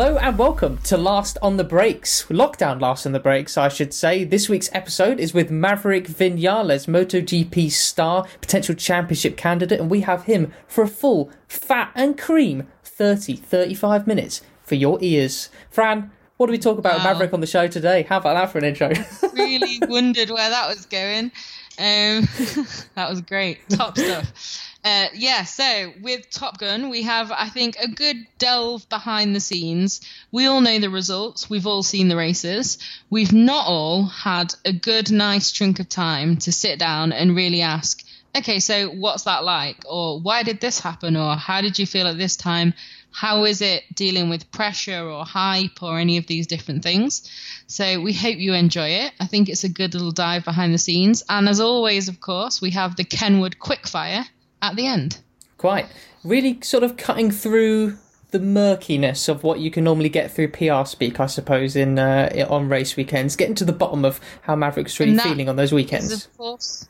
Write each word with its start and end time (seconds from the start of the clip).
Hello 0.00 0.16
and 0.16 0.38
welcome 0.38 0.78
to 0.78 0.96
Last 0.96 1.36
on 1.42 1.58
the 1.58 1.62
Brakes. 1.62 2.24
Lockdown 2.30 2.80
Last 2.80 3.04
on 3.04 3.12
the 3.12 3.20
Brakes, 3.20 3.58
I 3.58 3.68
should 3.68 3.92
say. 3.92 4.24
This 4.24 4.48
week's 4.48 4.70
episode 4.72 5.20
is 5.20 5.34
with 5.34 5.50
Maverick 5.50 6.06
Viñales, 6.06 6.88
MotoGP 6.88 7.70
star, 7.70 8.24
potential 8.40 8.74
championship 8.74 9.36
candidate, 9.36 9.78
and 9.78 9.90
we 9.90 10.00
have 10.00 10.24
him 10.24 10.54
for 10.66 10.84
a 10.84 10.88
full, 10.88 11.30
fat 11.48 11.92
and 11.94 12.18
cream 12.18 12.66
30 12.82 13.36
35 13.36 14.06
minutes 14.06 14.40
for 14.62 14.74
your 14.74 14.96
ears. 15.02 15.50
Fran, 15.68 16.10
what 16.38 16.46
do 16.46 16.52
we 16.52 16.58
talk 16.58 16.78
about 16.78 17.00
wow. 17.00 17.04
Maverick 17.04 17.34
on 17.34 17.40
the 17.40 17.46
show 17.46 17.68
today? 17.68 18.04
How 18.04 18.16
about 18.16 18.32
that 18.32 18.50
for 18.50 18.56
an 18.56 18.64
intro? 18.64 18.92
really 19.34 19.80
wondered 19.86 20.30
where 20.30 20.48
that 20.48 20.66
was 20.66 20.86
going. 20.86 21.30
Um, 21.78 22.26
that 22.94 23.10
was 23.10 23.20
great. 23.20 23.68
Top 23.68 23.98
stuff. 23.98 24.69
Uh, 24.82 25.08
yeah, 25.14 25.44
so 25.44 25.92
with 26.00 26.30
Top 26.30 26.58
Gun, 26.58 26.88
we 26.88 27.02
have, 27.02 27.30
I 27.30 27.50
think, 27.50 27.76
a 27.76 27.88
good 27.88 28.16
delve 28.38 28.88
behind 28.88 29.36
the 29.36 29.40
scenes. 29.40 30.00
We 30.32 30.46
all 30.46 30.62
know 30.62 30.78
the 30.78 30.88
results. 30.88 31.50
We've 31.50 31.66
all 31.66 31.82
seen 31.82 32.08
the 32.08 32.16
races. 32.16 32.78
We've 33.10 33.32
not 33.32 33.66
all 33.66 34.06
had 34.06 34.54
a 34.64 34.72
good, 34.72 35.10
nice 35.10 35.52
chunk 35.52 35.80
of 35.80 35.88
time 35.90 36.38
to 36.38 36.52
sit 36.52 36.78
down 36.78 37.12
and 37.12 37.36
really 37.36 37.60
ask, 37.60 38.02
okay, 38.34 38.58
so 38.58 38.88
what's 38.88 39.24
that 39.24 39.44
like? 39.44 39.84
Or 39.86 40.18
why 40.18 40.44
did 40.44 40.60
this 40.62 40.80
happen? 40.80 41.14
Or 41.14 41.36
how 41.36 41.60
did 41.60 41.78
you 41.78 41.84
feel 41.84 42.06
at 42.06 42.16
this 42.16 42.36
time? 42.36 42.72
How 43.12 43.44
is 43.44 43.60
it 43.60 43.84
dealing 43.94 44.30
with 44.30 44.50
pressure 44.50 45.02
or 45.02 45.26
hype 45.26 45.82
or 45.82 45.98
any 45.98 46.16
of 46.16 46.26
these 46.26 46.46
different 46.46 46.82
things? 46.82 47.28
So 47.66 48.00
we 48.00 48.14
hope 48.14 48.38
you 48.38 48.54
enjoy 48.54 48.88
it. 48.88 49.12
I 49.20 49.26
think 49.26 49.50
it's 49.50 49.64
a 49.64 49.68
good 49.68 49.92
little 49.92 50.12
dive 50.12 50.46
behind 50.46 50.72
the 50.72 50.78
scenes. 50.78 51.22
And 51.28 51.50
as 51.50 51.60
always, 51.60 52.08
of 52.08 52.18
course, 52.20 52.62
we 52.62 52.70
have 52.70 52.96
the 52.96 53.04
Kenwood 53.04 53.58
Quickfire 53.58 54.24
at 54.62 54.76
the 54.76 54.86
end. 54.86 55.18
Quite. 55.58 55.86
Really 56.24 56.58
sort 56.62 56.82
of 56.82 56.96
cutting 56.96 57.30
through 57.30 57.98
the 58.30 58.38
murkiness 58.38 59.28
of 59.28 59.42
what 59.42 59.60
you 59.60 59.70
can 59.70 59.84
normally 59.84 60.08
get 60.08 60.30
through 60.30 60.48
PR 60.48 60.84
speak, 60.84 61.18
I 61.20 61.26
suppose, 61.26 61.76
in 61.76 61.98
uh, 61.98 62.46
on 62.48 62.68
race 62.68 62.96
weekends. 62.96 63.36
Getting 63.36 63.54
to 63.56 63.64
the 63.64 63.72
bottom 63.72 64.04
of 64.04 64.20
how 64.42 64.56
Maverick's 64.56 64.98
really 65.00 65.18
feeling 65.18 65.48
on 65.48 65.56
those 65.56 65.72
weekends. 65.72 66.26
Of 66.26 66.36
course, 66.36 66.88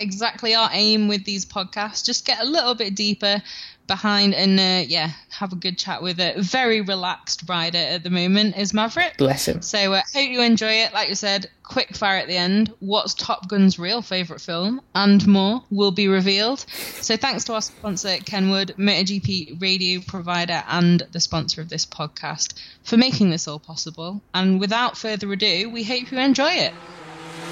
exactly 0.00 0.54
our 0.54 0.68
aim 0.72 1.08
with 1.08 1.24
these 1.24 1.46
podcasts. 1.46 2.04
Just 2.04 2.26
get 2.26 2.40
a 2.40 2.44
little 2.44 2.74
bit 2.74 2.94
deeper 2.94 3.42
behind 3.90 4.34
and 4.36 4.58
uh, 4.60 4.86
yeah, 4.88 5.10
have 5.30 5.52
a 5.52 5.56
good 5.56 5.76
chat 5.76 6.00
with 6.00 6.20
a 6.20 6.34
very 6.36 6.80
relaxed 6.80 7.42
rider 7.48 7.76
at 7.76 8.04
the 8.04 8.08
moment 8.08 8.56
is 8.56 8.72
Maverick. 8.72 9.16
Bless 9.18 9.48
him. 9.48 9.62
So 9.62 9.92
uh, 9.92 10.02
hope 10.14 10.30
you 10.30 10.42
enjoy 10.42 10.72
it. 10.84 10.94
Like 10.94 11.08
you 11.08 11.16
said, 11.16 11.50
quick 11.64 11.96
fire 11.96 12.18
at 12.18 12.28
the 12.28 12.36
end. 12.36 12.72
What's 12.78 13.14
Top 13.14 13.48
Gun's 13.48 13.80
real 13.80 14.00
favourite 14.00 14.40
film 14.40 14.80
and 14.94 15.26
more 15.26 15.64
will 15.70 15.90
be 15.90 16.06
revealed. 16.06 16.60
So 17.00 17.16
thanks 17.16 17.44
to 17.46 17.54
our 17.54 17.62
sponsor 17.62 18.16
Kenwood, 18.18 18.74
MotoGP 18.78 19.60
radio 19.60 20.00
provider 20.06 20.62
and 20.68 21.02
the 21.10 21.18
sponsor 21.18 21.60
of 21.60 21.68
this 21.68 21.84
podcast 21.84 22.54
for 22.84 22.96
making 22.96 23.30
this 23.30 23.48
all 23.48 23.58
possible. 23.58 24.22
And 24.32 24.60
without 24.60 24.96
further 24.96 25.32
ado, 25.32 25.68
we 25.68 25.82
hope 25.82 26.12
you 26.12 26.18
enjoy 26.18 26.52
it. 26.52 26.74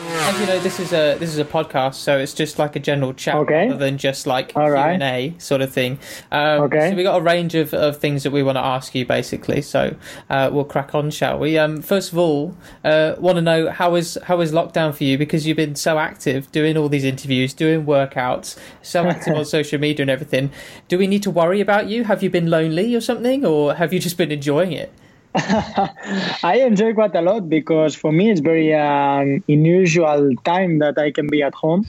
As 0.01 0.39
you 0.41 0.47
know, 0.47 0.61
this 0.61 0.79
is 0.79 0.93
a 0.93 1.17
this 1.19 1.31
is 1.31 1.39
a 1.39 1.45
podcast, 1.45 1.95
so 1.95 2.19
it's 2.19 2.35
just 2.35 2.59
like 2.59 2.77
a 2.77 2.79
general 2.79 3.13
chat 3.15 3.35
okay. 3.35 3.69
rather 3.69 3.79
than 3.79 3.99
just 3.99 4.27
like 4.27 4.51
Q 4.51 4.61
and 4.63 5.03
A 5.03 5.35
sort 5.39 5.61
of 5.61 5.73
thing. 5.73 5.99
Um, 6.31 6.63
okay. 6.63 6.91
So 6.91 6.97
we 6.97 7.03
got 7.03 7.19
a 7.19 7.23
range 7.23 7.55
of, 7.55 7.75
of 7.75 7.97
things 7.97 8.23
that 8.23 8.31
we 8.31 8.43
want 8.43 8.57
to 8.57 8.65
ask 8.65 8.95
you, 8.95 9.05
basically. 9.07 9.63
So 9.63 9.97
uh, 10.31 10.51
we'll 10.53 10.65
crack 10.65 10.95
on, 10.95 11.11
shall 11.11 11.39
we? 11.39 11.59
Um, 11.59 11.83
first 11.83 12.13
of 12.13 12.19
all, 12.19 12.55
uh, 12.85 13.15
want 13.19 13.37
to 13.37 13.43
know 13.43 13.71
how 13.71 13.95
is 13.95 14.19
how 14.25 14.41
is 14.41 14.53
lockdown 14.53 14.95
for 14.95 15.05
you 15.05 15.19
because 15.19 15.47
you've 15.47 15.57
been 15.57 15.75
so 15.75 15.99
active 15.99 16.51
doing 16.53 16.77
all 16.77 16.89
these 16.89 17.05
interviews, 17.05 17.53
doing 17.53 17.85
workouts, 17.85 18.59
so 18.83 19.07
active 19.07 19.35
on 19.35 19.45
social 19.59 19.81
media 19.81 20.03
and 20.03 20.11
everything. 20.11 20.51
Do 20.89 20.99
we 20.99 21.07
need 21.07 21.23
to 21.25 21.31
worry 21.31 21.61
about 21.61 21.89
you? 21.89 22.05
Have 22.05 22.23
you 22.23 22.31
been 22.31 22.49
lonely 22.49 22.95
or 22.95 23.01
something, 23.01 23.45
or 23.45 23.75
have 23.75 23.93
you 23.93 23.99
just 23.99 24.17
been 24.17 24.31
enjoying 24.31 24.73
it? 24.73 24.93
I 26.43 26.63
enjoy 26.67 26.95
quite 26.95 27.15
a 27.15 27.23
lot 27.23 27.49
because 27.49 27.95
for 27.95 28.13
me 28.13 28.31
it's 28.31 28.41
very 28.41 28.75
um, 28.75 29.43
unusual 29.49 30.35
time 30.45 30.79
that 30.81 30.99
I 30.99 31.11
can 31.13 31.29
be 31.29 31.43
at 31.43 31.55
home. 31.55 31.87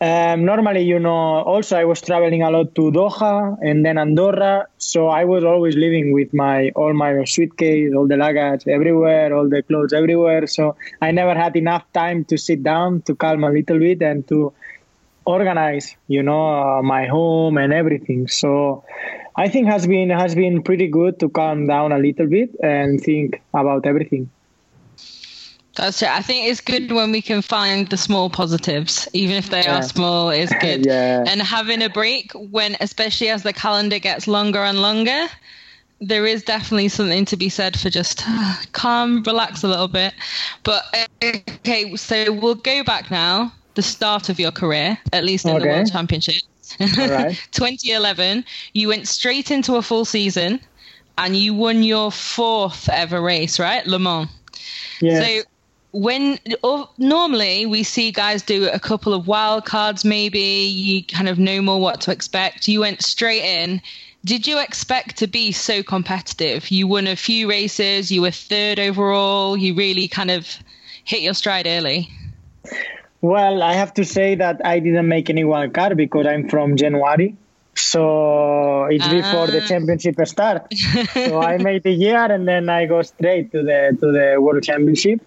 Um, 0.00 0.44
normally, 0.44 0.82
you 0.82 0.98
know, 0.98 1.42
also 1.52 1.76
I 1.76 1.84
was 1.84 2.00
traveling 2.00 2.42
a 2.42 2.50
lot 2.50 2.74
to 2.74 2.90
Doha 2.90 3.56
and 3.62 3.86
then 3.86 3.98
Andorra, 3.98 4.66
so 4.76 5.06
I 5.06 5.24
was 5.24 5.44
always 5.44 5.76
living 5.76 6.12
with 6.12 6.34
my 6.34 6.70
all 6.74 6.92
my 6.92 7.24
suitcase, 7.24 7.92
all 7.94 8.08
the 8.08 8.16
luggage 8.16 8.66
everywhere, 8.66 9.32
all 9.36 9.48
the 9.48 9.62
clothes 9.62 9.92
everywhere. 9.92 10.48
So 10.48 10.74
I 11.00 11.12
never 11.12 11.34
had 11.34 11.54
enough 11.56 11.84
time 11.92 12.24
to 12.26 12.36
sit 12.36 12.64
down 12.64 13.02
to 13.02 13.14
calm 13.14 13.44
a 13.44 13.50
little 13.50 13.78
bit 13.78 14.02
and 14.02 14.26
to 14.28 14.52
organize, 15.26 15.96
you 16.08 16.22
know, 16.22 16.46
uh, 16.78 16.82
my 16.82 17.06
home 17.06 17.58
and 17.58 17.72
everything. 17.72 18.28
So 18.28 18.84
I 19.36 19.48
think 19.48 19.66
has 19.66 19.86
been 19.86 20.10
has 20.10 20.34
been 20.34 20.62
pretty 20.62 20.88
good 20.88 21.18
to 21.20 21.28
calm 21.28 21.66
down 21.66 21.92
a 21.92 21.98
little 21.98 22.26
bit 22.26 22.54
and 22.62 23.00
think 23.00 23.42
about 23.54 23.86
everything. 23.86 24.30
That's 25.74 26.02
it. 26.02 26.10
I 26.10 26.20
think 26.20 26.50
it's 26.50 26.60
good 26.60 26.92
when 26.92 27.12
we 27.12 27.22
can 27.22 27.40
find 27.40 27.88
the 27.88 27.96
small 27.96 28.28
positives, 28.28 29.08
even 29.14 29.36
if 29.36 29.48
they 29.48 29.62
yeah. 29.62 29.78
are 29.78 29.82
small, 29.82 30.28
is 30.28 30.52
good. 30.60 30.84
yeah. 30.84 31.24
And 31.26 31.40
having 31.40 31.82
a 31.82 31.88
break 31.88 32.32
when, 32.32 32.76
especially 32.80 33.30
as 33.30 33.42
the 33.42 33.54
calendar 33.54 33.98
gets 33.98 34.28
longer 34.28 34.58
and 34.58 34.82
longer, 34.82 35.28
there 36.00 36.26
is 36.26 36.42
definitely 36.42 36.88
something 36.88 37.24
to 37.24 37.36
be 37.36 37.48
said 37.48 37.78
for 37.78 37.88
just 37.88 38.22
uh, 38.26 38.54
calm, 38.72 39.22
relax 39.22 39.62
a 39.62 39.68
little 39.68 39.88
bit. 39.88 40.12
But 40.62 40.84
okay, 41.24 41.96
so 41.96 42.32
we'll 42.32 42.56
go 42.56 42.84
back 42.84 43.10
now. 43.10 43.52
The 43.74 43.82
start 43.82 44.28
of 44.28 44.38
your 44.38 44.50
career, 44.50 44.98
at 45.14 45.24
least 45.24 45.46
in 45.46 45.52
okay. 45.52 45.60
the 45.60 45.68
World 45.68 45.90
Championship. 45.90 46.42
2011, 46.78 48.44
you 48.72 48.88
went 48.88 49.08
straight 49.08 49.50
into 49.50 49.76
a 49.76 49.82
full 49.82 50.04
season 50.04 50.60
and 51.18 51.36
you 51.36 51.54
won 51.54 51.82
your 51.82 52.10
fourth 52.10 52.88
ever 52.88 53.20
race, 53.20 53.58
right? 53.58 53.86
Le 53.86 53.98
Mans. 53.98 54.28
Yes. 55.00 55.26
So 55.26 55.48
when 55.92 56.38
oh, 56.62 56.90
normally 56.98 57.66
we 57.66 57.82
see 57.82 58.10
guys 58.10 58.42
do 58.42 58.68
a 58.68 58.78
couple 58.78 59.12
of 59.12 59.26
wild 59.26 59.64
cards, 59.64 60.04
maybe 60.04 60.40
you 60.40 61.04
kind 61.04 61.28
of 61.28 61.38
know 61.38 61.60
more 61.60 61.80
what 61.80 62.00
to 62.02 62.10
expect. 62.10 62.66
You 62.66 62.80
went 62.80 63.02
straight 63.02 63.42
in. 63.42 63.80
Did 64.24 64.46
you 64.46 64.58
expect 64.58 65.16
to 65.18 65.26
be 65.26 65.52
so 65.52 65.82
competitive? 65.82 66.70
You 66.70 66.86
won 66.86 67.06
a 67.06 67.16
few 67.16 67.48
races, 67.48 68.10
you 68.10 68.22
were 68.22 68.30
third 68.30 68.78
overall, 68.78 69.56
you 69.56 69.74
really 69.74 70.08
kind 70.08 70.30
of 70.30 70.48
hit 71.04 71.22
your 71.22 71.34
stride 71.34 71.66
early. 71.66 72.08
Well, 73.22 73.62
I 73.62 73.74
have 73.74 73.94
to 73.94 74.04
say 74.04 74.34
that 74.34 74.60
I 74.64 74.80
didn't 74.80 75.06
make 75.06 75.30
any 75.30 75.44
wild 75.44 75.72
card 75.72 75.96
because 75.96 76.26
I'm 76.26 76.48
from 76.48 76.76
January. 76.76 77.36
So 77.72 78.86
it's 78.86 79.06
before 79.06 79.46
the 79.46 79.62
ah. 79.62 79.66
championship 79.66 80.16
start. 80.26 80.74
so 81.14 81.40
I 81.40 81.56
made 81.58 81.86
a 81.86 81.92
year 81.92 82.24
and 82.24 82.46
then 82.48 82.68
I 82.68 82.86
go 82.86 83.00
straight 83.02 83.52
to 83.52 83.62
the 83.62 83.96
to 84.00 84.06
the 84.10 84.40
World 84.40 84.64
Championship. 84.64 85.20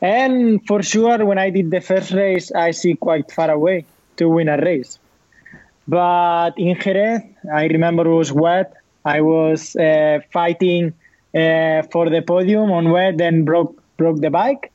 And 0.00 0.66
for 0.66 0.82
sure, 0.82 1.24
when 1.24 1.38
I 1.38 1.50
did 1.50 1.70
the 1.70 1.80
first 1.80 2.10
race, 2.10 2.50
I 2.50 2.72
see 2.72 2.94
quite 2.96 3.30
far 3.30 3.48
away 3.48 3.86
to 4.16 4.28
win 4.28 4.48
a 4.48 4.58
race. 4.58 4.98
But 5.86 6.58
in 6.58 6.76
Jerez, 6.80 7.22
I 7.50 7.66
remember 7.66 8.06
it 8.06 8.14
was 8.14 8.32
wet. 8.32 8.74
I 9.04 9.20
was 9.20 9.76
uh, 9.76 10.18
fighting 10.32 10.94
uh, 11.32 11.82
for 11.92 12.10
the 12.10 12.22
podium 12.26 12.72
on 12.72 12.90
wet, 12.90 13.18
then 13.18 13.44
broke 13.44 13.80
broke 13.96 14.20
the 14.20 14.30
bike 14.30 14.72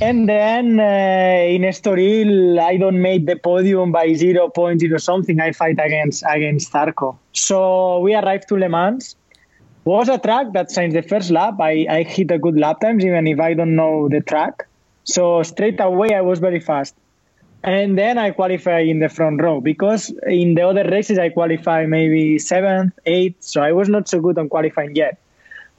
and 0.00 0.28
then 0.28 0.78
uh, 0.78 1.54
in 1.54 1.62
Estoril, 1.62 2.58
I 2.60 2.76
don't 2.76 3.02
make 3.02 3.26
the 3.26 3.36
podium 3.36 3.90
by 3.90 4.08
0.0 4.08 5.00
something. 5.00 5.40
I 5.40 5.52
fight 5.52 5.78
against 5.80 6.22
against 6.28 6.72
Zarco. 6.72 7.18
So 7.32 8.00
we 8.00 8.14
arrived 8.14 8.48
to 8.48 8.56
Le 8.56 8.68
Mans. 8.68 9.16
Was 9.84 10.08
a 10.08 10.18
track 10.18 10.52
that 10.52 10.70
since 10.70 10.94
the 10.94 11.02
first 11.02 11.30
lap, 11.30 11.54
I, 11.60 11.86
I 11.88 12.02
hit 12.02 12.30
a 12.30 12.38
good 12.38 12.58
lap 12.58 12.80
times, 12.80 13.04
even 13.04 13.26
if 13.26 13.40
I 13.40 13.54
don't 13.54 13.74
know 13.74 14.08
the 14.08 14.20
track. 14.20 14.68
So 15.04 15.42
straight 15.42 15.80
away, 15.80 16.14
I 16.14 16.20
was 16.20 16.38
very 16.38 16.60
fast. 16.60 16.94
And 17.64 17.98
then 17.98 18.18
I 18.18 18.30
qualify 18.30 18.80
in 18.80 19.00
the 19.00 19.08
front 19.08 19.40
row 19.42 19.60
because 19.60 20.12
in 20.26 20.54
the 20.54 20.62
other 20.62 20.84
races, 20.84 21.18
I 21.18 21.30
qualify 21.30 21.86
maybe 21.86 22.38
seventh, 22.38 22.92
eighth. 23.06 23.42
So 23.42 23.62
I 23.62 23.72
was 23.72 23.88
not 23.88 24.08
so 24.08 24.20
good 24.20 24.38
on 24.38 24.48
qualifying 24.48 24.94
yet. 24.94 25.18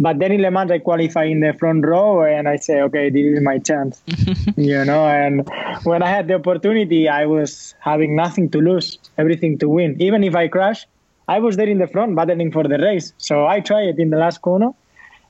But 0.01 0.17
then 0.19 0.31
in 0.31 0.41
Le 0.41 0.49
Mans, 0.49 0.71
I 0.71 0.79
qualify 0.79 1.25
in 1.25 1.41
the 1.41 1.53
front 1.53 1.85
row 1.85 2.23
and 2.23 2.47
I 2.47 2.55
say, 2.55 2.81
okay, 2.83 3.09
this 3.09 3.25
is 3.25 3.41
my 3.41 3.59
chance. 3.59 4.01
you 4.55 4.85
know, 4.85 5.05
and 5.05 5.47
when 5.83 6.01
I 6.01 6.07
had 6.07 6.29
the 6.29 6.35
opportunity, 6.35 7.09
I 7.09 7.25
was 7.25 7.75
having 7.79 8.15
nothing 8.15 8.49
to 8.51 8.59
lose, 8.59 8.97
everything 9.17 9.57
to 9.59 9.67
win. 9.67 10.01
Even 10.01 10.23
if 10.23 10.35
I 10.35 10.47
crash, 10.47 10.87
I 11.27 11.39
was 11.39 11.57
there 11.57 11.67
in 11.67 11.79
the 11.79 11.87
front 11.87 12.15
battling 12.15 12.51
for 12.51 12.63
the 12.63 12.77
race. 12.77 13.11
So 13.17 13.45
I 13.45 13.59
tried 13.59 13.89
it 13.89 13.99
in 13.99 14.09
the 14.09 14.17
last 14.17 14.41
corner 14.41 14.71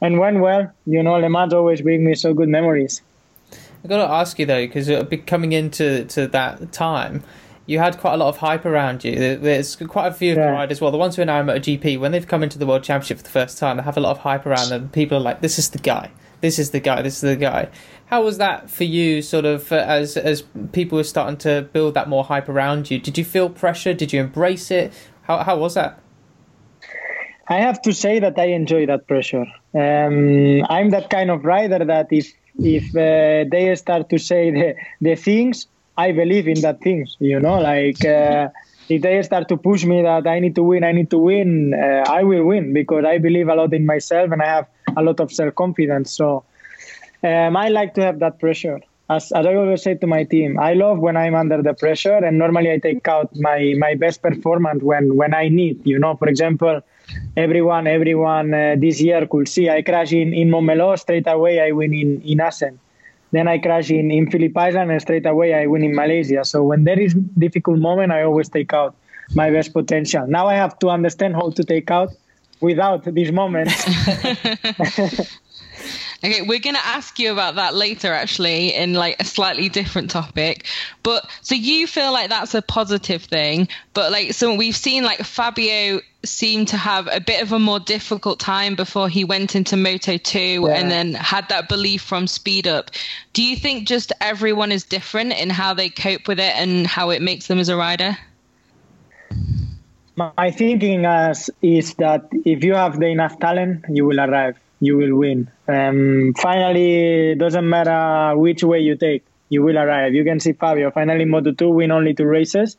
and 0.01 0.19
went 0.19 0.39
well. 0.39 0.71
You 0.85 1.01
know, 1.01 1.15
Le 1.15 1.29
Mans 1.29 1.51
always 1.51 1.81
bring 1.81 2.05
me 2.05 2.13
so 2.13 2.35
good 2.35 2.47
memories. 2.47 3.01
I've 3.83 3.89
got 3.89 4.05
to 4.05 4.11
ask 4.11 4.37
you 4.37 4.45
though, 4.45 4.67
because 4.67 4.89
coming 5.25 5.53
into 5.53 6.05
to 6.05 6.27
that 6.27 6.71
time, 6.71 7.23
you 7.69 7.77
had 7.77 7.99
quite 7.99 8.15
a 8.15 8.17
lot 8.17 8.29
of 8.29 8.37
hype 8.37 8.65
around 8.65 9.03
you. 9.03 9.37
There's 9.37 9.75
quite 9.75 10.07
a 10.07 10.11
few 10.11 10.33
yeah. 10.33 10.49
riders. 10.49 10.81
Well, 10.81 10.89
the 10.89 10.97
ones 10.97 11.15
who 11.15 11.21
are 11.21 11.25
now 11.25 11.41
at 11.41 11.49
a 11.49 11.59
GP, 11.59 11.99
when 11.99 12.11
they've 12.11 12.27
come 12.27 12.41
into 12.41 12.57
the 12.57 12.65
World 12.65 12.83
Championship 12.83 13.17
for 13.17 13.23
the 13.23 13.29
first 13.29 13.59
time, 13.59 13.77
they 13.77 13.83
have 13.83 13.95
a 13.95 13.99
lot 13.99 14.09
of 14.09 14.17
hype 14.17 14.47
around 14.47 14.69
them. 14.69 14.89
People 14.89 15.17
are 15.17 15.21
like, 15.21 15.41
"This 15.41 15.59
is 15.59 15.69
the 15.69 15.77
guy. 15.77 16.09
This 16.41 16.57
is 16.57 16.71
the 16.71 16.79
guy. 16.79 17.03
This 17.03 17.15
is 17.15 17.21
the 17.21 17.35
guy." 17.35 17.69
How 18.07 18.23
was 18.23 18.39
that 18.39 18.71
for 18.71 18.85
you? 18.85 19.21
Sort 19.21 19.45
of 19.45 19.71
as 19.71 20.17
as 20.17 20.41
people 20.71 20.95
were 20.95 21.03
starting 21.03 21.37
to 21.37 21.69
build 21.71 21.93
that 21.93 22.09
more 22.09 22.23
hype 22.23 22.49
around 22.49 22.89
you. 22.89 22.97
Did 22.97 23.19
you 23.19 23.23
feel 23.23 23.51
pressure? 23.51 23.93
Did 23.93 24.13
you 24.13 24.19
embrace 24.19 24.71
it? 24.71 24.91
How 25.21 25.43
how 25.43 25.55
was 25.59 25.75
that? 25.75 26.01
I 27.47 27.57
have 27.59 27.83
to 27.83 27.93
say 27.93 28.19
that 28.19 28.39
I 28.39 28.45
enjoy 28.45 28.87
that 28.87 29.07
pressure. 29.07 29.45
Um, 29.75 30.65
I'm 30.67 30.89
that 30.89 31.11
kind 31.11 31.29
of 31.29 31.45
rider 31.45 31.85
that 31.85 32.07
if 32.09 32.33
if 32.57 32.95
uh, 32.95 33.47
they 33.51 33.75
start 33.75 34.09
to 34.09 34.17
say 34.17 34.49
the, 34.49 34.75
the 35.01 35.15
things, 35.15 35.67
I 36.05 36.11
believe 36.21 36.47
in 36.47 36.59
that 36.61 36.77
things. 36.87 37.17
You 37.19 37.39
know, 37.45 37.57
like 37.71 38.03
uh, 38.05 38.49
if 38.89 39.01
they 39.01 39.21
start 39.29 39.47
to 39.49 39.57
push 39.57 39.83
me 39.85 40.01
that 40.01 40.25
I 40.27 40.39
need 40.39 40.55
to 40.55 40.63
win, 40.63 40.83
I 40.83 40.91
need 40.91 41.09
to 41.15 41.19
win, 41.29 41.73
uh, 41.73 42.03
I 42.19 42.23
will 42.23 42.43
win 42.51 42.73
because 42.73 43.03
I 43.05 43.17
believe 43.17 43.47
a 43.49 43.55
lot 43.55 43.73
in 43.73 43.85
myself 43.85 44.31
and 44.31 44.41
I 44.41 44.49
have 44.57 44.67
a 44.97 45.01
lot 45.03 45.19
of 45.19 45.31
self 45.31 45.53
confidence. 45.55 46.11
So 46.11 46.43
um, 47.23 47.57
I 47.57 47.67
like 47.69 47.93
to 47.95 48.01
have 48.01 48.19
that 48.19 48.39
pressure. 48.39 48.79
As, 49.09 49.31
as 49.31 49.45
I 49.45 49.55
always 49.55 49.81
say 49.81 49.95
to 49.95 50.07
my 50.07 50.23
team, 50.23 50.59
I 50.59 50.73
love 50.73 50.99
when 50.99 51.17
I'm 51.17 51.33
under 51.33 51.63
the 51.63 51.73
pressure, 51.73 52.19
and 52.27 52.37
normally 52.37 52.71
I 52.71 52.77
take 52.77 53.07
out 53.07 53.35
my, 53.35 53.73
my 53.77 53.95
best 53.95 54.21
performance 54.21 54.83
when, 54.83 55.15
when 55.15 55.33
I 55.33 55.49
need. 55.49 55.81
You 55.83 55.97
know, 55.97 56.15
for 56.15 56.27
example, 56.29 56.81
everyone 57.35 57.87
everyone 57.87 58.53
uh, 58.53 58.75
this 58.77 59.01
year 59.01 59.25
could 59.25 59.47
see 59.47 59.67
I 59.69 59.81
crash 59.81 60.13
in 60.13 60.33
in 60.33 60.49
Montmeló 60.49 60.97
straight 60.97 61.27
away 61.27 61.59
I 61.59 61.71
win 61.71 61.93
in 61.93 62.21
in 62.21 62.39
Assen. 62.39 62.79
Then 63.31 63.47
I 63.47 63.59
crash 63.59 63.91
in 63.91 64.11
in 64.11 64.29
Phillip 64.29 64.57
Island 64.57 64.91
and 64.91 65.01
straight 65.01 65.25
away 65.25 65.53
I 65.53 65.67
win 65.67 65.83
in 65.83 65.95
Malaysia. 65.95 66.43
So 66.43 66.63
when 66.63 66.83
there 66.83 66.99
is 66.99 67.13
difficult 67.13 67.79
moment, 67.79 68.11
I 68.11 68.23
always 68.23 68.49
take 68.49 68.73
out 68.73 68.95
my 69.35 69.51
best 69.51 69.73
potential. 69.73 70.25
Now 70.27 70.47
I 70.47 70.55
have 70.55 70.79
to 70.79 70.89
understand 70.89 71.35
how 71.35 71.51
to 71.51 71.63
take 71.63 71.91
out 71.91 72.11
without 72.61 73.05
these 73.05 73.31
moments. 73.31 73.73
Okay, 76.21 76.41
we're 76.41 76.59
going 76.59 76.75
to 76.75 76.85
ask 76.85 77.17
you 77.17 77.31
about 77.31 77.55
that 77.55 77.73
later, 77.75 78.13
actually, 78.13 78.75
in 78.75 78.93
like 78.93 79.15
a 79.21 79.25
slightly 79.25 79.69
different 79.69 80.09
topic. 80.09 80.65
But 81.01 81.29
so 81.41 81.55
you 81.55 81.87
feel 81.87 82.11
like 82.11 82.29
that's 82.29 82.53
a 82.53 82.61
positive 82.61 83.23
thing, 83.23 83.69
but 83.93 84.11
like 84.11 84.33
so 84.33 84.53
we've 84.53 84.75
seen 84.75 85.03
like 85.03 85.19
Fabio 85.23 86.01
seem 86.25 86.65
to 86.65 86.77
have 86.77 87.07
a 87.11 87.21
bit 87.21 87.41
of 87.41 87.53
a 87.53 87.59
more 87.59 87.79
difficult 87.79 88.39
time 88.39 88.75
before 88.75 89.07
he 89.07 89.23
went 89.23 89.55
into 89.55 89.77
Moto 89.77 90.17
2 90.17 90.39
yeah. 90.39 90.73
and 90.73 90.91
then 90.91 91.13
had 91.13 91.47
that 91.49 91.69
belief 91.69 92.01
from 92.01 92.27
Speed 92.27 92.67
Up. 92.67 92.91
Do 93.33 93.41
you 93.41 93.55
think 93.55 93.87
just 93.87 94.11
everyone 94.19 94.71
is 94.71 94.83
different 94.83 95.33
in 95.33 95.49
how 95.49 95.73
they 95.73 95.89
cope 95.89 96.27
with 96.27 96.39
it 96.39 96.55
and 96.55 96.85
how 96.85 97.09
it 97.09 97.21
makes 97.21 97.47
them 97.47 97.59
as 97.59 97.69
a 97.69 97.77
rider? 97.77 98.17
My 100.17 100.51
thinking 100.51 101.05
is, 101.05 101.49
is 101.61 101.93
that 101.95 102.27
if 102.43 102.63
you 102.63 102.73
have 102.73 102.99
the 102.99 103.07
enough 103.07 103.39
talent, 103.39 103.85
you 103.87 104.05
will 104.05 104.19
arrive 104.19 104.57
you 104.79 104.97
will 104.97 105.15
win. 105.15 105.49
Um, 105.67 106.33
finally, 106.37 107.31
it 107.31 107.37
doesn't 107.37 107.67
matter 107.67 108.37
which 108.37 108.63
way 108.63 108.79
you 108.79 108.95
take, 108.95 109.25
you 109.49 109.61
will 109.61 109.77
arrive. 109.77 110.13
You 110.13 110.23
can 110.23 110.39
see 110.39 110.53
Fabio 110.53 110.91
finally 110.91 111.25
Moto 111.25 111.51
2 111.51 111.69
win 111.69 111.91
only 111.91 112.13
two 112.13 112.25
races, 112.25 112.77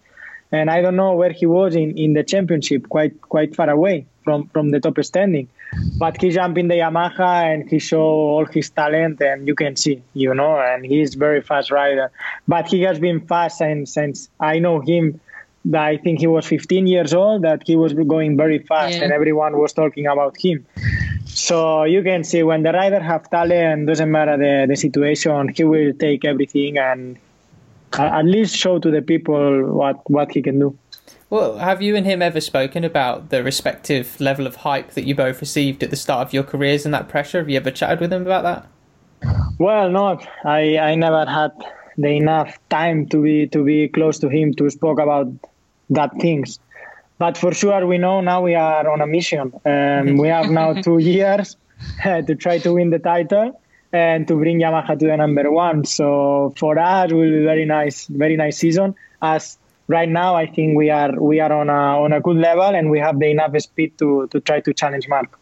and 0.53 0.71
I 0.71 0.81
don't 0.81 0.97
know 0.97 1.15
where 1.15 1.33
he 1.33 1.47
was 1.47 1.75
in, 1.75 1.97
in 1.97 2.13
the 2.13 2.25
championship, 2.25 2.89
quite 2.89 3.21
quite 3.21 3.55
far 3.55 3.71
away 3.71 4.07
from, 4.25 4.49
from 4.49 4.71
the 4.71 4.81
top 4.81 5.03
standing. 5.05 5.49
But 5.99 6.21
he 6.21 6.31
jumped 6.31 6.59
in 6.59 6.67
the 6.67 6.75
Yamaha 6.75 7.53
and 7.53 7.69
he 7.69 7.79
showed 7.79 8.01
all 8.01 8.45
his 8.45 8.71
talent, 8.71 9.21
and 9.21 9.47
you 9.47 9.55
can 9.55 9.77
see, 9.77 10.03
you 10.15 10.35
know, 10.35 10.59
and 10.59 10.85
he's 10.85 11.15
very 11.15 11.43
fast 11.43 11.71
rider. 11.71 12.11
But 12.49 12.67
he 12.67 12.83
has 12.83 12.99
been 12.99 13.21
fast 13.27 13.59
since 13.59 13.93
since 13.93 14.29
I 14.41 14.59
know 14.59 14.81
him. 14.81 15.21
I 15.75 15.99
think 15.99 16.21
he 16.21 16.27
was 16.27 16.47
15 16.47 16.87
years 16.87 17.13
old. 17.15 17.43
That 17.43 17.63
he 17.67 17.77
was 17.77 17.93
going 17.93 18.37
very 18.37 18.59
fast, 18.59 18.97
yeah. 18.97 19.05
and 19.05 19.13
everyone 19.13 19.59
was 19.59 19.73
talking 19.73 20.07
about 20.07 20.37
him. 20.37 20.67
So 21.27 21.85
you 21.85 22.03
can 22.03 22.25
see 22.25 22.43
when 22.43 22.63
the 22.63 22.73
rider 22.73 23.01
have 23.01 23.31
talent, 23.31 23.87
doesn't 23.87 24.11
matter 24.11 24.37
the, 24.37 24.67
the 24.69 24.77
situation, 24.77 25.49
he 25.55 25.63
will 25.63 25.93
take 25.93 26.25
everything 26.25 26.79
and 26.79 27.19
at 27.99 28.25
least 28.25 28.57
show 28.57 28.79
to 28.79 28.91
the 28.91 29.03
people 29.03 29.73
what, 29.73 30.09
what 30.11 30.33
he 30.33 30.43
can 30.43 30.59
do. 30.59 30.79
Well, 31.29 31.59
have 31.59 31.81
you 31.81 31.95
and 31.95 32.05
him 32.05 32.23
ever 32.23 32.41
spoken 32.41 32.83
about 32.85 33.31
the 33.31 33.45
respective 33.45 34.21
level 34.21 34.47
of 34.47 34.57
hype 34.57 34.93
that 34.93 35.05
you 35.05 35.15
both 35.15 35.41
received 35.41 35.83
at 35.83 35.91
the 35.91 35.97
start 35.97 36.27
of 36.27 36.35
your 36.35 36.43
careers 36.43 36.85
and 36.85 36.93
that 36.93 37.09
pressure? 37.09 37.39
Have 37.39 37.49
you 37.49 37.57
ever 37.57 37.71
chatted 37.71 38.01
with 38.01 38.13
him 38.13 38.23
about 38.23 38.43
that? 38.43 38.67
Well, 39.59 39.91
not. 39.91 40.27
I, 40.45 40.79
I 40.79 40.95
never 40.97 41.25
had 41.27 41.53
the 41.97 42.09
enough 42.09 42.59
time 42.69 43.07
to 43.11 43.23
be 43.23 43.47
to 43.49 43.65
be 43.65 43.89
close 43.89 44.19
to 44.21 44.29
him 44.29 44.55
to 44.55 44.71
speak 44.71 44.99
about 44.99 45.29
that 45.91 46.11
things. 46.21 46.59
But 47.19 47.37
for 47.37 47.53
sure, 47.53 47.87
we 47.87 47.99
know 47.99 48.21
now 48.23 48.43
we 48.43 48.55
are 48.55 48.89
on 48.89 49.01
a 49.01 49.07
mission. 49.07 49.53
Um, 49.65 50.17
we 50.17 50.29
have 50.29 50.51
now 50.51 50.73
two 50.83 50.99
years 50.99 51.57
uh, 52.05 52.23
to 52.23 52.35
try 52.35 52.59
to 52.59 52.73
win 52.73 52.91
the 52.91 52.99
title 52.99 53.61
and 53.93 54.29
to 54.29 54.37
bring 54.37 54.61
Yamaha 54.61 54.99
to 54.99 55.07
the 55.07 55.17
number 55.17 55.51
one. 55.51 55.85
So 55.85 56.53
for 56.57 56.79
us, 56.79 57.11
it 57.11 57.15
will 57.15 57.31
be 57.31 57.45
very 57.45 57.65
nice, 57.65 58.07
very 58.07 58.37
nice 58.37 58.59
season. 58.59 58.95
As 59.21 59.59
right 59.89 60.09
now, 60.09 60.35
I 60.35 60.47
think 60.47 60.77
we 60.77 60.91
are 60.91 61.13
we 61.21 61.41
are 61.41 61.53
on 61.53 61.69
a 61.69 62.03
on 62.03 62.13
a 62.13 62.21
good 62.21 62.37
level 62.37 62.63
and 62.63 62.91
we 62.91 63.01
have 63.01 63.19
the 63.19 63.31
enough 63.31 63.59
speed 63.61 63.99
to 63.99 64.29
to 64.29 64.41
try 64.41 64.61
to 64.61 64.73
challenge 64.73 65.09
Marc. 65.09 65.39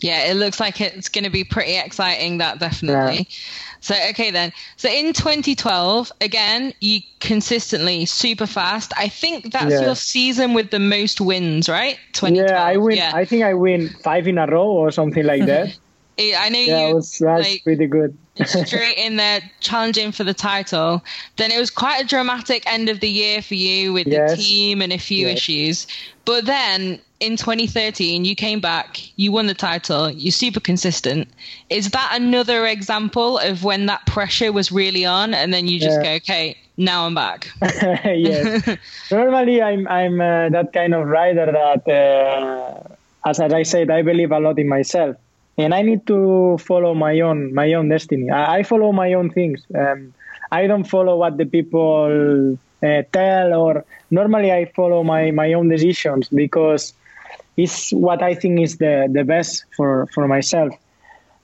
Yeah, 0.00 0.30
it 0.30 0.34
looks 0.34 0.60
like 0.60 0.80
it's 0.80 1.08
going 1.08 1.24
to 1.24 1.30
be 1.30 1.42
pretty 1.42 1.76
exciting. 1.76 2.38
That 2.38 2.60
definitely. 2.60 3.16
Yeah. 3.28 3.36
So 3.80 3.94
okay 4.10 4.30
then. 4.30 4.52
So 4.76 4.88
in 4.88 5.12
2012, 5.12 6.12
again, 6.20 6.72
you 6.80 7.00
consistently 7.20 8.04
super 8.06 8.46
fast. 8.46 8.92
I 8.96 9.08
think 9.08 9.52
that's 9.52 9.70
yeah. 9.70 9.82
your 9.82 9.94
season 9.94 10.54
with 10.54 10.70
the 10.70 10.80
most 10.80 11.20
wins, 11.20 11.68
right? 11.68 11.98
Yeah, 12.22 12.64
I 12.64 12.76
win. 12.76 12.96
Yeah. 12.96 13.12
I 13.14 13.24
think 13.24 13.44
I 13.44 13.54
win 13.54 13.88
five 13.88 14.26
in 14.26 14.38
a 14.38 14.46
row 14.46 14.66
or 14.66 14.90
something 14.90 15.24
like 15.24 15.46
that. 15.46 15.76
I 16.18 16.48
know 16.48 16.58
yeah, 16.58 16.88
you. 16.88 16.94
Was, 16.96 17.18
that's 17.18 17.48
like, 17.48 17.62
pretty 17.62 17.86
good. 17.86 18.16
straight 18.44 18.98
in 18.98 19.16
there 19.16 19.40
challenging 19.60 20.12
for 20.12 20.24
the 20.24 20.34
title. 20.34 21.04
Then 21.36 21.52
it 21.52 21.58
was 21.58 21.70
quite 21.70 22.02
a 22.02 22.06
dramatic 22.06 22.64
end 22.66 22.88
of 22.88 23.00
the 23.00 23.08
year 23.08 23.42
for 23.42 23.54
you 23.54 23.92
with 23.92 24.06
yes. 24.06 24.30
the 24.30 24.42
team 24.42 24.82
and 24.82 24.92
a 24.92 24.98
few 24.98 25.26
yes. 25.26 25.36
issues. 25.36 25.86
But 26.24 26.46
then 26.46 27.00
in 27.20 27.36
2013, 27.36 28.24
you 28.24 28.34
came 28.34 28.60
back, 28.60 29.00
you 29.16 29.32
won 29.32 29.46
the 29.46 29.54
title, 29.54 30.10
you're 30.10 30.32
super 30.32 30.60
consistent. 30.60 31.28
Is 31.70 31.90
that 31.90 32.12
another 32.14 32.66
example 32.66 33.38
of 33.38 33.64
when 33.64 33.86
that 33.86 34.06
pressure 34.06 34.52
was 34.52 34.70
really 34.70 35.04
on, 35.04 35.34
and 35.34 35.52
then 35.52 35.66
you 35.66 35.80
just 35.80 35.98
yeah. 35.98 36.02
go, 36.02 36.10
okay, 36.16 36.56
now 36.76 37.06
I'm 37.06 37.14
back? 37.14 37.48
yes. 38.04 38.76
Normally, 39.10 39.62
I'm 39.62 39.88
I'm 39.88 40.20
uh, 40.20 40.48
that 40.50 40.72
kind 40.72 40.94
of 40.94 41.06
rider 41.06 41.46
that, 41.46 41.88
uh, 41.88 42.94
as, 43.28 43.40
as 43.40 43.52
I 43.52 43.62
said, 43.62 43.90
I 43.90 44.02
believe 44.02 44.30
a 44.30 44.38
lot 44.38 44.58
in 44.58 44.68
myself, 44.68 45.16
and 45.58 45.74
I 45.74 45.82
need 45.82 46.06
to 46.06 46.56
follow 46.58 46.94
my 46.94 47.20
own 47.20 47.52
my 47.52 47.72
own 47.74 47.88
destiny. 47.88 48.30
I, 48.30 48.58
I 48.58 48.62
follow 48.62 48.92
my 48.92 49.12
own 49.12 49.30
things. 49.30 49.62
Um, 49.74 50.14
I 50.50 50.66
don't 50.66 50.84
follow 50.84 51.16
what 51.16 51.36
the 51.36 51.44
people 51.44 52.56
uh, 52.82 53.02
tell, 53.12 53.54
or 53.54 53.84
normally 54.10 54.52
I 54.52 54.66
follow 54.76 55.02
my 55.02 55.30
my 55.32 55.52
own 55.52 55.68
decisions 55.68 56.28
because 56.28 56.94
it's 57.58 57.90
what 57.90 58.22
I 58.22 58.34
think 58.34 58.60
is 58.60 58.78
the, 58.78 59.08
the 59.12 59.24
best 59.24 59.64
for, 59.76 60.06
for 60.14 60.28
myself. 60.28 60.72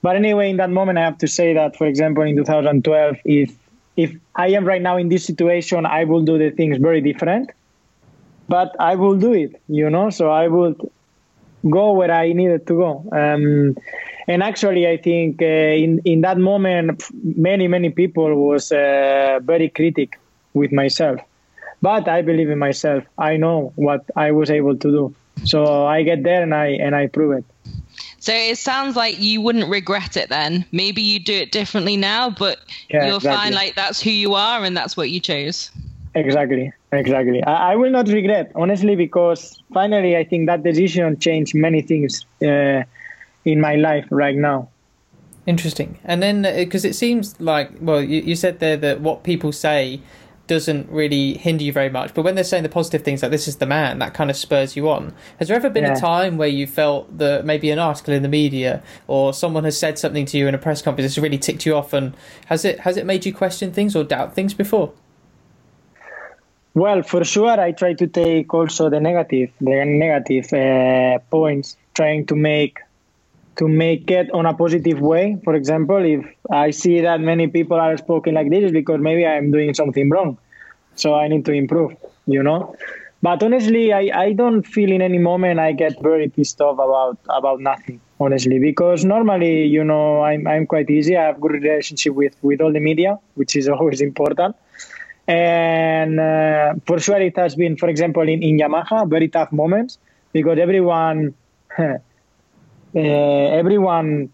But 0.01 0.15
anyway, 0.15 0.49
in 0.49 0.57
that 0.57 0.69
moment, 0.69 0.97
I 0.97 1.01
have 1.01 1.17
to 1.19 1.27
say 1.27 1.53
that, 1.53 1.75
for 1.75 1.85
example, 1.85 2.23
in 2.23 2.35
2012, 2.37 3.17
if 3.25 3.53
if 3.97 4.15
I 4.35 4.47
am 4.49 4.65
right 4.65 4.81
now 4.81 4.97
in 4.97 5.09
this 5.09 5.25
situation, 5.25 5.85
I 5.85 6.03
will 6.05 6.21
do 6.21 6.37
the 6.37 6.51
things 6.51 6.77
very 6.77 7.01
different, 7.01 7.51
but 8.49 8.75
I 8.79 8.95
will 8.95 9.15
do 9.15 9.33
it, 9.33 9.61
you 9.67 9.89
know. 9.89 10.09
So 10.09 10.29
I 10.29 10.47
would 10.47 10.79
go 11.69 11.93
where 11.93 12.11
I 12.11 12.33
needed 12.33 12.67
to 12.67 12.73
go. 12.73 13.09
Um, 13.11 13.75
and 14.27 14.41
actually, 14.41 14.87
I 14.87 14.97
think 14.97 15.41
uh, 15.41 15.45
in 15.45 15.99
in 16.05 16.21
that 16.21 16.37
moment, 16.37 17.03
many 17.13 17.67
many 17.67 17.89
people 17.89 18.47
was 18.47 18.71
uh, 18.71 19.39
very 19.43 19.69
critic 19.69 20.19
with 20.53 20.71
myself, 20.71 21.19
but 21.81 22.07
I 22.07 22.21
believe 22.21 22.49
in 22.49 22.57
myself. 22.57 23.03
I 23.17 23.37
know 23.37 23.73
what 23.75 24.05
I 24.15 24.31
was 24.31 24.49
able 24.49 24.77
to 24.77 24.91
do. 24.91 25.15
So 25.43 25.85
I 25.85 26.03
get 26.03 26.23
there 26.23 26.41
and 26.41 26.55
I 26.55 26.67
and 26.67 26.95
I 26.95 27.07
prove 27.07 27.37
it. 27.37 27.45
So 28.19 28.33
it 28.33 28.57
sounds 28.57 28.95
like 28.95 29.19
you 29.19 29.41
wouldn't 29.41 29.69
regret 29.69 30.17
it 30.17 30.29
then. 30.29 30.65
Maybe 30.71 31.01
you 31.01 31.19
do 31.19 31.33
it 31.33 31.51
differently 31.51 31.95
now, 31.95 32.31
but 32.31 32.57
yeah, 32.89 33.05
you'll 33.05 33.17
exactly. 33.17 33.37
find 33.37 33.55
like 33.55 33.75
that's 33.75 34.01
who 34.01 34.09
you 34.09 34.33
are 34.33 34.63
and 34.63 34.75
that's 34.75 34.97
what 34.97 35.11
you 35.11 35.19
chose. 35.19 35.69
Exactly, 36.15 36.71
exactly. 36.97 37.43
I, 37.43 37.73
I 37.73 37.75
will 37.75 37.91
not 37.91 38.07
regret 38.07 38.51
honestly 38.55 38.95
because 38.95 39.61
finally 39.73 40.17
I 40.17 40.23
think 40.23 40.47
that 40.47 40.63
decision 40.63 41.19
changed 41.19 41.55
many 41.55 41.81
things 41.81 42.25
uh, 42.41 42.83
in 43.45 43.61
my 43.61 43.75
life 43.75 44.05
right 44.09 44.35
now. 44.35 44.69
Interesting. 45.45 45.99
And 46.03 46.23
then 46.23 46.41
because 46.41 46.85
uh, 46.85 46.89
it 46.89 46.93
seems 46.93 47.39
like 47.39 47.71
well, 47.79 48.01
you, 48.01 48.21
you 48.21 48.35
said 48.35 48.59
there 48.59 48.77
that 48.77 49.01
what 49.01 49.23
people 49.23 49.51
say 49.51 50.01
doesn't 50.47 50.89
really 50.89 51.35
hinder 51.37 51.63
you 51.63 51.71
very 51.71 51.89
much. 51.89 52.13
But 52.13 52.23
when 52.23 52.35
they're 52.35 52.43
saying 52.43 52.63
the 52.63 52.69
positive 52.69 53.03
things 53.03 53.21
like 53.21 53.31
"this 53.31 53.47
is 53.47 53.57
the 53.57 53.65
man," 53.65 53.99
that 53.99 54.13
kind 54.13 54.29
of 54.29 54.35
spurs 54.35 54.75
you 54.75 54.89
on. 54.89 55.13
Has 55.39 55.47
there 55.47 55.57
ever 55.57 55.69
been 55.69 55.83
yeah. 55.83 55.97
a 55.97 55.99
time 55.99 56.37
where 56.37 56.47
you 56.47 56.67
felt 56.67 57.17
that 57.17 57.45
maybe 57.45 57.69
an 57.71 57.79
article 57.79 58.13
in 58.13 58.23
the 58.23 58.29
media 58.29 58.83
or 59.07 59.33
someone 59.33 59.63
has 59.63 59.77
said 59.77 59.97
something 59.97 60.25
to 60.27 60.37
you 60.37 60.47
in 60.47 60.55
a 60.55 60.57
press 60.57 60.81
conference 60.81 61.15
that's 61.15 61.21
really 61.21 61.37
ticked 61.37 61.65
you 61.65 61.75
off, 61.75 61.93
and 61.93 62.15
has 62.47 62.65
it 62.65 62.81
has 62.81 62.97
it 62.97 63.05
made 63.05 63.25
you 63.25 63.33
question 63.33 63.71
things 63.71 63.95
or 63.95 64.03
doubt 64.03 64.33
things 64.33 64.53
before? 64.53 64.93
Well, 66.75 67.03
for 67.03 67.23
sure, 67.23 67.57
I 67.57 67.71
try 67.71 67.93
to 67.93 68.07
take 68.07 68.53
also 68.53 68.89
the 68.89 68.99
negative, 68.99 69.51
the 69.61 69.85
negative 69.85 70.51
uh, 70.51 71.19
points, 71.31 71.77
trying 71.93 72.25
to 72.25 72.35
make 72.35 72.79
to 73.55 73.69
make 73.69 74.11
it 74.11 74.29
on 74.31 74.45
a 74.45 74.53
positive 74.53 74.99
way. 74.99 75.37
For 75.45 75.55
example, 75.55 76.03
if 76.03 76.25
I 76.51 76.71
see 76.71 76.99
that 76.99 77.21
many 77.21 77.47
people 77.47 77.79
are 77.79 77.95
speaking 77.95 78.33
like 78.33 78.49
this, 78.49 78.73
because 78.73 78.99
maybe 78.99 79.25
I'm 79.25 79.51
doing 79.51 79.73
something 79.73 80.09
wrong, 80.09 80.37
so 80.95 81.15
I 81.15 81.29
need 81.29 81.45
to 81.45 81.53
improve. 81.53 81.95
You 82.27 82.43
know, 82.43 82.75
but 83.21 83.41
honestly, 83.41 83.93
I, 83.93 84.09
I 84.25 84.33
don't 84.33 84.63
feel 84.63 84.91
in 84.91 85.01
any 85.01 85.17
moment 85.17 85.61
I 85.61 85.71
get 85.71 86.01
very 86.03 86.27
pissed 86.27 86.59
off 86.59 86.75
about 86.75 87.17
about 87.29 87.61
nothing. 87.61 88.01
Honestly, 88.19 88.59
because 88.59 89.05
normally, 89.05 89.63
you 89.67 89.85
know, 89.85 90.23
I'm 90.23 90.45
I'm 90.45 90.67
quite 90.67 90.89
easy. 90.89 91.15
I 91.15 91.27
have 91.27 91.39
good 91.39 91.53
relationship 91.53 92.13
with 92.13 92.35
with 92.41 92.59
all 92.59 92.73
the 92.73 92.81
media, 92.81 93.17
which 93.35 93.55
is 93.55 93.69
always 93.77 94.01
important. 94.01 94.57
And 95.27 96.19
uh, 96.19 96.75
for 96.85 96.99
sure, 96.99 97.19
it 97.19 97.35
has 97.37 97.55
been, 97.55 97.77
for 97.77 97.89
example, 97.89 98.23
in, 98.23 98.43
in 98.43 98.57
Yamaha, 98.59 99.09
very 99.09 99.27
tough 99.27 99.51
moments 99.51 99.97
because 100.33 100.59
everyone, 100.59 101.33
uh, 101.79 101.97
everyone 102.93 104.31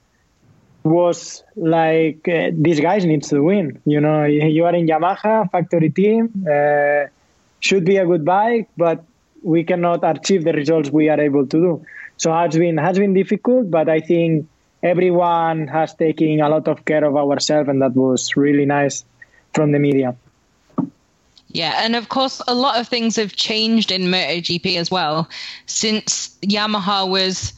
was 0.83 1.43
like, 1.55 2.27
uh, 2.27 2.49
these 2.53 2.79
guys 2.79 3.05
needs 3.05 3.29
to 3.29 3.41
win. 3.41 3.79
You 3.85 4.01
know, 4.01 4.25
you 4.25 4.65
are 4.65 4.75
in 4.75 4.87
Yamaha 4.87 5.49
factory 5.49 5.89
team, 5.89 6.45
uh, 6.51 7.07
should 7.59 7.85
be 7.85 7.97
a 7.97 8.05
good 8.05 8.25
bike, 8.25 8.69
but 8.75 9.03
we 9.43 9.63
cannot 9.63 9.99
achieve 10.03 10.43
the 10.43 10.53
results 10.53 10.89
we 10.89 11.09
are 11.09 11.19
able 11.19 11.47
to 11.47 11.57
do. 11.57 11.85
So 12.17 12.33
has 12.33 12.55
been 12.55 12.77
has 12.77 12.99
been 12.99 13.13
difficult, 13.13 13.71
but 13.71 13.89
I 13.89 13.99
think 13.99 14.47
everyone 14.83 15.67
has 15.67 15.95
taken 15.95 16.39
a 16.39 16.49
lot 16.49 16.67
of 16.67 16.85
care 16.85 17.03
of 17.03 17.15
ourselves, 17.15 17.69
and 17.69 17.81
that 17.81 17.95
was 17.95 18.35
really 18.35 18.65
nice 18.65 19.05
from 19.53 19.71
the 19.71 19.79
media. 19.79 20.15
Yeah, 21.53 21.83
and 21.83 21.95
of 21.95 22.09
course, 22.09 22.41
a 22.47 22.55
lot 22.55 22.79
of 22.79 22.87
things 22.87 23.15
have 23.17 23.35
changed 23.35 23.91
in 23.91 24.03
MotoGP 24.03 24.77
as 24.77 24.89
well 24.89 25.29
since 25.65 26.37
Yamaha 26.41 27.09
was. 27.09 27.53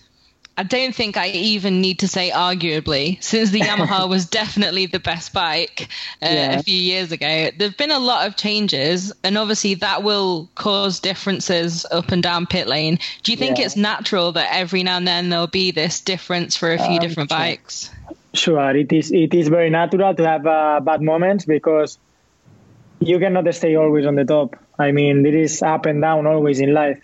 I 0.56 0.62
don't 0.62 0.94
think 0.94 1.18
I 1.18 1.30
even 1.30 1.82
need 1.82 2.00
to 2.00 2.08
say 2.08 2.30
arguably, 2.30 3.22
since 3.24 3.50
the 3.50 3.60
Yamaha 3.60 4.08
was 4.16 4.28
definitely 4.28 4.86
the 4.86 5.00
best 5.00 5.34
bike 5.34 5.90
uh, 6.22 6.28
yeah. 6.30 6.60
a 6.60 6.64
few 6.64 6.78
years 6.78 7.12
ago. 7.12 7.50
There've 7.58 7.76
been 7.76 7.90
a 7.90 7.98
lot 7.98 8.28
of 8.28 8.36
changes, 8.36 9.12
and 9.24 9.36
obviously 9.36 9.74
that 9.76 10.04
will 10.04 10.48
cause 10.54 11.00
differences 11.00 11.88
up 11.92 12.12
and 12.12 12.22
down 12.22 12.46
pit 12.46 12.68
lane. 12.68 13.00
Do 13.24 13.32
you 13.32 13.38
think 13.38 13.58
yeah. 13.58 13.66
it's 13.66 13.76
natural 13.76 14.32
that 14.34 14.50
every 14.52 14.84
now 14.84 14.98
and 14.98 15.08
then 15.08 15.30
there'll 15.30 15.48
be 15.48 15.72
this 15.72 16.02
difference 16.02 16.56
for 16.56 16.72
a 16.72 16.78
few 16.78 16.98
um, 16.98 17.00
different 17.00 17.32
sure. 17.32 17.38
bikes? 17.40 17.90
Sure, 18.36 18.76
it 18.76 18.92
is. 18.94 19.12
It 19.12 19.34
is 19.34 19.48
very 19.48 19.72
natural 19.72 20.14
to 20.14 20.28
have 20.28 20.46
uh, 20.46 20.80
bad 20.82 21.02
moments 21.02 21.46
because 21.46 21.98
you 23.00 23.20
cannot 23.20 23.54
stay 23.54 23.76
always 23.76 24.06
on 24.06 24.16
the 24.16 24.26
top. 24.26 24.56
I 24.80 24.92
mean, 24.92 25.24
there 25.24 25.36
is 25.36 25.62
up 25.62 25.86
and 25.86 26.02
down 26.02 26.26
always 26.26 26.60
in 26.60 26.74
life. 26.74 27.02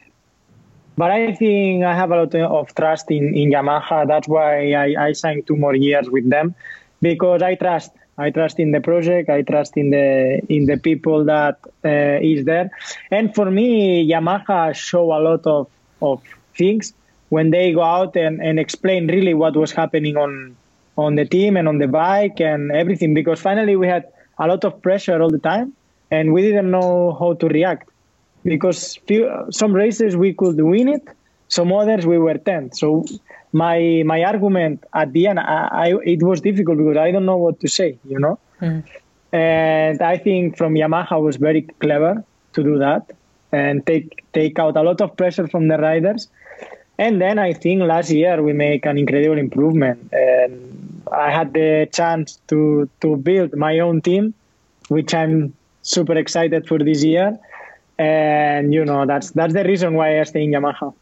But 0.97 1.11
I 1.11 1.33
think 1.33 1.83
I 1.85 1.95
have 1.95 2.11
a 2.11 2.17
lot 2.17 2.35
of 2.35 2.75
trust 2.75 3.09
in, 3.11 3.33
in 3.33 3.51
Yamaha. 3.51 4.07
That's 4.07 4.27
why 4.27 4.73
I, 4.73 4.95
I 5.07 5.11
signed 5.13 5.47
two 5.47 5.55
more 5.55 5.75
years 5.75 6.09
with 6.09 6.29
them 6.29 6.55
because 7.01 7.41
I 7.41 7.55
trust. 7.55 7.91
I 8.17 8.31
trust 8.31 8.59
in 8.59 8.71
the 8.71 8.81
project. 8.81 9.29
I 9.29 9.43
trust 9.43 9.77
in 9.77 9.91
the 9.91 10.41
in 10.49 10.65
the 10.65 10.75
people 10.75 11.23
that 11.25 11.59
uh, 11.85 12.19
is 12.21 12.43
there. 12.43 12.69
And 13.09 13.33
for 13.33 13.49
me, 13.49 14.11
Yamaha 14.11 14.75
show 14.75 15.13
a 15.13 15.19
lot 15.23 15.47
of, 15.47 15.69
of 16.01 16.21
things 16.53 16.93
when 17.29 17.49
they 17.49 17.71
go 17.71 17.81
out 17.81 18.17
and, 18.17 18.41
and 18.41 18.59
explain 18.59 19.07
really 19.07 19.33
what 19.33 19.55
was 19.55 19.71
happening 19.71 20.17
on 20.17 20.57
on 20.97 21.15
the 21.15 21.23
team 21.23 21.55
and 21.55 21.69
on 21.69 21.77
the 21.77 21.87
bike 21.87 22.41
and 22.41 22.73
everything. 22.73 23.13
Because 23.13 23.39
finally 23.39 23.77
we 23.77 23.87
had 23.87 24.03
a 24.37 24.47
lot 24.47 24.65
of 24.65 24.81
pressure 24.81 25.21
all 25.21 25.29
the 25.29 25.39
time 25.39 25.73
and 26.11 26.33
we 26.33 26.41
didn't 26.41 26.71
know 26.71 27.15
how 27.19 27.33
to 27.33 27.47
react 27.47 27.89
because 28.43 28.95
few, 29.07 29.29
some 29.51 29.73
races 29.73 30.15
we 30.15 30.33
could 30.33 30.59
win 30.61 30.87
it, 30.89 31.07
some 31.47 31.71
others 31.73 32.05
we 32.05 32.17
were 32.17 32.35
10th. 32.35 32.75
So 32.75 33.05
my 33.51 34.03
my 34.05 34.23
argument 34.23 34.83
at 34.93 35.13
the 35.13 35.27
end, 35.27 35.39
I, 35.39 35.69
I, 35.71 35.87
it 36.03 36.23
was 36.23 36.41
difficult 36.41 36.77
because 36.77 36.97
I 36.97 37.11
don't 37.11 37.25
know 37.25 37.37
what 37.37 37.59
to 37.61 37.67
say, 37.67 37.97
you 38.07 38.19
know. 38.19 38.39
Mm. 38.61 38.83
And 39.31 40.01
I 40.01 40.17
think 40.17 40.57
from 40.57 40.73
Yamaha 40.73 41.21
was 41.21 41.35
very 41.35 41.61
clever 41.61 42.23
to 42.53 42.63
do 42.63 42.79
that 42.79 43.11
and 43.51 43.85
take 43.85 44.23
take 44.33 44.59
out 44.59 44.77
a 44.77 44.81
lot 44.81 45.01
of 45.01 45.15
pressure 45.17 45.47
from 45.47 45.67
the 45.67 45.77
riders. 45.77 46.27
And 46.97 47.21
then 47.21 47.39
I 47.39 47.53
think 47.53 47.81
last 47.81 48.09
year 48.09 48.41
we 48.43 48.53
make 48.53 48.85
an 48.85 48.97
incredible 48.97 49.37
improvement, 49.37 50.11
and 50.11 51.01
I 51.11 51.31
had 51.31 51.53
the 51.53 51.87
chance 51.91 52.39
to 52.47 52.89
to 53.01 53.15
build 53.15 53.55
my 53.55 53.79
own 53.79 54.01
team, 54.01 54.33
which 54.89 55.13
I'm 55.13 55.53
super 55.89 56.15
excited 56.17 56.67
for 56.67 56.79
this 56.79 57.03
year, 57.03 57.37
and 57.97 58.73
you 58.73 58.85
know 58.85 59.05
that's 59.05 59.31
that's 59.31 59.53
the 59.53 59.63
reason 59.63 59.93
why 59.95 60.19
I 60.19 60.23
stay 60.23 60.43
in 60.43 60.51
Yamaha. 60.51 60.93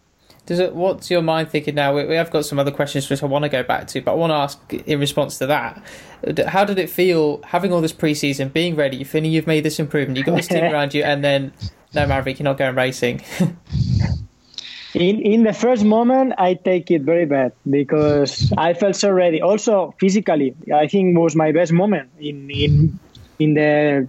Does 0.45 0.59
it? 0.59 0.73
What's 0.73 1.11
your 1.11 1.21
mind 1.21 1.49
thinking 1.49 1.75
now? 1.75 1.93
We, 1.93 2.05
we 2.05 2.15
have 2.15 2.31
got 2.31 2.45
some 2.45 2.57
other 2.57 2.71
questions 2.71 3.09
which 3.09 3.21
I 3.21 3.25
want 3.25 3.43
to 3.43 3.49
go 3.49 3.63
back 3.63 3.87
to, 3.87 4.01
but 4.01 4.13
I 4.13 4.15
want 4.15 4.31
to 4.31 4.35
ask 4.35 4.73
in 4.73 4.99
response 4.99 5.37
to 5.39 5.47
that: 5.47 5.83
How 6.47 6.63
did 6.63 6.79
it 6.79 6.89
feel 6.89 7.41
having 7.43 7.73
all 7.73 7.81
this 7.81 7.93
preseason, 7.93 8.51
being 8.53 8.75
ready, 8.75 9.03
feeling 9.03 9.31
you've 9.31 9.47
made 9.47 9.65
this 9.65 9.77
improvement, 9.77 10.17
you've 10.17 10.25
got 10.25 10.37
this 10.37 10.47
team 10.55 10.63
around 10.63 10.93
you, 10.93 11.03
and 11.03 11.23
then 11.23 11.51
no, 11.93 12.07
Maverick, 12.07 12.39
you're 12.39 12.45
not 12.45 12.57
going 12.57 12.75
racing. 12.75 13.21
in 14.93 15.19
in 15.19 15.43
the 15.43 15.53
first 15.53 15.83
moment, 15.83 16.33
I 16.37 16.53
take 16.53 16.91
it 16.91 17.01
very 17.01 17.25
bad 17.25 17.51
because 17.69 18.53
I 18.57 18.73
felt 18.73 18.95
so 18.95 19.11
ready. 19.11 19.41
Also 19.41 19.93
physically, 19.99 20.55
I 20.73 20.87
think 20.87 21.17
was 21.17 21.35
my 21.35 21.51
best 21.51 21.73
moment 21.73 22.09
in 22.19 22.49
in 22.49 22.99
in 23.37 23.53
the 23.53 24.07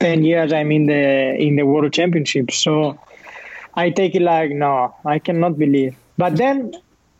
10 0.00 0.24
years 0.24 0.52
I'm 0.52 0.70
in 0.72 0.86
the 0.86 1.34
in 1.36 1.56
the 1.56 1.64
world 1.64 1.92
championship. 1.92 2.50
So 2.50 2.98
I 3.74 3.90
take 3.90 4.14
it 4.14 4.22
like 4.22 4.50
no, 4.50 4.94
I 5.04 5.18
cannot 5.18 5.58
believe. 5.58 5.96
But 6.16 6.36
then 6.36 6.72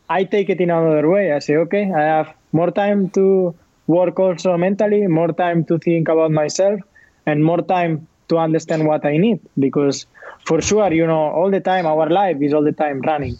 I 0.09 0.23
take 0.23 0.49
it 0.49 0.59
in 0.59 0.69
another 0.69 1.07
way. 1.07 1.31
I 1.31 1.39
say, 1.39 1.55
okay, 1.57 1.91
I 1.91 2.01
have 2.01 2.33
more 2.51 2.71
time 2.71 3.09
to 3.11 3.55
work 3.87 4.19
also 4.19 4.57
mentally, 4.57 5.05
more 5.07 5.31
time 5.31 5.65
to 5.65 5.77
think 5.77 6.09
about 6.09 6.31
myself, 6.31 6.79
and 7.25 7.43
more 7.43 7.61
time 7.61 8.07
to 8.29 8.37
understand 8.37 8.87
what 8.87 9.05
I 9.05 9.17
need. 9.17 9.39
Because 9.57 10.05
for 10.45 10.61
sure, 10.61 10.91
you 10.93 11.07
know, 11.07 11.31
all 11.31 11.51
the 11.51 11.59
time 11.59 11.85
our 11.85 12.09
life 12.09 12.37
is 12.41 12.53
all 12.53 12.63
the 12.63 12.71
time 12.71 13.01
running 13.01 13.37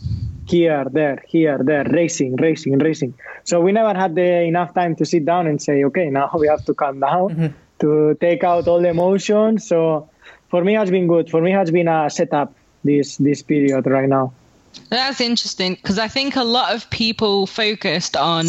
here, 0.48 0.86
there, 0.91 1.24
here, 1.27 1.60
there, 1.63 1.84
racing, 1.84 2.36
racing, 2.36 2.77
racing. 2.79 3.13
So 3.43 3.62
we 3.62 3.72
never 3.72 3.98
had 3.98 4.15
the 4.15 4.41
enough 4.41 4.74
time 4.74 4.96
to 4.96 5.05
sit 5.05 5.24
down 5.24 5.46
and 5.46 5.62
say, 5.62 5.84
okay, 5.86 6.10
now 6.10 6.31
we 6.34 6.48
have 6.48 6.65
to 6.65 6.74
calm 6.74 7.00
down. 7.00 7.29
Mm-hmm 7.29 7.68
to 7.79 8.15
take 8.19 8.43
out 8.43 8.67
all 8.67 8.81
the 8.81 8.89
emotions. 8.89 9.67
So 9.67 10.09
for 10.50 10.63
me, 10.63 10.74
has 10.74 10.91
been 10.91 11.07
good. 11.07 11.29
For 11.29 11.41
me, 11.41 11.51
has 11.51 11.71
been 11.71 11.88
a 11.88 12.09
setup 12.09 12.53
this 12.83 13.17
this 13.17 13.41
period 13.41 13.86
right 13.88 14.09
now. 14.09 14.33
That's 14.89 15.21
interesting 15.21 15.75
because 15.75 16.00
I 16.00 16.07
think 16.07 16.36
a 16.36 16.43
lot 16.43 16.74
of 16.74 16.89
people 16.89 17.45
focused 17.48 18.15
on, 18.15 18.45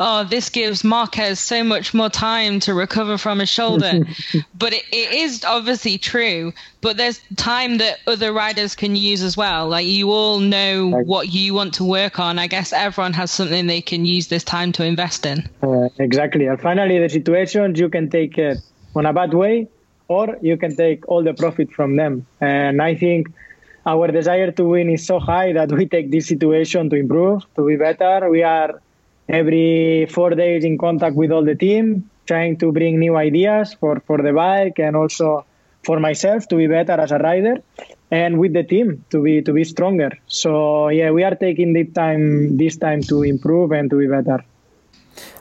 oh, 0.00 0.24
this 0.24 0.48
gives 0.48 0.82
Marquez 0.82 1.38
so 1.38 1.62
much 1.62 1.94
more 1.94 2.08
time 2.08 2.60
to 2.60 2.74
recover 2.74 3.18
from 3.18 3.40
his 3.40 3.48
shoulder. 3.48 4.00
but 4.54 4.72
it, 4.72 4.84
it 4.92 5.12
is 5.12 5.44
obviously 5.44 5.98
true. 5.98 6.52
But 6.80 6.96
there's 6.96 7.20
time 7.36 7.78
that 7.78 7.98
other 8.06 8.32
riders 8.32 8.74
can 8.74 8.96
use 8.96 9.22
as 9.22 9.36
well. 9.36 9.68
Like 9.68 9.86
you 9.86 10.10
all 10.10 10.40
know 10.40 10.90
what 10.90 11.32
you 11.32 11.54
want 11.54 11.74
to 11.74 11.84
work 11.84 12.18
on. 12.18 12.38
I 12.38 12.46
guess 12.46 12.72
everyone 12.72 13.12
has 13.14 13.30
something 13.30 13.66
they 13.66 13.80
can 13.80 14.04
use 14.04 14.28
this 14.28 14.44
time 14.44 14.72
to 14.72 14.84
invest 14.84 15.26
in. 15.26 15.48
Uh, 15.62 15.88
exactly. 15.98 16.46
And 16.46 16.60
finally, 16.60 16.98
the 16.98 17.08
situations 17.08 17.78
you 17.78 17.88
can 17.88 18.10
take 18.10 18.36
it 18.38 18.58
on 18.94 19.06
a 19.06 19.12
bad 19.12 19.34
way, 19.34 19.68
or 20.08 20.36
you 20.40 20.56
can 20.56 20.76
take 20.76 21.08
all 21.08 21.22
the 21.22 21.34
profit 21.34 21.72
from 21.72 21.96
them. 21.96 22.26
And 22.40 22.80
I 22.82 22.94
think 22.94 23.28
our 23.86 24.08
desire 24.08 24.50
to 24.52 24.64
win 24.64 24.90
is 24.90 25.06
so 25.06 25.18
high 25.18 25.52
that 25.52 25.70
we 25.72 25.86
take 25.86 26.10
this 26.10 26.26
situation 26.26 26.90
to 26.90 26.96
improve, 26.96 27.42
to 27.56 27.66
be 27.66 27.76
better. 27.76 28.30
We 28.30 28.42
are 28.42 28.80
every 29.28 30.06
four 30.06 30.30
days 30.30 30.64
in 30.64 30.78
contact 30.78 31.16
with 31.16 31.30
all 31.30 31.44
the 31.44 31.54
team, 31.54 32.10
trying 32.26 32.58
to 32.58 32.72
bring 32.72 32.98
new 32.98 33.16
ideas 33.16 33.74
for, 33.74 34.00
for 34.06 34.18
the 34.22 34.32
bike 34.32 34.78
and 34.78 34.96
also 34.96 35.44
for 35.84 36.00
myself 36.00 36.48
to 36.48 36.56
be 36.56 36.66
better 36.66 36.92
as 36.92 37.12
a 37.12 37.18
rider 37.18 37.56
and 38.10 38.38
with 38.38 38.52
the 38.54 38.62
team 38.62 39.04
to 39.10 39.22
be 39.22 39.42
to 39.42 39.52
be 39.52 39.64
stronger. 39.64 40.10
So 40.26 40.88
yeah, 40.88 41.10
we 41.10 41.22
are 41.24 41.34
taking 41.34 41.72
this 41.72 41.92
time 41.92 42.56
this 42.56 42.76
time 42.76 43.02
to 43.02 43.22
improve 43.22 43.72
and 43.72 43.90
to 43.90 43.98
be 43.98 44.06
better. 44.06 44.44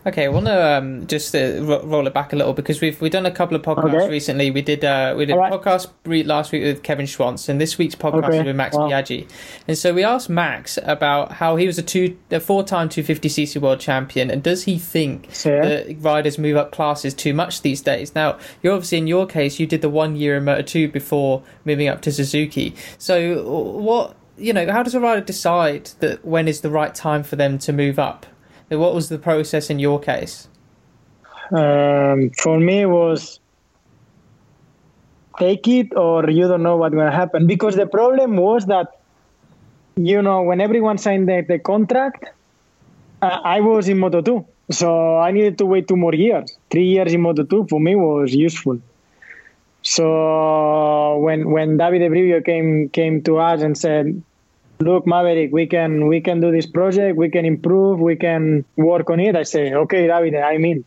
Okay, 0.05 0.25
I 0.25 0.27
want 0.27 0.47
to 0.47 0.77
um, 0.77 1.07
just 1.07 1.33
uh, 1.35 1.61
roll 1.61 2.07
it 2.07 2.13
back 2.13 2.33
a 2.33 2.35
little 2.35 2.53
because 2.53 2.81
we've 2.81 2.99
we've 2.99 3.11
done 3.11 3.25
a 3.25 3.31
couple 3.31 3.55
of 3.55 3.61
podcasts 3.61 3.93
okay. 3.93 4.09
recently. 4.09 4.51
We 4.51 4.61
did 4.61 4.83
uh, 4.83 5.13
we 5.17 5.25
did 5.25 5.35
right. 5.35 5.51
a 5.51 5.57
podcast 5.57 5.87
last 6.25 6.51
week 6.51 6.63
with 6.63 6.83
Kevin 6.83 7.05
Schwantz, 7.05 7.47
and 7.49 7.59
this 7.59 7.77
week's 7.77 7.95
podcast 7.95 8.25
okay. 8.25 8.43
with 8.43 8.55
Max 8.55 8.75
wow. 8.75 8.89
Biaggi. 8.89 9.29
And 9.67 9.77
so 9.77 9.93
we 9.93 10.03
asked 10.03 10.29
Max 10.29 10.77
about 10.83 11.33
how 11.33 11.55
he 11.55 11.67
was 11.67 11.77
a 11.77 11.83
two 11.83 12.17
a 12.31 12.39
four 12.39 12.63
time 12.63 12.89
250cc 12.89 13.61
world 13.61 13.79
champion, 13.79 14.29
and 14.29 14.43
does 14.43 14.63
he 14.63 14.77
think 14.77 15.29
that 15.43 15.95
riders 15.99 16.37
move 16.37 16.57
up 16.57 16.71
classes 16.71 17.13
too 17.13 17.33
much 17.33 17.61
these 17.61 17.81
days? 17.81 18.13
Now, 18.15 18.37
you're 18.61 18.73
obviously 18.73 18.97
in 18.97 19.07
your 19.07 19.25
case, 19.25 19.59
you 19.59 19.67
did 19.67 19.81
the 19.81 19.89
one 19.89 20.15
year 20.15 20.37
in 20.37 20.45
Moto 20.45 20.61
two 20.61 20.87
before 20.87 21.43
moving 21.65 21.87
up 21.87 22.01
to 22.01 22.11
Suzuki. 22.11 22.75
So 22.97 23.43
what 23.43 24.17
you 24.37 24.53
know, 24.53 24.71
how 24.71 24.83
does 24.83 24.95
a 24.95 24.99
rider 24.99 25.21
decide 25.21 25.91
that 25.99 26.25
when 26.25 26.47
is 26.47 26.61
the 26.61 26.69
right 26.69 26.93
time 26.93 27.23
for 27.23 27.35
them 27.35 27.57
to 27.59 27.73
move 27.73 27.99
up? 27.99 28.25
What 28.69 28.95
was 28.95 29.09
the 29.09 29.19
process 29.19 29.69
in 29.69 29.79
your 29.79 29.99
case? 29.99 30.47
Um, 31.51 32.31
for 32.41 32.59
me, 32.59 32.85
was 32.85 33.39
take 35.37 35.67
it 35.67 35.95
or 35.95 36.29
you 36.29 36.47
don't 36.47 36.63
know 36.63 36.77
what's 36.77 36.93
going 36.93 37.09
to 37.09 37.15
happen. 37.15 37.47
Because 37.47 37.75
the 37.75 37.85
problem 37.85 38.37
was 38.37 38.65
that, 38.67 38.99
you 39.95 40.21
know, 40.21 40.41
when 40.41 40.61
everyone 40.61 40.97
signed 40.97 41.27
the, 41.27 41.45
the 41.47 41.59
contract, 41.59 42.25
uh, 43.21 43.39
I 43.43 43.61
was 43.61 43.87
in 43.87 43.99
Moto 43.99 44.21
2. 44.21 44.45
So 44.71 45.17
I 45.17 45.31
needed 45.31 45.57
to 45.59 45.65
wait 45.65 45.87
two 45.87 45.95
more 45.95 46.13
years. 46.15 46.57
Three 46.71 46.85
years 46.85 47.13
in 47.13 47.21
Moto 47.21 47.43
2 47.43 47.67
for 47.69 47.79
me 47.79 47.95
was 47.95 48.33
useful. 48.33 48.79
So 49.81 51.17
when 51.19 51.51
when 51.51 51.77
Davide 51.77 52.09
Brivio 52.09 52.43
came 52.43 52.87
came 52.89 53.21
to 53.23 53.37
us 53.37 53.61
and 53.61 53.77
said, 53.77 54.23
"Look, 54.83 55.07
Maverick, 55.07 55.51
we 55.59 55.65
can 55.67 56.07
we 56.07 56.19
can 56.21 56.41
do 56.45 56.51
this 56.51 56.67
project. 56.77 57.17
We 57.17 57.29
can 57.29 57.45
improve. 57.45 57.99
We 57.99 58.15
can 58.15 58.65
work 58.77 59.09
on 59.09 59.19
it." 59.19 59.35
I 59.35 59.43
say, 59.43 59.73
"Okay, 59.83 60.07
Davide, 60.07 60.41
I'm 60.51 60.65
in," 60.71 60.83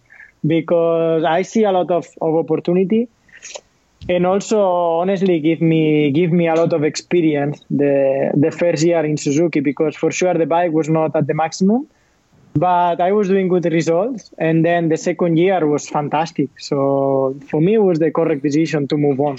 because 0.46 1.24
I 1.24 1.42
see 1.42 1.64
a 1.64 1.72
lot 1.72 1.90
of, 1.90 2.06
of 2.20 2.34
opportunity, 2.42 3.08
and 4.08 4.26
also 4.26 4.58
honestly 5.02 5.40
give 5.40 5.60
me 5.60 5.82
give 6.12 6.30
me 6.32 6.48
a 6.48 6.54
lot 6.54 6.72
of 6.72 6.84
experience 6.92 7.56
the 7.70 7.94
the 8.44 8.50
first 8.50 8.82
year 8.84 9.04
in 9.04 9.16
Suzuki 9.16 9.60
because 9.60 9.94
for 9.96 10.10
sure 10.10 10.34
the 10.34 10.46
bike 10.46 10.72
was 10.72 10.88
not 10.88 11.16
at 11.16 11.26
the 11.26 11.34
maximum 11.34 11.86
but 12.56 13.00
I 13.00 13.12
was 13.12 13.28
doing 13.28 13.48
good 13.48 13.66
results, 13.66 14.30
and 14.38 14.64
then 14.64 14.88
the 14.88 14.96
second 14.96 15.36
year 15.36 15.66
was 15.66 15.88
fantastic. 15.88 16.48
So 16.58 17.36
for 17.48 17.60
me, 17.60 17.74
it 17.74 17.82
was 17.82 17.98
the 17.98 18.10
correct 18.10 18.42
decision 18.42 18.88
to 18.88 18.96
move 18.96 19.20
on. 19.20 19.36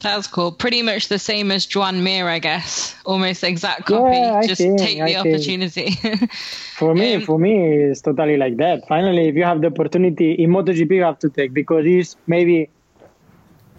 That's 0.00 0.26
cool. 0.26 0.50
Pretty 0.50 0.82
much 0.82 1.08
the 1.08 1.18
same 1.18 1.50
as 1.50 1.66
Joan 1.66 2.02
Mir, 2.02 2.26
I 2.26 2.38
guess. 2.38 2.94
Almost 3.04 3.44
exact 3.44 3.84
copy. 3.84 4.16
Yeah, 4.16 4.40
Just 4.46 4.60
think, 4.60 4.78
take 4.78 4.98
the 4.98 5.16
I 5.16 5.20
opportunity. 5.20 5.90
for 6.78 6.94
me, 6.94 7.16
um, 7.16 7.22
for 7.22 7.38
me, 7.38 7.82
it's 7.84 8.00
totally 8.00 8.38
like 8.38 8.56
that. 8.56 8.88
Finally, 8.88 9.28
if 9.28 9.34
you 9.34 9.44
have 9.44 9.60
the 9.60 9.66
opportunity 9.66 10.32
in 10.32 10.50
MotoGP, 10.50 10.90
you 10.90 11.02
have 11.02 11.18
to 11.18 11.28
take 11.28 11.52
because 11.52 11.84
it's 11.86 12.16
maybe 12.26 12.70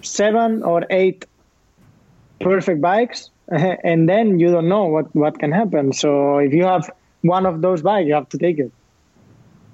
seven 0.02 0.62
or 0.62 0.86
eight 0.92 1.26
perfect 2.40 2.82
bikes, 2.82 3.32
and 3.48 4.08
then 4.08 4.40
you 4.40 4.52
don't 4.52 4.70
know 4.70 4.86
what 4.86 5.16
what 5.16 5.40
can 5.40 5.52
happen. 5.52 5.92
So 5.92 6.38
if 6.38 6.54
you 6.54 6.66
have 6.66 6.90
one 7.22 7.48
of 7.48 7.62
those 7.62 7.82
bikes, 7.82 8.08
you 8.08 8.14
have 8.14 8.30
to 8.30 8.38
take 8.38 8.60
it. 8.60 8.72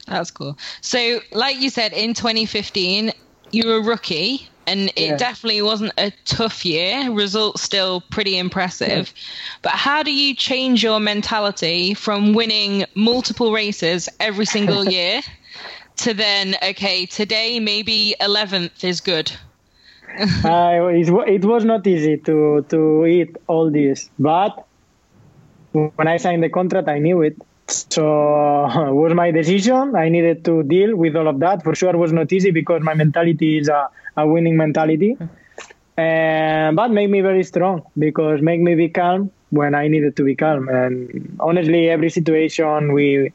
That's 0.08 0.32
cool. 0.32 0.58
So, 0.80 1.20
like 1.34 1.60
you 1.60 1.70
said, 1.70 1.92
in 1.92 2.14
2015, 2.14 3.12
you 3.52 3.68
were 3.68 3.80
a 3.80 3.84
rookie, 3.84 4.48
and 4.68 4.90
it 4.90 5.08
yeah. 5.08 5.18
definitely 5.18 5.62
wasn't 5.62 5.94
a 5.98 6.12
tough 6.26 6.66
year. 6.66 7.10
Results 7.12 7.64
still 7.64 8.02
pretty 8.02 8.38
impressive. 8.38 9.08
Yeah. 9.08 9.24
But 9.62 9.72
how 9.72 10.04
do 10.04 10.14
you 10.14 10.36
change 10.36 10.84
your 10.84 11.00
mentality 11.00 11.94
from 11.94 12.34
winning 12.34 12.86
multiple 12.94 13.54
races 13.54 14.10
every 14.20 14.46
single 14.46 14.86
year 14.98 15.22
to 15.98 16.14
then, 16.14 16.56
okay, 16.62 17.06
today 17.06 17.62
maybe 17.62 18.16
11th 18.20 18.84
is 18.84 19.00
good? 19.00 19.32
uh, 20.46 20.88
it, 20.92 21.46
was 21.46 21.64
not 21.64 21.88
easy 21.88 22.18
to, 22.18 22.66
to 22.70 23.06
eat 23.06 23.38
all 23.48 23.72
this, 23.72 24.10
but 24.20 24.66
when 25.72 26.08
I 26.08 26.18
signed 26.18 26.44
the 26.44 26.50
contract, 26.50 26.90
I 26.90 27.00
knew 27.00 27.22
it. 27.22 27.38
So 27.68 28.66
it 28.66 28.94
was 28.94 29.14
my 29.14 29.32
decision. 29.32 29.96
I 29.96 30.10
needed 30.10 30.44
to 30.46 30.64
deal 30.64 30.96
with 30.96 31.16
all 31.16 31.28
of 31.28 31.40
that. 31.40 31.64
For 31.64 31.74
sure, 31.76 31.92
it 31.92 31.98
was 31.98 32.12
not 32.12 32.32
easy 32.34 32.52
because 32.52 32.82
my 32.82 32.94
mentality 32.94 33.60
is 33.60 33.70
a, 33.70 33.90
a 34.18 34.28
winning 34.28 34.58
mentality. 34.58 35.18
And, 35.98 36.76
but 36.76 36.92
made 36.92 37.10
me 37.10 37.22
very 37.22 37.44
strong 37.44 37.84
because 37.98 38.42
make 38.42 38.60
me 38.60 38.76
be 38.76 38.90
calm 38.90 39.32
when 39.50 39.74
I 39.74 39.88
needed 39.88 40.16
to 40.18 40.24
be 40.24 40.36
calm. 40.36 40.68
And 40.70 41.38
honestly, 41.40 41.90
every 41.90 42.10
situation 42.10 42.94
we 42.94 43.32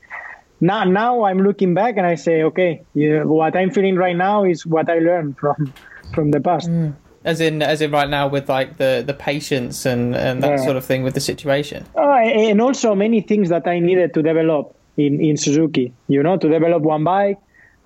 now 0.61 0.85
now 0.85 1.25
I'm 1.25 1.43
looking 1.43 1.75
back 1.75 1.97
and 1.97 2.07
I 2.07 2.15
say, 2.15 2.43
okay, 2.45 2.83
you, 2.95 3.23
what 3.27 3.57
I'm 3.57 3.71
feeling 3.71 3.97
right 3.97 4.17
now 4.17 4.45
is 4.45 4.65
what 4.65 4.89
I 4.91 4.99
learned 4.99 5.39
from 5.39 5.73
from 6.15 6.31
the 6.31 6.41
past. 6.41 6.69
Mm 6.69 6.95
as 7.25 7.41
in 7.41 7.63
as 7.63 7.81
in 7.81 7.91
right 7.91 8.09
now 8.09 8.27
with 8.27 8.49
like 8.49 8.77
the 8.79 9.03
the 9.07 9.15
patience 9.15 9.87
and 9.87 10.15
and 10.15 10.43
that 10.43 10.59
yeah. 10.59 10.65
sort 10.65 10.77
of 10.77 10.85
thing 10.85 11.03
with 11.03 11.15
the 11.15 11.21
situation 11.21 11.87
oh, 11.95 12.13
and 12.15 12.61
also 12.61 12.95
many 12.95 13.21
things 13.21 13.49
that 13.49 13.67
i 13.67 13.79
needed 13.79 14.13
to 14.15 14.23
develop 14.23 14.75
in 14.97 15.21
in 15.21 15.37
suzuki 15.37 15.93
you 16.09 16.23
know 16.23 16.37
to 16.37 16.49
develop 16.49 16.83
one 16.83 17.05
bike 17.05 17.39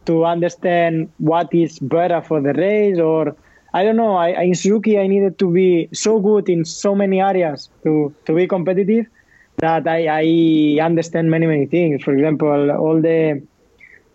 to 0.06 0.24
understand 0.24 1.10
what 1.18 1.52
is 1.54 1.78
better 1.78 2.20
for 2.22 2.40
the 2.40 2.52
race 2.54 2.98
or 2.98 3.36
i 3.74 3.84
don't 3.84 3.96
know 3.96 4.14
I, 4.16 4.28
in 4.42 4.54
suzuki 4.54 4.98
i 4.98 5.06
needed 5.06 5.38
to 5.38 5.50
be 5.50 5.88
so 5.92 6.20
good 6.20 6.48
in 6.48 6.64
so 6.64 6.94
many 6.94 7.20
areas 7.20 7.68
to 7.84 8.14
to 8.26 8.34
be 8.34 8.46
competitive 8.46 9.06
that 9.58 9.86
i 9.86 10.00
i 10.22 10.84
understand 10.84 11.30
many 11.30 11.46
many 11.46 11.66
things 11.66 12.02
for 12.02 12.12
example 12.14 12.70
all 12.70 13.00
the 13.00 13.42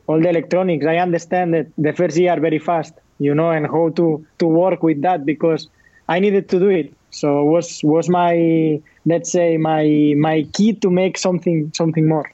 all 0.08 0.20
the 0.20 0.30
electronics 0.30 0.86
i 0.86 0.98
understand 0.98 1.54
that 1.54 1.68
the 1.78 1.94
first 1.94 2.18
year 2.18 2.40
very 2.40 2.60
fast 2.60 2.94
you 3.22 3.36
know, 3.36 3.52
and 3.52 3.68
how 3.68 3.90
to 3.90 4.26
to 4.40 4.48
work 4.48 4.82
with 4.84 5.02
that 5.04 5.26
because 5.26 5.70
I 6.10 6.20
needed 6.20 6.50
to 6.50 6.60
do 6.60 6.70
it. 6.70 6.94
So 7.12 7.44
was 7.44 7.82
was 7.84 8.10
my 8.10 8.82
let's 9.06 9.32
say 9.32 9.58
my 9.58 10.16
my 10.18 10.44
key 10.54 10.74
to 10.84 10.90
make 10.90 11.18
something 11.18 11.72
something 11.76 12.08
more. 12.08 12.30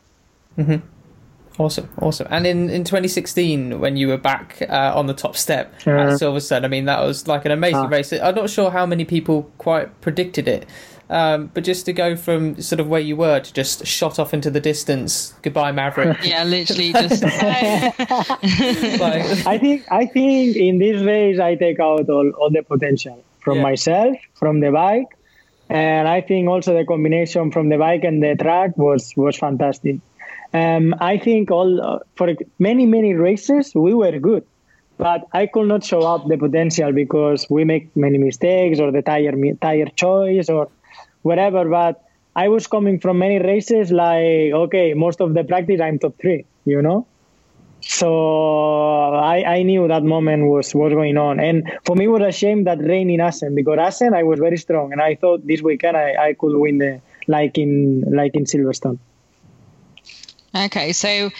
Mm-hmm. 0.58 0.80
Awesome, 1.60 1.90
awesome. 2.02 2.28
And 2.30 2.46
in, 2.46 2.70
in 2.70 2.84
2016, 2.84 3.80
when 3.80 3.98
you 3.98 4.08
were 4.08 4.18
back 4.18 4.62
uh, 4.70 4.94
on 4.96 5.08
the 5.08 5.14
top 5.14 5.36
step 5.36 5.74
uh, 5.88 5.92
at 5.92 6.08
Silverstone, 6.20 6.64
I 6.64 6.68
mean, 6.68 6.86
that 6.86 7.02
was 7.02 7.28
like 7.28 7.46
an 7.46 7.52
amazing 7.52 7.86
uh, 7.86 7.90
race. 7.90 8.14
I'm 8.14 8.36
not 8.36 8.50
sure 8.50 8.70
how 8.70 8.86
many 8.86 9.06
people 9.06 9.52
quite 9.58 10.00
predicted 10.02 10.48
it. 10.48 10.68
Um, 11.10 11.50
but 11.54 11.64
just 11.64 11.86
to 11.86 11.94
go 11.94 12.16
from 12.16 12.62
sort 12.62 12.80
of 12.80 12.88
where 12.88 13.00
you 13.00 13.16
were 13.16 13.40
to 13.40 13.54
just 13.54 13.88
shot 13.88 14.20
off 14.20 14.34
into 14.34 14.52
the 14.52 14.60
distance, 14.60 15.34
goodbye 15.42 15.72
Maverick. 15.72 16.18
yeah, 16.24 16.44
literally 16.44 16.92
just. 16.92 17.24
like, 17.24 17.34
I 19.48 19.58
think 19.58 19.86
I 19.90 20.06
think 20.06 20.58
in 20.58 20.80
this 20.80 21.02
race 21.02 21.40
I 21.40 21.56
take 21.56 21.80
out 21.80 22.10
all, 22.10 22.30
all 22.32 22.50
the 22.52 22.62
potential 22.62 23.24
from 23.40 23.58
yeah. 23.58 23.64
myself, 23.64 24.18
from 24.34 24.60
the 24.60 24.72
bike, 24.72 25.18
and 25.70 26.10
I 26.10 26.20
think 26.22 26.50
also 26.50 26.74
the 26.74 26.86
combination 26.86 27.52
from 27.52 27.70
the 27.70 27.78
bike 27.78 28.04
and 28.04 28.22
the 28.22 28.36
track 28.36 28.78
was 28.78 29.14
was 29.16 29.38
fantastic. 29.38 30.00
Um, 30.54 30.96
I 31.00 31.18
think 31.18 31.52
all 31.52 31.82
uh, 31.82 32.00
for 32.16 32.34
many 32.60 32.86
many 32.86 33.14
races 33.14 33.74
we 33.76 33.94
were 33.94 34.18
good, 34.20 34.46
but 34.98 35.28
I 35.34 35.46
could 35.46 35.68
not 35.68 35.84
show 35.84 36.02
up 36.02 36.28
the 36.28 36.38
potential 36.38 36.92
because 36.94 37.46
we 37.50 37.66
make 37.66 37.96
many 37.96 38.18
mistakes 38.18 38.80
or 38.80 38.92
the 38.92 39.02
tire 39.02 39.34
tire 39.62 39.88
choice 39.96 40.50
or 40.50 40.70
whatever. 41.22 41.66
But 41.66 42.04
I 42.36 42.48
was 42.50 42.68
coming 42.68 43.00
from 43.00 43.20
many 43.20 43.40
races 43.40 43.92
like, 43.92 44.54
okay, 44.54 44.94
most 44.94 45.22
of 45.22 45.34
the 45.34 45.44
practice 45.44 45.82
I'm 45.82 46.00
top 46.00 46.16
three, 46.22 46.46
you 46.66 46.82
know? 46.82 47.06
So 47.82 49.14
I, 49.14 49.44
I 49.44 49.64
knew 49.64 49.88
that 49.88 50.04
moment 50.04 50.46
was 50.46 50.74
was 50.74 50.94
going 50.94 51.18
on. 51.18 51.40
And 51.40 51.72
for 51.86 51.96
me, 51.96 52.06
it 52.06 52.08
was 52.10 52.22
a 52.22 52.32
shame 52.32 52.64
that 52.66 52.80
rain 52.80 53.10
in 53.10 53.22
Assen 53.22 53.56
because 53.56 53.78
Assen 53.80 54.14
I 54.14 54.24
was 54.24 54.40
very 54.40 54.58
strong 54.58 54.92
and 54.92 55.02
I 55.02 55.16
thought 55.16 55.46
this 55.46 55.62
weekend 55.62 55.98
I, 55.98 56.28
I 56.28 56.34
could 56.34 56.58
win 56.58 56.78
the 56.80 57.02
like 57.28 57.58
in 57.58 58.04
like 58.08 58.36
in 58.36 58.46
Silverstone. 58.46 59.00
Okay, 60.66 60.94
so 60.94 61.32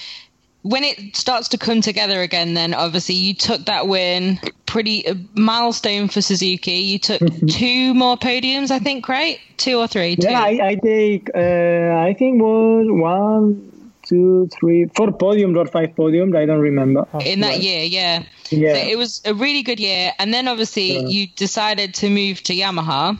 when 0.62 0.84
it 0.84 1.16
starts 1.16 1.50
to 1.50 1.58
come 1.58 1.82
together 1.82 2.22
again, 2.22 2.54
then 2.54 2.74
obviously 2.74 3.16
you 3.16 3.34
took 3.34 3.66
that 3.66 3.88
win, 3.88 4.40
pretty 4.66 5.08
uh, 5.08 5.16
milestone 5.34 6.08
for 6.10 6.22
Suzuki. 6.22 6.72
You 6.72 7.00
took 7.00 7.22
two 7.50 7.94
more 7.94 8.18
podiums, 8.18 8.72
I 8.72 8.80
think, 8.80 9.08
right? 9.08 9.40
Two 9.58 9.80
or 9.80 9.88
three? 9.88 10.16
Two. 10.16 10.30
Yeah, 10.30 10.42
I, 10.42 10.68
I 10.68 10.76
take. 10.76 11.30
Uh, 11.34 11.40
I 11.40 12.14
think 12.18 12.42
was 12.42 12.88
one, 12.90 13.92
two, 14.04 14.50
three, 14.60 14.86
four 14.96 15.08
podiums 15.08 15.58
or 15.58 15.66
five 15.66 15.96
podiums. 15.96 16.36
I 16.36 16.46
don't 16.46 16.60
remember. 16.60 17.08
In 17.26 17.40
that 17.42 17.62
year, 17.62 17.84
yeah. 17.84 18.24
Yeah. 18.50 18.74
So 18.74 18.80
it 18.80 18.98
was 18.98 19.22
a 19.26 19.34
really 19.34 19.64
good 19.64 19.80
year, 19.80 20.12
and 20.20 20.34
then 20.34 20.48
obviously 20.48 21.00
yeah. 21.00 21.08
you 21.08 21.28
decided 21.28 21.94
to 21.96 22.10
move 22.10 22.44
to 22.44 22.54
Yamaha. 22.54 23.18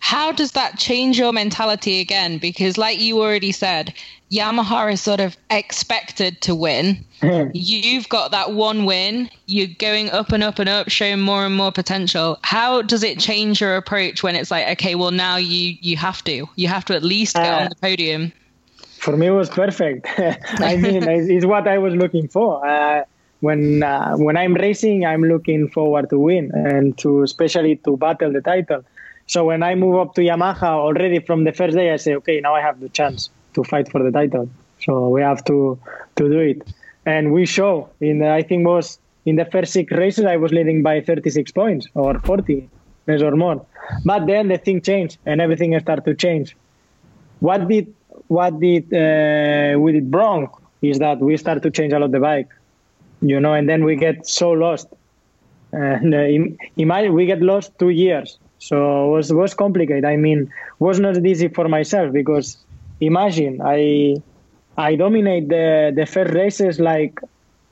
How 0.00 0.32
does 0.32 0.52
that 0.52 0.78
change 0.78 1.18
your 1.18 1.32
mentality 1.32 2.00
again? 2.00 2.38
Because, 2.38 2.76
like 2.76 3.00
you 3.00 3.20
already 3.20 3.52
said, 3.52 3.94
Yamaha 4.32 4.92
is 4.92 5.00
sort 5.00 5.20
of 5.20 5.36
expected 5.50 6.40
to 6.40 6.54
win. 6.54 7.04
You've 7.52 8.08
got 8.08 8.30
that 8.30 8.52
one 8.52 8.86
win. 8.86 9.28
You're 9.46 9.68
going 9.78 10.10
up 10.10 10.32
and 10.32 10.42
up 10.42 10.58
and 10.58 10.68
up, 10.68 10.88
showing 10.88 11.20
more 11.20 11.44
and 11.44 11.54
more 11.54 11.70
potential. 11.70 12.38
How 12.42 12.82
does 12.82 13.02
it 13.02 13.18
change 13.18 13.60
your 13.60 13.76
approach 13.76 14.22
when 14.22 14.36
it's 14.36 14.50
like, 14.50 14.66
okay, 14.68 14.94
well 14.94 15.10
now 15.10 15.36
you 15.36 15.76
you 15.80 15.96
have 15.96 16.24
to, 16.24 16.48
you 16.56 16.68
have 16.68 16.84
to 16.86 16.94
at 16.96 17.02
least 17.02 17.36
get 17.36 17.52
uh, 17.52 17.58
on 17.58 17.68
the 17.68 17.76
podium. 17.76 18.32
For 18.98 19.16
me, 19.16 19.26
it 19.26 19.30
was 19.30 19.50
perfect. 19.50 20.06
I 20.18 20.76
mean, 20.76 21.02
it's 21.08 21.46
what 21.46 21.68
I 21.68 21.78
was 21.78 21.94
looking 21.94 22.28
for. 22.28 22.66
Uh, 22.66 23.04
when 23.40 23.82
uh, 23.82 24.16
when 24.16 24.36
I'm 24.36 24.54
racing, 24.54 25.04
I'm 25.04 25.24
looking 25.24 25.68
forward 25.68 26.10
to 26.10 26.18
win 26.18 26.52
and 26.54 26.96
to 26.98 27.22
especially 27.22 27.76
to 27.84 27.96
battle 27.96 28.32
the 28.32 28.40
title. 28.40 28.84
So 29.30 29.44
when 29.44 29.62
I 29.62 29.76
move 29.76 29.96
up 29.96 30.16
to 30.16 30.22
Yamaha 30.22 30.70
already 30.86 31.20
from 31.20 31.44
the 31.44 31.52
first 31.52 31.76
day, 31.76 31.92
I 31.92 31.98
say, 31.98 32.16
okay, 32.16 32.40
now 32.40 32.56
I 32.56 32.62
have 32.62 32.80
the 32.80 32.88
chance 32.88 33.30
to 33.54 33.62
fight 33.62 33.88
for 33.88 34.02
the 34.02 34.10
title. 34.10 34.50
So 34.84 35.08
we 35.08 35.20
have 35.22 35.44
to 35.44 35.78
to 36.16 36.24
do 36.28 36.40
it, 36.40 36.58
and 37.06 37.32
we 37.32 37.46
show 37.46 37.90
in 38.00 38.24
I 38.24 38.42
think 38.42 38.66
was 38.66 38.98
in 39.24 39.36
the 39.36 39.44
first 39.44 39.72
six 39.72 39.92
races 39.92 40.24
I 40.24 40.36
was 40.44 40.50
leading 40.50 40.82
by 40.82 41.00
36 41.00 41.52
points 41.52 41.86
or 41.94 42.18
40 42.18 42.68
less 43.06 43.22
or 43.22 43.36
more, 43.36 43.64
but 44.04 44.26
then 44.26 44.48
the 44.48 44.58
thing 44.58 44.82
changed 44.82 45.18
and 45.24 45.40
everything 45.40 45.78
started 45.78 46.04
to 46.06 46.14
change. 46.16 46.56
What 47.38 47.68
did 47.68 47.94
what 48.26 48.58
did 48.58 48.92
uh, 48.92 49.78
we 49.78 49.92
did 49.92 50.12
wrong 50.12 50.48
is 50.82 50.98
that 50.98 51.20
we 51.20 51.36
start 51.36 51.62
to 51.62 51.70
change 51.70 51.92
a 51.92 52.00
lot 52.00 52.06
of 52.06 52.12
the 52.18 52.18
bike, 52.18 52.50
you 53.22 53.38
know, 53.38 53.54
and 53.54 53.68
then 53.68 53.84
we 53.84 53.94
get 53.94 54.26
so 54.26 54.50
lost. 54.50 54.88
And 55.70 56.12
uh, 56.12 56.26
imagine 56.76 57.14
we 57.14 57.26
get 57.26 57.40
lost 57.40 57.78
two 57.78 57.90
years, 57.90 58.39
so 58.60 58.76
it 59.08 59.10
was 59.16 59.32
was 59.34 59.54
complicated. 59.54 60.04
I 60.04 60.16
mean, 60.16 60.40
was 60.78 61.00
not 61.00 61.16
easy 61.26 61.48
for 61.48 61.68
myself 61.68 62.12
because 62.12 62.58
imagine 63.00 63.60
I 63.64 64.16
I 64.78 64.96
dominate 64.96 65.48
the 65.48 65.92
the 65.96 66.06
first 66.06 66.34
races 66.34 66.80
like 66.80 67.20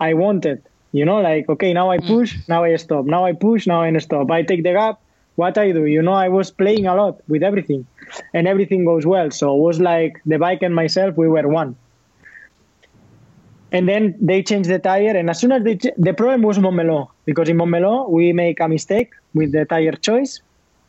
I 0.01 0.15
wanted, 0.15 0.63
You 0.93 1.05
know, 1.05 1.21
like 1.21 1.49
okay, 1.55 1.73
now 1.75 1.91
I 1.91 1.99
mm. 1.99 2.07
push, 2.07 2.31
now 2.49 2.65
I 2.65 2.77
stop, 2.77 3.05
now 3.07 3.25
I 3.27 3.33
push, 3.35 3.67
now 3.67 3.83
I 3.83 3.97
stop. 3.99 4.31
I 4.31 4.43
take 4.43 4.63
the 4.65 4.73
gap. 4.73 5.01
What 5.37 5.57
I 5.59 5.73
do, 5.73 5.85
you 5.87 6.03
know, 6.03 6.15
I 6.15 6.29
was 6.29 6.51
playing 6.51 6.87
a 6.87 6.95
lot 6.97 7.21
with 7.29 7.43
everything, 7.45 7.87
and 8.35 8.49
everything 8.49 8.85
goes 8.85 9.07
well. 9.07 9.31
So 9.31 9.55
it 9.57 9.61
was 9.61 9.81
like 9.81 10.21
the 10.27 10.39
bike 10.39 10.63
and 10.63 10.75
myself, 10.75 11.17
we 11.17 11.29
were 11.29 11.47
one. 11.49 11.77
And 13.73 13.89
then 13.89 14.15
they 14.21 14.43
changed 14.43 14.71
the 14.71 14.79
tire, 14.79 15.17
and 15.17 15.29
as 15.31 15.41
soon 15.41 15.53
as 15.53 15.63
they, 15.63 15.77
ch- 15.77 15.97
the 15.99 16.15
problem 16.15 16.43
was 16.43 16.59
Montmeló 16.59 17.09
because 17.27 17.49
in 17.51 17.59
Montmeló 17.59 18.09
we 18.11 18.33
make 18.33 18.61
a 18.61 18.69
mistake 18.69 19.11
with 19.35 19.53
the 19.53 19.67
tire 19.67 19.93
choice, 19.93 20.41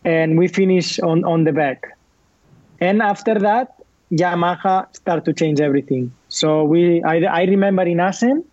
and 0.03 0.38
we 0.38 0.47
finish 0.47 0.99
on 0.99 1.23
on 1.25 1.43
the 1.43 1.51
back. 1.51 1.83
And 2.79 3.01
after 3.01 3.38
that, 3.39 3.69
Yamaha 4.12 4.95
start 4.95 5.25
to 5.25 5.33
change 5.33 5.59
everything. 5.59 6.12
So 6.29 6.63
we, 6.63 7.03
I, 7.03 7.17
I 7.23 7.43
remember 7.43 7.83
in 7.83 7.99
Assen, 7.99 8.43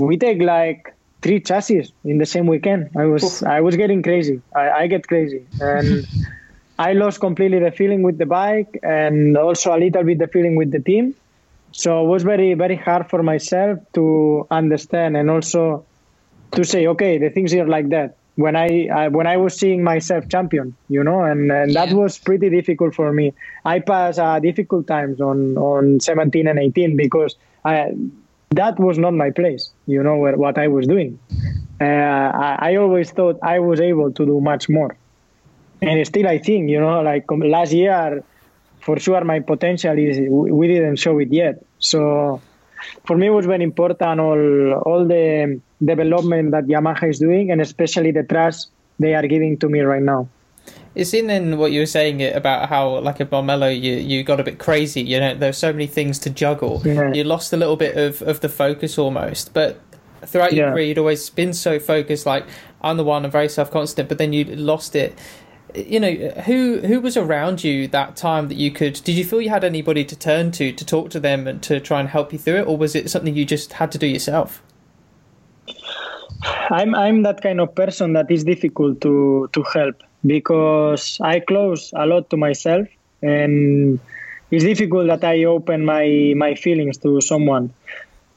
we 0.00 0.16
take 0.18 0.42
like 0.42 0.94
three 1.22 1.40
chassis 1.40 1.92
in 2.04 2.18
the 2.18 2.26
same 2.26 2.46
weekend. 2.46 2.90
I 2.96 3.04
was, 3.06 3.42
I 3.42 3.60
was 3.60 3.76
getting 3.76 4.02
crazy. 4.02 4.42
I, 4.54 4.70
I 4.70 4.86
get 4.86 5.06
crazy, 5.06 5.46
and 5.60 6.06
I 6.78 6.92
lost 6.92 7.20
completely 7.20 7.60
the 7.60 7.72
feeling 7.72 8.02
with 8.02 8.18
the 8.18 8.26
bike, 8.26 8.78
and 8.82 9.36
also 9.36 9.74
a 9.74 9.78
little 9.78 10.04
bit 10.04 10.18
the 10.18 10.28
feeling 10.28 10.56
with 10.56 10.70
the 10.70 10.80
team. 10.80 11.14
So 11.72 12.04
it 12.04 12.08
was 12.08 12.22
very, 12.22 12.54
very 12.54 12.76
hard 12.76 13.08
for 13.10 13.22
myself 13.22 13.78
to 13.94 14.46
understand, 14.50 15.16
and 15.16 15.30
also 15.30 15.86
to 16.52 16.64
say, 16.64 16.86
okay, 16.88 17.18
the 17.18 17.30
things 17.30 17.54
are 17.54 17.66
like 17.66 17.88
that 17.90 18.17
when 18.38 18.54
I, 18.54 18.86
I, 18.86 19.08
when 19.08 19.26
I 19.26 19.36
was 19.36 19.56
seeing 19.56 19.82
myself 19.82 20.28
champion, 20.28 20.76
you 20.88 21.02
know, 21.02 21.24
and, 21.24 21.50
and 21.50 21.72
yeah. 21.72 21.86
that 21.86 21.92
was 21.92 22.18
pretty 22.18 22.48
difficult 22.50 22.94
for 22.94 23.12
me. 23.12 23.34
I 23.64 23.80
passed 23.80 24.20
uh, 24.20 24.38
difficult 24.38 24.86
times 24.86 25.20
on 25.20 25.58
on 25.58 25.98
17 25.98 26.46
and 26.46 26.56
18 26.56 26.96
because 26.96 27.34
I 27.64 27.94
that 28.50 28.78
was 28.78 28.96
not 28.96 29.12
my 29.14 29.30
place, 29.30 29.70
you 29.86 30.04
know, 30.04 30.18
where, 30.18 30.36
what 30.36 30.56
I 30.56 30.68
was 30.68 30.86
doing. 30.86 31.18
Uh, 31.80 31.84
I, 31.84 32.58
I 32.60 32.76
always 32.76 33.10
thought 33.10 33.40
I 33.42 33.58
was 33.58 33.80
able 33.80 34.12
to 34.12 34.24
do 34.24 34.40
much 34.40 34.68
more, 34.68 34.96
and 35.82 36.06
still 36.06 36.28
I 36.28 36.38
think, 36.38 36.70
you 36.70 36.80
know, 36.80 37.02
like 37.02 37.24
last 37.28 37.72
year, 37.72 38.22
for 38.82 39.00
sure 39.00 39.24
my 39.24 39.40
potential 39.40 39.98
is 39.98 40.16
we 40.30 40.68
didn't 40.68 40.96
show 40.96 41.18
it 41.18 41.32
yet. 41.32 41.64
So 41.80 42.40
for 43.04 43.16
me, 43.16 43.26
it 43.28 43.30
was 43.30 43.46
very 43.46 43.64
important 43.64 44.20
all 44.20 44.72
all 44.86 45.06
the 45.06 45.60
development 45.84 46.50
that 46.52 46.64
Yamaha 46.66 47.10
is 47.10 47.18
doing, 47.18 47.50
and 47.50 47.60
especially 47.60 48.10
the 48.10 48.22
trust 48.22 48.70
they 48.98 49.14
are 49.14 49.26
giving 49.26 49.58
to 49.58 49.68
me 49.68 49.80
right 49.80 50.02
now. 50.02 50.28
It's 50.94 51.14
in 51.14 51.28
then 51.28 51.58
what 51.58 51.70
you 51.70 51.80
were 51.80 51.86
saying 51.86 52.22
about 52.22 52.68
how, 52.68 52.98
like 52.98 53.20
a 53.20 53.26
Montmeló, 53.26 53.70
you 53.70 53.92
you 53.94 54.24
got 54.24 54.40
a 54.40 54.44
bit 54.44 54.58
crazy. 54.58 55.02
You 55.02 55.20
know, 55.20 55.34
there's 55.34 55.58
so 55.58 55.72
many 55.72 55.86
things 55.86 56.18
to 56.20 56.30
juggle. 56.30 56.82
Yeah. 56.84 57.12
You 57.12 57.24
lost 57.24 57.52
a 57.52 57.56
little 57.56 57.76
bit 57.76 57.96
of, 57.96 58.20
of 58.22 58.40
the 58.40 58.48
focus 58.48 58.98
almost. 58.98 59.54
But 59.54 59.80
throughout 60.26 60.52
your 60.52 60.66
yeah. 60.66 60.72
career, 60.72 60.86
you'd 60.86 60.98
always 60.98 61.30
been 61.30 61.52
so 61.52 61.78
focused. 61.78 62.26
Like 62.26 62.44
I'm 62.82 62.96
the 62.96 63.04
one, 63.04 63.24
I'm 63.24 63.30
very 63.30 63.48
self 63.48 63.70
constant. 63.70 64.08
But 64.08 64.18
then 64.18 64.32
you 64.32 64.44
lost 64.44 64.96
it. 64.96 65.16
You 65.74 66.00
know, 66.00 66.12
who 66.46 66.80
who 66.80 67.00
was 67.00 67.16
around 67.16 67.62
you 67.62 67.88
that 67.88 68.16
time 68.16 68.48
that 68.48 68.56
you 68.56 68.70
could? 68.70 68.94
Did 69.04 69.16
you 69.16 69.24
feel 69.24 69.40
you 69.40 69.50
had 69.50 69.64
anybody 69.64 70.04
to 70.04 70.16
turn 70.16 70.50
to 70.52 70.72
to 70.72 70.84
talk 70.84 71.10
to 71.10 71.20
them 71.20 71.46
and 71.46 71.62
to 71.64 71.80
try 71.80 72.00
and 72.00 72.08
help 72.08 72.32
you 72.32 72.38
through 72.38 72.60
it, 72.60 72.66
or 72.66 72.76
was 72.76 72.94
it 72.94 73.10
something 73.10 73.34
you 73.34 73.44
just 73.44 73.74
had 73.74 73.92
to 73.92 73.98
do 73.98 74.06
yourself? 74.06 74.62
I'm 76.70 76.94
I'm 76.94 77.22
that 77.22 77.42
kind 77.42 77.60
of 77.60 77.74
person 77.74 78.12
that 78.14 78.30
is 78.30 78.44
difficult 78.44 79.00
to 79.02 79.48
to 79.52 79.62
help 79.74 80.02
because 80.24 81.18
I 81.20 81.40
close 81.40 81.92
a 81.94 82.06
lot 82.06 82.30
to 82.30 82.36
myself 82.36 82.88
and 83.22 84.00
it's 84.50 84.64
difficult 84.64 85.08
that 85.08 85.24
I 85.24 85.44
open 85.44 85.84
my 85.84 86.34
my 86.36 86.54
feelings 86.54 86.98
to 86.98 87.20
someone. 87.20 87.72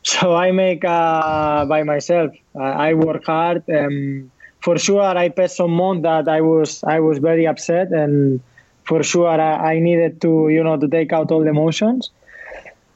So 0.03 0.33
I 0.33 0.49
make 0.51 0.83
uh, 0.83 1.65
by 1.65 1.83
myself. 1.83 2.31
I 2.59 2.95
work 2.95 3.23
hard. 3.23 3.67
and 3.67 4.30
for 4.61 4.77
sure, 4.77 5.01
I 5.01 5.29
passed 5.29 5.57
some 5.57 5.71
months 5.71 6.03
that 6.03 6.27
I 6.27 6.41
was 6.41 6.83
I 6.83 6.99
was 6.99 7.17
very 7.17 7.47
upset, 7.47 7.91
and 7.91 8.41
for 8.83 9.03
sure 9.03 9.27
I, 9.27 9.73
I 9.73 9.79
needed 9.79 10.21
to 10.21 10.49
you 10.49 10.63
know 10.63 10.77
to 10.77 10.87
take 10.87 11.11
out 11.11 11.31
all 11.31 11.41
the 11.41 11.49
emotions. 11.49 12.11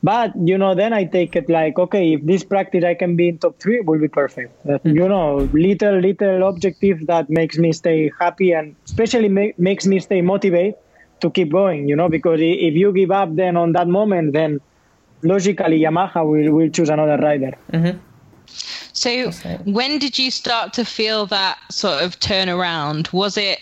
But 0.04 0.34
you 0.36 0.60
know, 0.60 0.76
then 0.76 0.94
I 0.94 1.06
take 1.06 1.36
it 1.36 1.50
like, 1.50 1.80
okay, 1.80 2.14
if 2.14 2.24
this 2.24 2.44
practice 2.44 2.84
I 2.84 2.94
can 2.94 3.16
be 3.16 3.30
in 3.30 3.40
top 3.40 3.60
three, 3.60 3.78
it 3.78 3.86
will 3.86 4.00
be 4.00 4.08
perfect. 4.08 4.54
mm-hmm. 4.64 4.90
You 4.90 5.10
know, 5.10 5.50
little 5.52 6.00
little 6.00 6.48
objective 6.48 7.08
that 7.08 7.30
makes 7.30 7.58
me 7.58 7.74
stay 7.74 8.12
happy 8.20 8.52
and 8.52 8.76
especially 8.86 9.30
ma- 9.30 9.56
makes 9.58 9.88
me 9.88 10.00
stay 10.00 10.22
motivated 10.22 10.76
to 11.22 11.32
keep 11.32 11.52
going. 11.52 11.90
You 11.90 11.96
know, 11.96 12.10
because 12.10 12.40
if 12.42 12.76
you 12.76 12.94
give 12.94 13.10
up 13.10 13.36
then 13.36 13.58
on 13.58 13.72
that 13.72 13.88
moment, 13.88 14.34
then 14.34 14.62
logically 15.24 15.80
Yamaha 15.80 16.24
will 16.24 16.54
will 16.54 16.70
choose 16.70 16.90
another 16.90 17.18
rider. 17.18 17.54
Mm-hmm. 17.72 17.98
So, 18.96 19.30
when 19.66 20.00
did 20.00 20.18
you 20.18 20.32
start 20.32 20.74
to 20.74 20.86
feel 20.86 21.26
that 21.28 21.58
sort 21.70 22.02
of 22.02 22.18
turnaround? 22.20 23.12
Was 23.12 23.38
it 23.38 23.60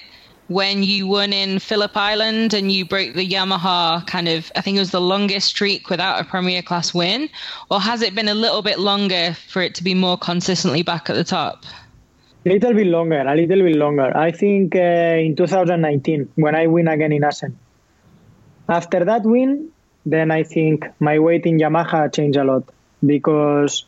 when 0.48 0.84
you 0.84 1.08
won 1.08 1.34
in 1.34 1.58
Phillip 1.58 1.98
Island 1.98 2.54
and 2.54 2.72
you 2.72 2.86
broke 2.86 3.16
the 3.16 3.28
Yamaha 3.28 4.06
kind 4.06 4.28
of, 4.28 4.52
I 4.56 4.62
think 4.62 4.78
it 4.78 4.80
was 4.80 4.92
the 4.92 5.02
longest 5.02 5.48
streak 5.48 5.90
without 5.90 6.22
a 6.22 6.24
Premier 6.24 6.62
Class 6.62 6.94
win? 6.94 7.30
Or 7.72 7.82
has 7.82 8.04
it 8.04 8.14
been 8.14 8.28
a 8.28 8.36
little 8.36 8.62
bit 8.62 8.80
longer 8.80 9.36
for 9.48 9.64
it 9.64 9.74
to 9.76 9.84
be 9.84 9.96
more 9.96 10.20
consistently 10.20 10.84
back 10.84 11.10
at 11.10 11.16
the 11.16 11.24
top? 11.24 11.66
A 12.46 12.50
little 12.50 12.74
bit 12.74 12.88
longer, 12.88 13.22
a 13.22 13.36
little 13.36 13.64
bit 13.64 13.76
longer. 13.76 14.16
I 14.16 14.32
think 14.32 14.76
uh, 14.76 14.80
in 14.80 15.36
2019 15.36 16.30
when 16.36 16.56
I 16.56 16.68
win 16.68 16.88
again 16.88 17.12
in 17.12 17.24
Assen. 17.24 17.58
After 18.70 19.04
that 19.04 19.24
win, 19.24 19.70
then 20.06 20.30
I 20.30 20.44
think 20.44 20.86
my 21.00 21.18
weight 21.18 21.48
in 21.48 21.58
Yamaha 21.58 22.14
changed 22.14 22.38
a 22.38 22.44
lot 22.44 22.70
because 23.06 23.86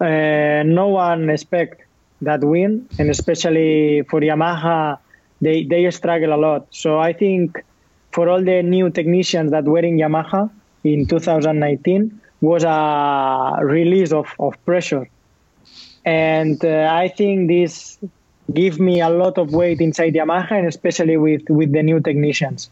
no 0.00 0.88
one 0.88 1.30
expect 1.30 1.82
that 2.22 2.42
win, 2.42 2.88
and 2.98 3.10
especially 3.10 4.02
for 4.10 4.20
Yamaha, 4.20 4.98
they 5.40 5.64
they 5.64 5.90
struggle 5.90 6.32
a 6.32 6.40
lot. 6.40 6.66
So 6.70 6.98
I 6.98 7.12
think 7.12 7.62
for 8.12 8.28
all 8.28 8.42
the 8.42 8.62
new 8.62 8.90
technicians 8.90 9.50
that 9.50 9.64
were 9.64 9.80
in 9.80 9.96
Yamaha 9.98 10.50
in 10.84 11.06
2019 11.06 12.20
was 12.40 12.62
a 12.62 13.58
release 13.62 14.12
of, 14.12 14.28
of 14.38 14.52
pressure. 14.64 15.08
And 16.04 16.62
uh, 16.64 16.90
I 16.92 17.08
think 17.08 17.48
this 17.48 17.98
give 18.52 18.78
me 18.78 19.00
a 19.00 19.08
lot 19.08 19.38
of 19.38 19.52
weight 19.52 19.80
inside 19.80 20.14
Yamaha 20.14 20.52
and 20.52 20.68
especially 20.68 21.16
with, 21.16 21.42
with 21.48 21.72
the 21.72 21.82
new 21.82 22.00
technicians. 22.00 22.70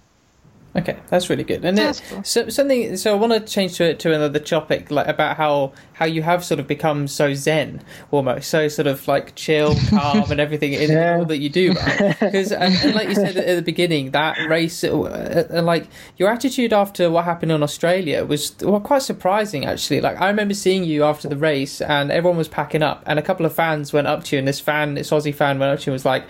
Okay, 0.74 0.96
that's 1.08 1.28
really 1.28 1.44
good. 1.44 1.66
And 1.66 1.78
cool. 2.08 2.24
so 2.24 2.48
something. 2.48 2.96
So 2.96 3.12
I 3.12 3.18
want 3.18 3.35
to 3.35 3.40
change 3.40 3.76
to 3.76 3.94
to 3.94 4.14
another 4.14 4.38
topic, 4.38 4.90
like 4.90 5.06
about 5.06 5.37
how 5.37 5.72
how 5.92 6.06
you 6.06 6.22
have 6.22 6.42
sort 6.42 6.61
of 6.61 6.66
become 6.66 7.08
so 7.08 7.35
zen, 7.35 7.82
almost 8.11 8.48
so 8.48 8.68
sort 8.68 8.87
of 8.87 9.06
like 9.06 9.35
chill, 9.35 9.76
calm, 9.90 10.30
and 10.30 10.40
everything 10.40 10.72
in 10.72 10.90
yeah. 10.90 11.18
all 11.18 11.26
that 11.26 11.38
you 11.38 11.50
do. 11.50 11.74
Because 11.74 12.52
and, 12.52 12.74
and, 12.74 12.94
like 12.94 13.08
you 13.08 13.14
said 13.14 13.37
at 13.37 13.56
the 13.56 13.62
beginning, 13.62 14.12
that 14.12 14.38
race, 14.48 14.82
uh, 14.82 15.46
and 15.50 15.66
like 15.66 15.88
your 16.16 16.30
attitude 16.30 16.72
after 16.72 17.11
what 17.11 17.26
happened 17.26 17.52
in 17.52 17.62
Australia 17.62 18.24
was 18.24 18.56
well, 18.62 18.80
quite 18.80 19.02
surprising 19.02 19.66
actually. 19.66 20.00
Like 20.00 20.18
I 20.22 20.28
remember 20.28 20.54
seeing 20.54 20.85
you 20.85 21.04
after 21.04 21.28
the 21.28 21.37
race, 21.37 21.82
and 21.82 22.11
everyone 22.11 22.38
was 22.38 22.48
packing 22.48 22.82
up, 22.82 23.02
and 23.04 23.18
a 23.18 23.22
couple 23.22 23.44
of 23.44 23.52
fans 23.52 23.92
went 23.92 24.06
up 24.06 24.24
to 24.24 24.37
you, 24.37 24.38
and 24.38 24.48
this 24.48 24.61
fan, 24.61 24.94
this 24.94 25.11
Aussie 25.11 25.35
fan, 25.35 25.58
went 25.58 25.70
up 25.70 25.80
to 25.80 25.87
you 25.87 25.92
and 25.92 25.96
was 25.96 26.06
like 26.06 26.24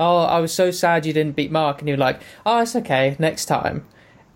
oh, 0.00 0.22
I 0.22 0.40
was 0.40 0.52
so 0.52 0.70
sad 0.70 1.06
you 1.06 1.12
didn't 1.12 1.36
beat 1.36 1.52
Marc, 1.52 1.78
and 1.78 1.88
you're 1.88 1.98
like, 1.98 2.20
oh, 2.46 2.62
it's 2.62 2.74
okay, 2.74 3.14
next 3.18 3.44
time. 3.44 3.86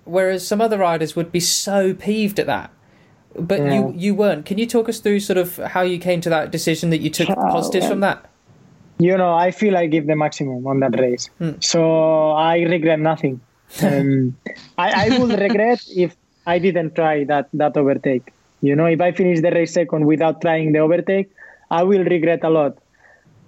Whereas 0.05 0.47
some 0.47 0.61
other 0.61 0.79
riders 0.79 1.17
would 1.17 1.33
be 1.33 1.41
so 1.41 1.95
peeved 1.95 2.39
at 2.39 2.47
that. 2.47 2.71
But 3.37 3.61
yeah. 3.61 3.75
you 3.75 3.95
you 3.97 4.15
weren't. 4.15 4.47
Can 4.47 4.59
you 4.59 4.67
talk 4.67 4.89
us 4.89 5.01
through 5.01 5.21
sort 5.21 5.39
of 5.39 5.57
how 5.57 5.83
you 5.83 5.99
came 5.99 6.21
to 6.21 6.31
that 6.31 6.53
decision 6.53 6.91
that 6.91 7.01
you 7.01 7.11
took 7.11 7.31
uh, 7.31 7.35
positives 7.35 7.89
from 7.89 8.01
that? 8.01 8.31
You 8.99 9.17
know, 9.17 9.35
I 9.35 9.51
feel 9.51 9.77
I 9.77 9.87
give 9.87 10.07
the 10.07 10.15
maximum 10.15 10.65
on 10.69 10.79
that 10.81 11.01
race, 11.01 11.29
hmm. 11.39 11.59
so 11.59 12.31
I 12.31 12.59
regret 12.63 13.01
nothing. 13.01 13.41
Um, 13.83 14.37
I, 14.79 15.07
I 15.07 15.19
would 15.19 15.37
regret 15.41 15.83
if 15.97 16.15
I 16.47 16.61
didn't 16.61 16.95
try 16.95 17.25
that 17.25 17.49
that 17.55 17.77
overtake. 17.77 18.33
You 18.61 18.77
know, 18.77 18.87
if 18.87 19.01
I 19.01 19.11
finish 19.11 19.41
the 19.41 19.51
race 19.51 19.73
second 19.73 20.07
without 20.07 20.41
trying 20.41 20.71
the 20.71 20.79
overtake, 20.79 21.33
I 21.71 21.83
will 21.83 22.05
regret 22.05 22.45
a 22.45 22.51
lot. 22.51 22.79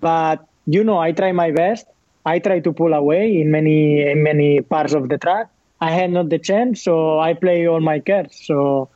But 0.01 0.45
you 0.67 0.83
know, 0.83 0.99
I 0.99 1.13
try 1.13 1.31
my 1.31 1.53
best, 1.53 1.87
I 2.27 2.41
try 2.41 2.59
to 2.59 2.73
pull 2.73 2.93
away 2.93 3.41
in 3.41 3.53
many 3.53 4.03
in 4.03 4.23
many 4.25 4.61
parts 4.61 4.95
of 4.95 5.09
the 5.09 5.17
track. 5.17 5.47
I 5.81 5.93
had 5.93 6.11
not 6.11 6.29
the 6.29 6.41
chance, 6.41 6.83
so 6.83 7.21
I 7.21 7.35
play 7.35 7.69
all 7.69 7.81
my 7.81 8.01
cards. 8.01 8.41
So 8.45 8.89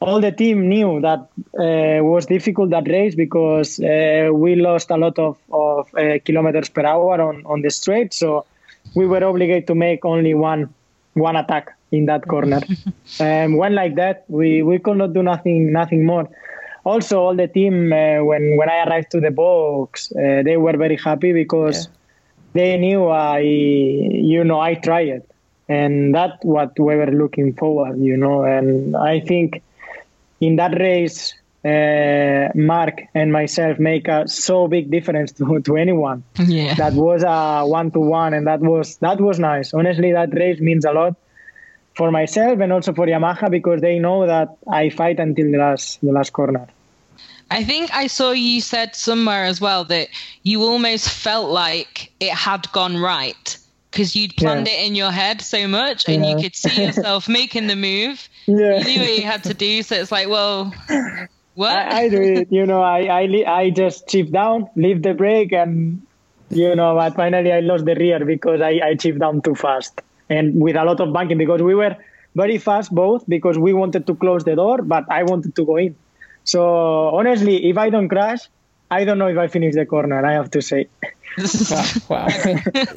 all 0.00 0.20
the 0.20 0.32
team 0.32 0.68
knew 0.68 1.00
that 1.00 1.20
uh, 1.66 2.02
was 2.02 2.26
difficult 2.26 2.70
that 2.70 2.88
race 2.88 3.14
because 3.14 3.78
uh, 3.78 4.30
we 4.32 4.56
lost 4.56 4.90
a 4.90 4.96
lot 4.96 5.18
of, 5.18 5.38
of 5.52 5.94
uh, 5.94 6.18
kilometers 6.24 6.68
per 6.68 6.84
hour 6.84 7.20
on, 7.20 7.46
on 7.46 7.62
the 7.62 7.70
straight. 7.70 8.12
So 8.12 8.44
we 8.94 9.06
were 9.06 9.22
obligated 9.22 9.68
to 9.68 9.76
make 9.76 10.04
only 10.04 10.34
one 10.34 10.74
one 11.14 11.36
attack 11.36 11.76
in 11.92 12.06
that 12.06 12.26
corner. 12.26 12.60
um, 13.20 13.56
when 13.56 13.74
like 13.74 13.94
that, 13.96 14.24
we, 14.28 14.62
we 14.62 14.78
could 14.80 14.96
not 14.96 15.12
do 15.12 15.22
nothing 15.22 15.72
nothing 15.72 16.04
more. 16.04 16.28
Also, 16.84 17.20
all 17.20 17.36
the 17.36 17.46
team 17.46 17.92
uh, 17.92 18.24
when 18.24 18.56
when 18.56 18.68
I 18.68 18.82
arrived 18.84 19.12
to 19.12 19.20
the 19.20 19.30
box, 19.30 20.10
uh, 20.10 20.42
they 20.42 20.56
were 20.56 20.76
very 20.76 20.96
happy 20.96 21.32
because. 21.32 21.86
Yeah 21.86 21.98
they 22.52 22.76
knew 22.76 23.06
I, 23.06 23.40
you 23.40 24.44
know, 24.44 24.60
I 24.60 24.74
tried 24.74 25.08
it, 25.08 25.30
and 25.68 26.14
that's 26.14 26.44
what 26.44 26.78
we 26.78 26.96
were 26.96 27.10
looking 27.10 27.54
forward, 27.54 27.98
you 27.98 28.16
know. 28.16 28.44
And 28.44 28.96
I 28.96 29.20
think 29.20 29.62
in 30.40 30.56
that 30.56 30.78
race, 30.78 31.34
uh, 31.64 32.48
Marc 32.54 33.02
and 33.14 33.32
myself 33.32 33.78
make 33.78 34.08
a 34.08 34.26
so 34.26 34.66
big 34.66 34.90
difference 34.90 35.32
to, 35.38 35.60
to 35.60 35.76
anyone. 35.76 36.24
Yeah. 36.38 36.74
That 36.74 36.94
was 36.94 37.22
a 37.22 37.64
one 37.66 37.90
to 37.92 38.00
one, 38.00 38.34
and 38.34 38.46
that 38.46 38.60
was 38.60 38.96
that 38.96 39.20
was 39.20 39.38
nice. 39.38 39.72
Honestly, 39.72 40.12
that 40.12 40.34
race 40.34 40.60
means 40.60 40.84
a 40.84 40.92
lot 40.92 41.16
for 41.94 42.10
myself 42.10 42.58
and 42.60 42.72
also 42.72 42.92
for 42.92 43.06
Yamaha 43.06 43.50
because 43.50 43.80
they 43.80 43.98
know 43.98 44.26
that 44.26 44.56
I 44.70 44.88
fight 44.90 45.20
until 45.20 45.50
the 45.50 45.58
last 45.58 46.00
the 46.00 46.12
last 46.12 46.32
corner. 46.32 46.66
I 47.52 47.64
think 47.64 47.94
I 47.94 48.06
saw 48.06 48.32
you 48.32 48.60
said 48.60 48.94
somewhere 48.96 49.44
as 49.44 49.60
well 49.60 49.84
that 49.84 50.08
you 50.42 50.62
almost 50.62 51.08
felt 51.08 51.50
like 51.50 52.10
it 52.20 52.32
had 52.32 52.70
gone 52.72 52.96
right 52.96 53.58
because 53.90 54.16
you'd 54.16 54.34
planned 54.36 54.66
yeah. 54.66 54.74
it 54.74 54.86
in 54.86 54.94
your 54.94 55.10
head 55.10 55.42
so 55.42 55.68
much 55.68 56.08
and 56.08 56.24
yeah. 56.24 56.30
you 56.30 56.42
could 56.42 56.56
see 56.56 56.82
yourself 56.82 57.28
making 57.40 57.66
the 57.66 57.76
move. 57.76 58.28
Yeah. 58.46 58.78
You 58.78 58.84
knew 58.84 59.00
what 59.00 59.18
you 59.18 59.22
had 59.22 59.44
to 59.44 59.54
do, 59.54 59.82
so 59.82 59.96
it's 59.96 60.10
like, 60.10 60.28
well, 60.28 60.72
what? 61.54 61.76
I, 61.76 62.04
I 62.04 62.08
do 62.08 62.22
it. 62.22 62.50
You 62.50 62.64
know, 62.64 62.82
I 62.82 63.00
I 63.20 63.44
I 63.46 63.70
just 63.70 64.08
chip 64.08 64.30
down, 64.30 64.70
leave 64.74 65.02
the 65.02 65.12
brake, 65.12 65.52
and 65.52 66.00
you 66.50 66.74
know, 66.74 66.94
but 66.94 67.14
finally 67.14 67.52
I 67.52 67.60
lost 67.60 67.84
the 67.84 67.94
rear 67.94 68.24
because 68.24 68.60
I 68.60 68.80
I 68.82 68.94
chipped 68.94 69.18
down 69.18 69.42
too 69.42 69.54
fast 69.54 70.00
and 70.30 70.60
with 70.60 70.76
a 70.76 70.84
lot 70.84 71.00
of 71.00 71.12
banking 71.12 71.38
because 71.38 71.62
we 71.62 71.74
were 71.74 71.96
very 72.34 72.58
fast 72.58 72.94
both 72.94 73.24
because 73.28 73.58
we 73.58 73.72
wanted 73.72 74.06
to 74.06 74.14
close 74.14 74.44
the 74.44 74.56
door, 74.56 74.82
but 74.82 75.04
I 75.10 75.22
wanted 75.22 75.54
to 75.56 75.64
go 75.64 75.76
in. 75.76 75.94
So 76.44 77.08
honestly, 77.08 77.68
if 77.68 77.78
I 77.78 77.90
don't 77.90 78.08
crash, 78.08 78.48
I 78.90 79.04
don't 79.04 79.18
know 79.18 79.28
if 79.28 79.38
I 79.38 79.48
finish 79.48 79.74
the 79.74 79.86
corner. 79.86 80.24
I 80.24 80.32
have 80.32 80.50
to 80.50 80.60
say. 80.60 80.88
wow. 82.08 82.28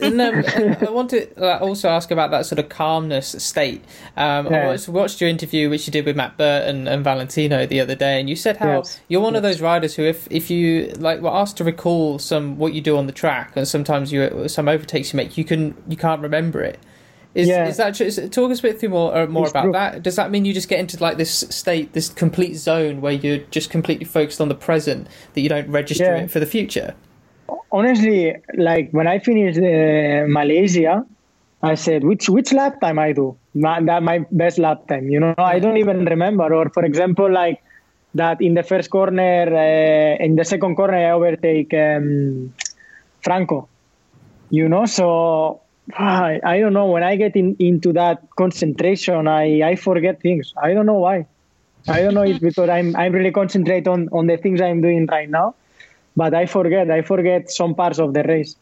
and, 0.02 0.20
um, 0.20 0.44
I 0.82 0.90
want 0.90 1.12
to 1.12 1.60
also 1.62 1.88
ask 1.88 2.12
about 2.12 2.32
that 2.32 2.46
sort 2.46 2.60
of 2.60 2.68
calmness 2.68 3.42
state. 3.42 3.82
Um, 4.18 4.48
yeah. 4.48 4.64
I 4.64 4.68
watched, 4.68 4.90
watched, 4.90 5.22
your 5.22 5.30
interview, 5.30 5.70
which 5.70 5.88
you 5.88 5.92
did 5.92 6.06
with 6.06 6.18
Matt 6.18 6.38
Burton 6.38 6.88
and 6.88 7.02
Valentino 7.02 7.66
the 7.66 7.80
other 7.80 7.96
day, 7.96 8.20
and 8.20 8.30
you 8.30 8.36
said 8.36 8.58
how 8.58 8.78
yes. 8.78 9.00
you're 9.08 9.22
one 9.22 9.34
yes. 9.34 9.40
of 9.40 9.44
those 9.44 9.62
riders 9.62 9.96
who, 9.96 10.04
if 10.04 10.28
if 10.30 10.50
you 10.50 10.92
like, 10.98 11.22
were 11.22 11.30
asked 11.30 11.56
to 11.58 11.64
recall 11.64 12.20
some 12.20 12.58
what 12.58 12.74
you 12.74 12.82
do 12.82 12.98
on 12.98 13.08
the 13.08 13.14
track, 13.14 13.54
and 13.56 13.66
sometimes 13.68 14.12
you 14.12 14.50
some 14.50 14.68
overtakes 14.68 15.14
you 15.14 15.18
make, 15.18 15.38
you 15.38 15.46
can 15.46 15.76
you 15.88 15.96
can't 15.96 16.22
remember 16.22 16.62
it. 16.62 16.78
Is, 17.36 17.50
yeah. 17.50 17.68
is 17.68 17.76
that 17.78 17.94
true? 17.96 18.06
Is, 18.06 18.16
talk 18.32 18.50
us 18.50 18.60
a 18.60 18.62
bit 18.62 18.80
through 18.80 18.90
more 18.90 19.16
uh, 19.16 19.28
more 19.28 19.44
it's 19.44 19.52
about 19.52 19.64
true. 19.64 19.72
that. 19.74 20.02
Does 20.02 20.16
that 20.16 20.32
mean 20.32 20.46
you 20.46 20.54
just 20.54 20.70
get 20.70 20.80
into 20.80 20.98
like 21.04 21.18
this 21.18 21.42
state, 21.50 21.92
this 21.92 22.08
complete 22.08 22.56
zone 22.56 23.02
where 23.02 23.12
you're 23.12 23.40
just 23.52 23.70
completely 23.70 24.06
focused 24.06 24.40
on 24.40 24.48
the 24.48 24.56
present 24.56 25.08
that 25.34 25.42
you 25.42 25.50
don't 25.50 25.70
register 25.70 26.06
yeah. 26.06 26.24
it 26.24 26.32
for 26.32 26.40
the 26.40 26.46
future? 26.46 26.96
Honestly, 27.74 28.38
like 28.58 28.90
when 28.92 29.06
I 29.06 29.20
finished 29.20 29.60
uh, 29.60 30.32
Malaysia, 30.32 31.06
I 31.62 31.76
said 31.76 32.06
which 32.06 32.30
which 32.30 32.54
lap 32.54 32.80
time 32.80 33.00
I 33.00 33.12
do 33.12 33.38
my, 33.54 33.82
that 33.82 34.02
my 34.02 34.26
best 34.32 34.58
lap 34.58 34.88
time. 34.88 35.10
You 35.10 35.20
know, 35.20 35.36
I 35.38 35.60
don't 35.60 35.78
even 35.78 36.06
remember. 36.06 36.54
Or 36.54 36.70
for 36.70 36.86
example, 36.86 37.30
like 37.30 37.62
that 38.14 38.42
in 38.42 38.54
the 38.54 38.64
first 38.64 38.90
corner, 38.90 39.44
uh, 39.54 40.24
in 40.24 40.38
the 40.38 40.46
second 40.46 40.78
corner, 40.78 40.96
I 40.96 41.12
overtake 41.12 41.74
um, 41.74 42.54
Franco. 43.22 43.68
You 44.50 44.70
know, 44.70 44.86
so 44.86 45.62
I, 45.94 46.40
I 46.44 46.60
don't 46.60 46.74
know. 46.74 46.88
When 46.88 47.04
I 47.04 47.16
get 47.16 47.36
in, 47.36 47.56
into 47.60 47.94
that 47.94 48.24
concentration, 48.36 49.28
I, 49.28 49.62
I 49.62 49.76
forget 49.76 50.22
things. 50.22 50.54
I 50.58 50.74
don't 50.74 50.86
know 50.86 51.00
why. 51.00 51.28
I 51.88 52.02
don't 52.02 52.16
know 52.16 52.24
if 52.24 52.42
because 52.42 52.70
I'm 52.70 52.96
I'm 52.96 53.14
really 53.14 53.32
concentrate 53.32 53.88
on, 53.88 54.10
on 54.12 54.26
the 54.26 54.38
things 54.38 54.60
I'm 54.60 54.82
doing 54.82 55.06
right 55.06 55.30
now, 55.30 55.54
but 56.16 56.34
I 56.34 56.48
forget. 56.48 56.90
I 56.90 57.04
forget 57.04 57.52
some 57.52 57.76
parts 57.76 58.00
of 58.00 58.14
the 58.14 58.24
race. 58.24 58.56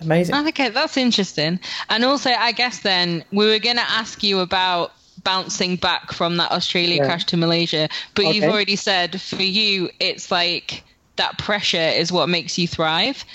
Amazing. 0.00 0.34
Ah, 0.34 0.48
okay, 0.48 0.70
that's 0.70 0.96
interesting. 0.96 1.60
And 1.90 2.04
also, 2.04 2.30
I 2.30 2.52
guess 2.52 2.80
then 2.80 3.22
we 3.32 3.46
were 3.46 3.58
going 3.58 3.76
to 3.76 3.82
ask 3.82 4.22
you 4.22 4.40
about 4.40 4.92
bouncing 5.24 5.76
back 5.76 6.12
from 6.12 6.38
that 6.38 6.50
Australia 6.52 6.96
yeah. 6.96 7.04
crash 7.04 7.26
to 7.26 7.36
Malaysia, 7.36 7.90
but 8.14 8.24
okay. 8.24 8.34
you've 8.34 8.50
already 8.50 8.76
said 8.76 9.20
for 9.20 9.42
you, 9.42 9.90
it's 10.00 10.30
like 10.30 10.82
that 11.16 11.36
pressure 11.36 11.76
is 11.76 12.10
what 12.10 12.30
makes 12.30 12.56
you 12.56 12.66
thrive 12.66 13.26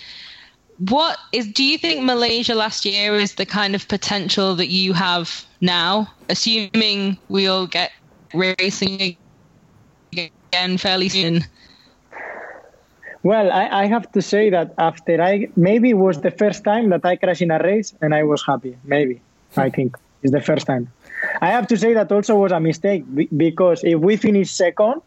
what 0.77 1.17
is 1.31 1.47
do 1.47 1.63
you 1.63 1.77
think 1.77 2.03
Malaysia 2.03 2.53
last 2.53 2.85
year 2.85 3.15
is 3.15 3.35
the 3.35 3.45
kind 3.45 3.75
of 3.75 3.87
potential 3.87 4.55
that 4.55 4.67
you 4.67 4.93
have 4.93 5.45
now, 5.61 6.11
assuming 6.29 7.17
we 7.29 7.47
all 7.47 7.67
get 7.67 7.91
racing 8.33 9.15
again 10.11 10.77
fairly 10.77 11.09
soon? 11.09 11.45
Well, 13.23 13.51
I, 13.51 13.83
I, 13.83 13.85
have 13.87 14.11
to 14.11 14.21
say 14.21 14.51
that 14.51 14.75
after 14.77 15.19
I 15.19 15.47
maybe 15.55 15.89
it 15.91 15.97
was 15.97 16.21
the 16.21 16.29
first 16.29 16.63
time 16.63 16.89
that 16.89 17.03
I 17.03 17.15
crashed 17.15 17.41
in 17.41 17.49
a 17.49 17.57
race 17.57 17.93
and 18.01 18.13
I 18.13 18.23
was 18.23 18.45
happy. 18.45 18.77
Maybe 18.83 19.19
I 19.57 19.69
think 19.71 19.97
it's 20.21 20.31
the 20.31 20.41
first 20.41 20.67
time. 20.67 20.91
I 21.41 21.49
have 21.49 21.65
to 21.67 21.77
say 21.77 21.93
that 21.93 22.11
also 22.11 22.35
was 22.35 22.51
a 22.51 22.59
mistake 22.59 23.03
because 23.35 23.83
if 23.83 23.99
we 23.99 24.17
finish 24.17 24.51
second, 24.51 25.01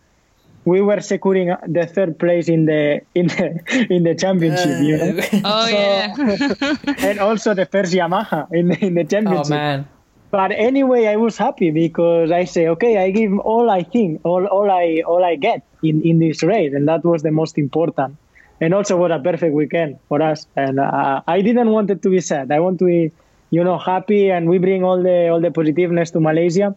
we 0.68 0.80
were 0.82 1.00
securing 1.00 1.48
the 1.66 1.86
third 1.86 2.18
place 2.18 2.48
in 2.48 2.66
the 2.66 3.00
in 3.14 3.26
the 3.28 3.46
in 3.88 4.02
the 4.04 4.14
championship. 4.14 4.80
You 4.88 4.96
know? 4.98 5.10
Oh 5.48 5.64
so, 5.64 5.72
yeah. 5.72 6.74
and 7.08 7.18
also 7.18 7.54
the 7.54 7.64
first 7.64 7.92
Yamaha 7.92 8.52
in 8.52 8.72
in 8.86 8.92
the 8.94 9.04
championship. 9.04 9.46
Oh 9.46 9.62
man. 9.62 9.88
But 10.30 10.52
anyway, 10.52 11.06
I 11.06 11.16
was 11.16 11.38
happy 11.38 11.70
because 11.70 12.30
I 12.30 12.44
say, 12.44 12.68
okay, 12.68 12.98
I 12.98 13.10
give 13.10 13.32
all 13.38 13.70
I 13.70 13.82
think, 13.82 14.20
all, 14.24 14.44
all 14.44 14.70
I 14.70 15.02
all 15.06 15.24
I 15.24 15.36
get 15.36 15.64
in, 15.82 16.02
in 16.02 16.18
this 16.18 16.42
race, 16.42 16.74
and 16.74 16.86
that 16.86 17.02
was 17.02 17.22
the 17.22 17.32
most 17.32 17.56
important. 17.56 18.18
And 18.60 18.74
also, 18.74 18.96
what 18.98 19.10
a 19.10 19.20
perfect 19.20 19.54
weekend 19.54 19.98
for 20.08 20.20
us. 20.20 20.46
And 20.54 20.80
uh, 20.80 21.22
I 21.26 21.40
didn't 21.40 21.70
want 21.70 21.88
it 21.90 22.02
to 22.02 22.10
be 22.10 22.20
sad. 22.20 22.52
I 22.52 22.60
want 22.60 22.78
to 22.80 22.84
be, 22.84 23.12
you 23.50 23.64
know, 23.64 23.78
happy, 23.78 24.28
and 24.30 24.50
we 24.50 24.58
bring 24.58 24.84
all 24.84 25.00
the 25.02 25.28
all 25.32 25.40
the 25.40 25.50
positiveness 25.50 26.10
to 26.10 26.20
Malaysia. 26.20 26.76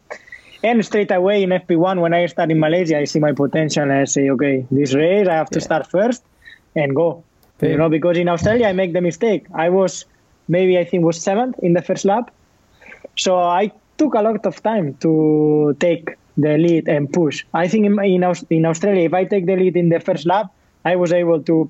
And 0.64 0.86
straight 0.86 1.12
away 1.12 1.44
in 1.44 1.50
FP1, 1.50 2.00
when 2.02 2.14
I 2.14 2.26
start 2.28 2.52
in 2.52 2.60
Malaysia, 2.60 2.98
I 2.98 3.06
see 3.06 3.20
my 3.20 3.32
potential 3.32 3.84
and 3.84 3.92
I 3.92 4.06
say, 4.06 4.30
okay, 4.30 4.66
this 4.70 4.94
race, 4.94 5.28
I 5.28 5.34
have 5.34 5.50
to 5.52 5.60
yeah. 5.60 5.66
start 5.66 5.88
first 5.88 6.24
and 6.76 6.96
go. 6.96 7.24
You 7.62 7.78
know, 7.78 7.90
because 7.90 8.18
in 8.18 8.28
Australia, 8.28 8.68
I 8.68 8.74
make 8.74 8.94
the 8.94 9.02
mistake. 9.02 9.46
I 9.54 9.70
was 9.70 10.06
maybe, 10.48 10.80
I 10.80 10.84
think, 10.84 11.04
was 11.04 11.22
seventh 11.22 11.60
in 11.60 11.74
the 11.74 11.82
first 11.84 12.06
lap. 12.06 12.32
So 13.16 13.38
I 13.38 13.72
took 13.98 14.16
a 14.16 14.22
lot 14.22 14.44
of 14.48 14.64
time 14.64 14.96
to 15.02 15.76
take 15.80 16.16
the 16.38 16.58
lead 16.58 16.88
and 16.88 17.12
push. 17.12 17.46
I 17.54 17.68
think 17.68 17.86
in, 17.86 18.00
in, 18.04 18.24
in 18.50 18.66
Australia, 18.66 19.04
if 19.04 19.14
I 19.14 19.26
take 19.26 19.46
the 19.46 19.56
lead 19.56 19.78
in 19.78 19.90
the 19.90 20.00
first 20.00 20.26
lap, 20.26 20.48
I 20.86 20.96
was 20.96 21.14
able 21.14 21.44
to 21.44 21.70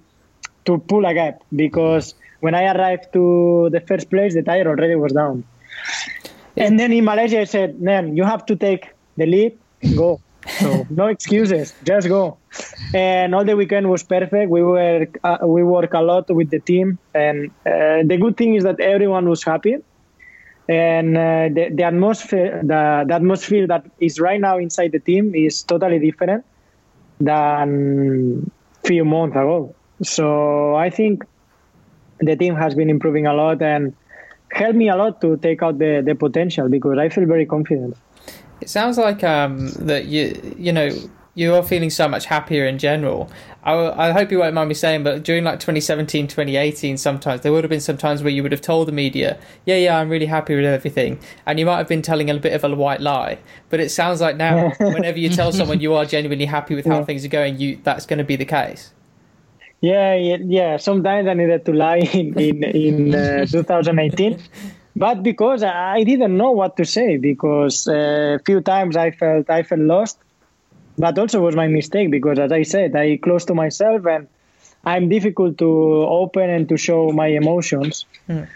to 0.66 0.78
pull 0.78 1.06
a 1.06 1.14
gap 1.14 1.42
because 1.56 2.14
when 2.40 2.54
I 2.54 2.72
arrived 2.74 3.12
to 3.14 3.70
the 3.72 3.82
first 3.82 4.10
place, 4.10 4.36
the 4.36 4.44
tire 4.44 4.68
already 4.68 4.96
was 4.96 5.12
down. 5.12 5.44
And 6.58 6.80
then 6.80 6.92
in 6.92 7.06
Malaysia, 7.06 7.42
I 7.42 7.46
said, 7.46 7.82
man, 7.82 8.16
you 8.16 8.24
have 8.24 8.46
to 8.48 8.56
take 8.56 8.90
the 9.18 9.26
lead, 9.26 9.58
go. 9.96 10.22
So 10.60 10.86
no 10.90 11.08
excuses, 11.08 11.74
just 11.84 12.08
go. 12.08 12.38
And 12.94 13.34
all 13.36 13.46
the 13.46 13.56
weekend 13.56 13.90
was 13.90 14.04
perfect. 14.04 14.50
We 14.50 14.64
were 14.64 15.08
uh, 15.24 15.38
we 15.44 15.64
work 15.64 15.94
a 15.94 16.02
lot 16.02 16.30
with 16.30 16.50
the 16.50 16.60
team, 16.60 16.98
and 17.14 17.52
uh, 17.66 18.04
the 18.06 18.18
good 18.20 18.38
thing 18.38 18.56
is 18.56 18.64
that 18.64 18.80
everyone 18.80 19.30
was 19.30 19.44
happy, 19.44 19.78
and 20.68 21.18
uh, 21.18 21.50
the, 21.54 21.70
the 21.74 21.84
atmosphere 21.84 22.60
the, 22.64 23.06
the 23.08 23.14
atmosphere 23.14 23.68
that 23.68 23.86
is 24.00 24.20
right 24.20 24.42
now 24.42 24.58
inside 24.58 24.92
the 24.92 25.00
team 25.00 25.36
is 25.36 25.64
totally 25.64 26.00
different 26.00 26.44
than 27.20 28.50
few 28.84 29.06
months 29.06 29.36
ago. 29.36 29.76
So 30.02 30.76
I 30.76 30.90
think 30.90 31.24
the 32.20 32.36
team 32.36 32.56
has 32.56 32.74
been 32.76 32.90
improving 32.90 33.28
a 33.28 33.34
lot, 33.34 33.62
and 33.62 33.96
helped 34.54 34.76
me 34.76 34.90
a 34.90 34.96
lot 34.96 35.22
to 35.22 35.38
take 35.38 35.64
out 35.64 35.78
the, 35.80 36.02
the 36.06 36.16
potential 36.16 36.70
because 36.70 36.98
I 36.98 37.10
feel 37.10 37.26
very 37.26 37.46
confident. 37.46 37.98
It 38.60 38.70
sounds 38.70 38.98
like 38.98 39.24
um, 39.24 39.70
that 39.80 40.06
you 40.06 40.56
you 40.58 40.72
know 40.72 40.92
you 41.34 41.54
are 41.56 41.64
feeling 41.64 41.90
so 41.90 42.08
much 42.08 42.26
happier 42.26 42.66
in 42.66 42.78
general. 42.78 43.32
I, 43.64 44.08
I 44.08 44.12
hope 44.12 44.32
you 44.32 44.40
won't 44.40 44.54
mind 44.54 44.68
me 44.68 44.76
saying, 44.76 45.04
but 45.04 45.24
during 45.24 45.44
like 45.44 45.60
2017, 45.60 46.28
2018, 46.28 46.98
sometimes 46.98 47.42
there 47.42 47.52
would 47.54 47.64
have 47.64 47.70
been 47.70 47.80
some 47.80 47.98
times 47.98 48.22
where 48.22 48.32
you 48.32 48.44
would 48.44 48.52
have 48.52 48.62
told 48.62 48.88
the 48.88 48.92
media, 48.92 49.40
"Yeah, 49.66 49.78
yeah, 49.78 49.98
I'm 49.98 50.10
really 50.10 50.26
happy 50.26 50.56
with 50.56 50.66
everything," 50.66 51.20
and 51.46 51.60
you 51.60 51.66
might 51.66 51.78
have 51.78 51.88
been 51.88 52.02
telling 52.02 52.30
a 52.30 52.38
bit 52.38 52.54
of 52.54 52.64
a 52.64 52.76
white 52.76 53.02
lie. 53.02 53.40
But 53.70 53.80
it 53.80 53.90
sounds 53.90 54.22
like 54.22 54.36
now, 54.36 54.72
whenever 54.80 55.20
you 55.20 55.30
tell 55.30 55.52
someone 55.52 55.80
you 55.80 55.94
are 55.94 56.06
genuinely 56.06 56.46
happy 56.46 56.76
with 56.76 56.86
how 56.86 57.00
yeah. 57.00 57.06
things 57.06 57.26
are 57.26 57.30
going, 57.30 57.60
you 57.60 57.80
that's 57.84 58.06
going 58.06 58.20
to 58.20 58.26
be 58.26 58.36
the 58.36 58.46
case. 58.46 58.94
Yeah, 59.82 60.14
yeah, 60.14 60.38
yeah. 60.40 60.78
Sometimes 60.78 61.28
I 61.28 61.34
needed 61.34 61.66
to 61.66 61.74
lie 61.74 61.98
in 62.14 62.40
in, 62.40 62.64
in 62.64 63.16
uh, 63.16 63.46
2018, 63.48 64.38
but 64.96 65.24
because 65.24 65.64
I 65.64 66.04
didn't 66.04 66.38
know 66.38 66.52
what 66.52 66.78
to 66.78 66.86
say, 66.86 67.18
because 67.18 67.88
a 67.88 68.36
uh, 68.36 68.38
few 68.46 68.62
times 68.62 68.96
I 68.96 69.10
felt 69.10 69.50
I 69.50 69.64
felt 69.64 69.82
lost, 69.82 70.20
but 71.00 71.18
also 71.18 71.42
was 71.42 71.56
my 71.56 71.68
mistake 71.68 72.12
because, 72.12 72.38
as 72.38 72.52
I 72.52 72.62
said, 72.62 72.96
I 72.96 73.18
close 73.18 73.46
to 73.46 73.56
myself 73.56 74.06
and 74.06 74.28
I'm 74.86 75.10
difficult 75.10 75.58
to 75.58 75.70
open 76.22 76.48
and 76.50 76.70
to 76.70 76.78
show 76.78 77.12
my 77.12 77.28
emotions. 77.28 78.06
Mm. 78.30 78.48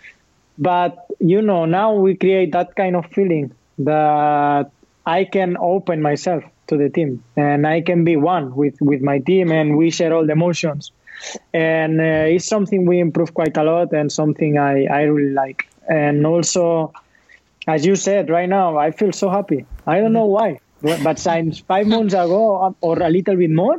But 0.60 1.08
you 1.20 1.42
know, 1.42 1.66
now 1.66 1.94
we 1.94 2.16
create 2.16 2.52
that 2.52 2.76
kind 2.76 2.96
of 2.96 3.08
feeling 3.08 3.52
that 3.80 4.70
I 5.08 5.24
can 5.24 5.58
open 5.60 6.04
myself 6.04 6.44
to 6.68 6.78
the 6.78 6.90
team 6.90 7.24
and 7.36 7.66
I 7.66 7.82
can 7.82 8.04
be 8.04 8.16
one 8.16 8.56
with 8.56 8.80
with 8.80 9.02
my 9.02 9.18
team 9.20 9.52
and 9.52 9.76
we 9.76 9.90
share 9.90 10.14
all 10.14 10.26
the 10.26 10.34
emotions 10.34 10.92
and 11.54 12.00
uh, 12.00 12.34
it's 12.36 12.46
something 12.46 12.86
we 12.86 13.00
improve 13.00 13.34
quite 13.34 13.56
a 13.58 13.64
lot 13.64 13.92
and 13.94 14.12
something 14.12 14.58
I, 14.58 14.86
I 14.86 15.02
really 15.04 15.34
like 15.34 15.68
and 15.90 16.26
also 16.26 16.94
as 17.68 17.86
you 17.86 17.96
said 17.96 18.30
right 18.30 18.50
now 18.50 18.78
i 18.78 18.92
feel 18.92 19.12
so 19.12 19.30
happy 19.30 19.66
i 19.88 20.00
don't 20.00 20.14
know 20.14 20.26
why 20.26 20.60
but 20.82 21.20
since 21.20 21.60
five 21.60 21.88
months 21.88 22.14
ago 22.14 22.76
or 22.82 23.00
a 23.02 23.10
little 23.10 23.36
bit 23.36 23.50
more, 23.50 23.78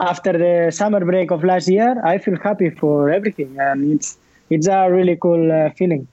after 0.00 0.32
the 0.32 0.70
summer 0.70 1.04
break 1.04 1.30
of 1.30 1.42
last 1.42 1.68
year, 1.68 2.00
I 2.04 2.18
feel 2.18 2.36
happy 2.36 2.70
for 2.70 3.10
everything, 3.10 3.56
and 3.58 3.92
it's 3.92 4.18
it's 4.50 4.68
a 4.68 4.88
really 4.90 5.16
cool 5.16 5.50
uh, 5.50 5.70
feeling. 5.70 6.06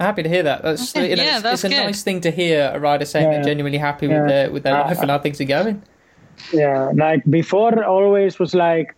Happy 0.00 0.22
to 0.22 0.28
hear 0.28 0.42
that. 0.42 0.62
That's, 0.62 0.94
you 0.94 1.16
know, 1.16 1.22
yeah, 1.22 1.34
it's, 1.34 1.42
that's 1.42 1.64
it's 1.64 1.72
a 1.72 1.76
good. 1.76 1.84
nice 1.84 2.02
thing 2.02 2.20
to 2.22 2.30
hear 2.30 2.72
a 2.74 2.80
rider 2.80 3.04
saying 3.04 3.26
yeah. 3.26 3.34
they're 3.34 3.44
genuinely 3.44 3.78
happy 3.78 4.06
yeah. 4.06 4.20
with 4.20 4.28
their 4.28 4.50
with 4.50 4.62
their 4.62 4.76
uh, 4.76 4.86
life 4.86 5.00
and 5.00 5.10
how 5.10 5.18
things 5.18 5.40
are 5.40 5.44
going. 5.44 5.82
Yeah, 6.52 6.92
like 6.94 7.24
before, 7.28 7.84
always 7.84 8.38
was 8.38 8.54
like, 8.54 8.96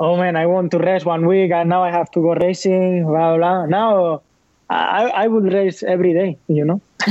oh 0.00 0.16
man, 0.16 0.34
I 0.34 0.46
want 0.46 0.70
to 0.72 0.78
race 0.78 1.04
one 1.04 1.26
week, 1.26 1.52
and 1.52 1.68
now 1.68 1.82
I 1.84 1.90
have 1.90 2.10
to 2.12 2.20
go 2.20 2.34
racing, 2.34 3.04
blah 3.04 3.36
blah. 3.36 3.66
Now 3.66 4.22
I, 4.70 5.10
I 5.24 5.28
would 5.28 5.52
race 5.52 5.82
every 5.82 6.12
day, 6.12 6.38
you 6.46 6.64
know. 6.64 6.80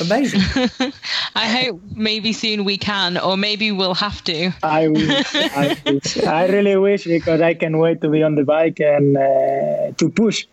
Amazing. 0.00 0.40
I 1.34 1.46
hope 1.48 1.80
maybe 1.94 2.32
soon 2.32 2.64
we 2.64 2.78
can, 2.78 3.18
or 3.18 3.36
maybe 3.36 3.72
we'll 3.72 3.94
have 3.94 4.22
to. 4.24 4.52
I 4.62 4.88
wish. 4.88 5.34
I, 5.34 5.76
wish. 5.86 6.18
I 6.22 6.46
really 6.46 6.76
wish 6.76 7.04
because 7.04 7.40
I 7.40 7.54
can 7.54 7.78
wait 7.78 8.00
to 8.02 8.08
be 8.08 8.22
on 8.22 8.36
the 8.36 8.44
bike 8.44 8.78
and 8.80 9.16
uh, 9.16 9.92
to 9.98 10.10
push. 10.10 10.46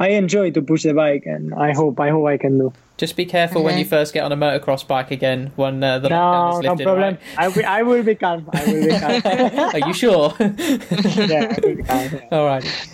I 0.00 0.10
enjoy 0.10 0.52
to 0.52 0.62
push 0.62 0.84
the 0.84 0.94
bike, 0.94 1.24
and 1.26 1.52
I 1.54 1.74
hope 1.74 1.98
I 1.98 2.10
hope 2.10 2.26
I 2.26 2.36
can 2.36 2.58
do. 2.58 2.72
Just 2.96 3.16
be 3.16 3.26
careful 3.26 3.62
when 3.62 3.78
you 3.78 3.84
first 3.84 4.12
get 4.12 4.24
on 4.24 4.32
a 4.32 4.36
motocross 4.36 4.86
bike 4.86 5.12
again 5.12 5.52
when 5.54 5.82
uh, 5.84 6.00
the 6.00 6.08
no, 6.08 6.60
lifted. 6.62 6.78
No 6.78 6.84
problem. 6.84 7.14
Right? 7.14 7.20
I, 7.36 7.48
will, 7.48 7.66
I 7.66 7.82
will 7.82 8.02
be 8.02 8.14
calm. 8.16 8.48
I 8.52 8.64
will 8.64 8.84
be 8.86 8.98
calm. 8.98 9.22
Are 9.82 9.88
you 9.88 9.94
sure? 9.94 10.34
yeah, 10.40 11.54
I 11.56 11.60
will 11.60 11.76
be 11.76 11.82
calm. 11.82 12.10
Yeah. 12.12 12.28
All 12.32 12.46
right. 12.46 12.88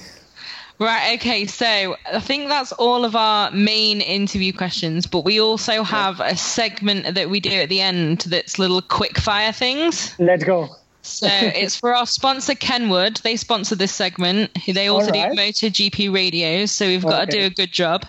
Right, 0.80 1.14
okay, 1.20 1.46
so 1.46 1.96
I 2.12 2.18
think 2.18 2.48
that's 2.48 2.72
all 2.72 3.04
of 3.04 3.14
our 3.14 3.50
main 3.52 4.00
interview 4.00 4.52
questions, 4.52 5.06
but 5.06 5.24
we 5.24 5.40
also 5.40 5.84
have 5.84 6.18
a 6.18 6.36
segment 6.36 7.14
that 7.14 7.30
we 7.30 7.38
do 7.38 7.50
at 7.50 7.68
the 7.68 7.80
end 7.80 8.22
that's 8.22 8.58
little 8.58 8.82
quick 8.82 9.16
fire 9.16 9.52
things. 9.52 10.16
Let's 10.18 10.42
go. 10.42 10.68
So 11.04 11.28
it's 11.30 11.76
for 11.76 11.94
our 11.94 12.06
sponsor 12.06 12.54
Kenwood. 12.54 13.16
They 13.18 13.36
sponsor 13.36 13.74
this 13.74 13.92
segment. 13.92 14.50
They 14.66 14.88
also 14.88 15.10
right. 15.10 15.30
do 15.32 15.38
MotoGP 15.38 16.12
radios, 16.12 16.72
so 16.72 16.86
we've 16.86 17.02
got 17.02 17.24
okay. 17.24 17.30
to 17.30 17.38
do 17.40 17.44
a 17.46 17.50
good 17.50 17.72
job. 17.72 18.06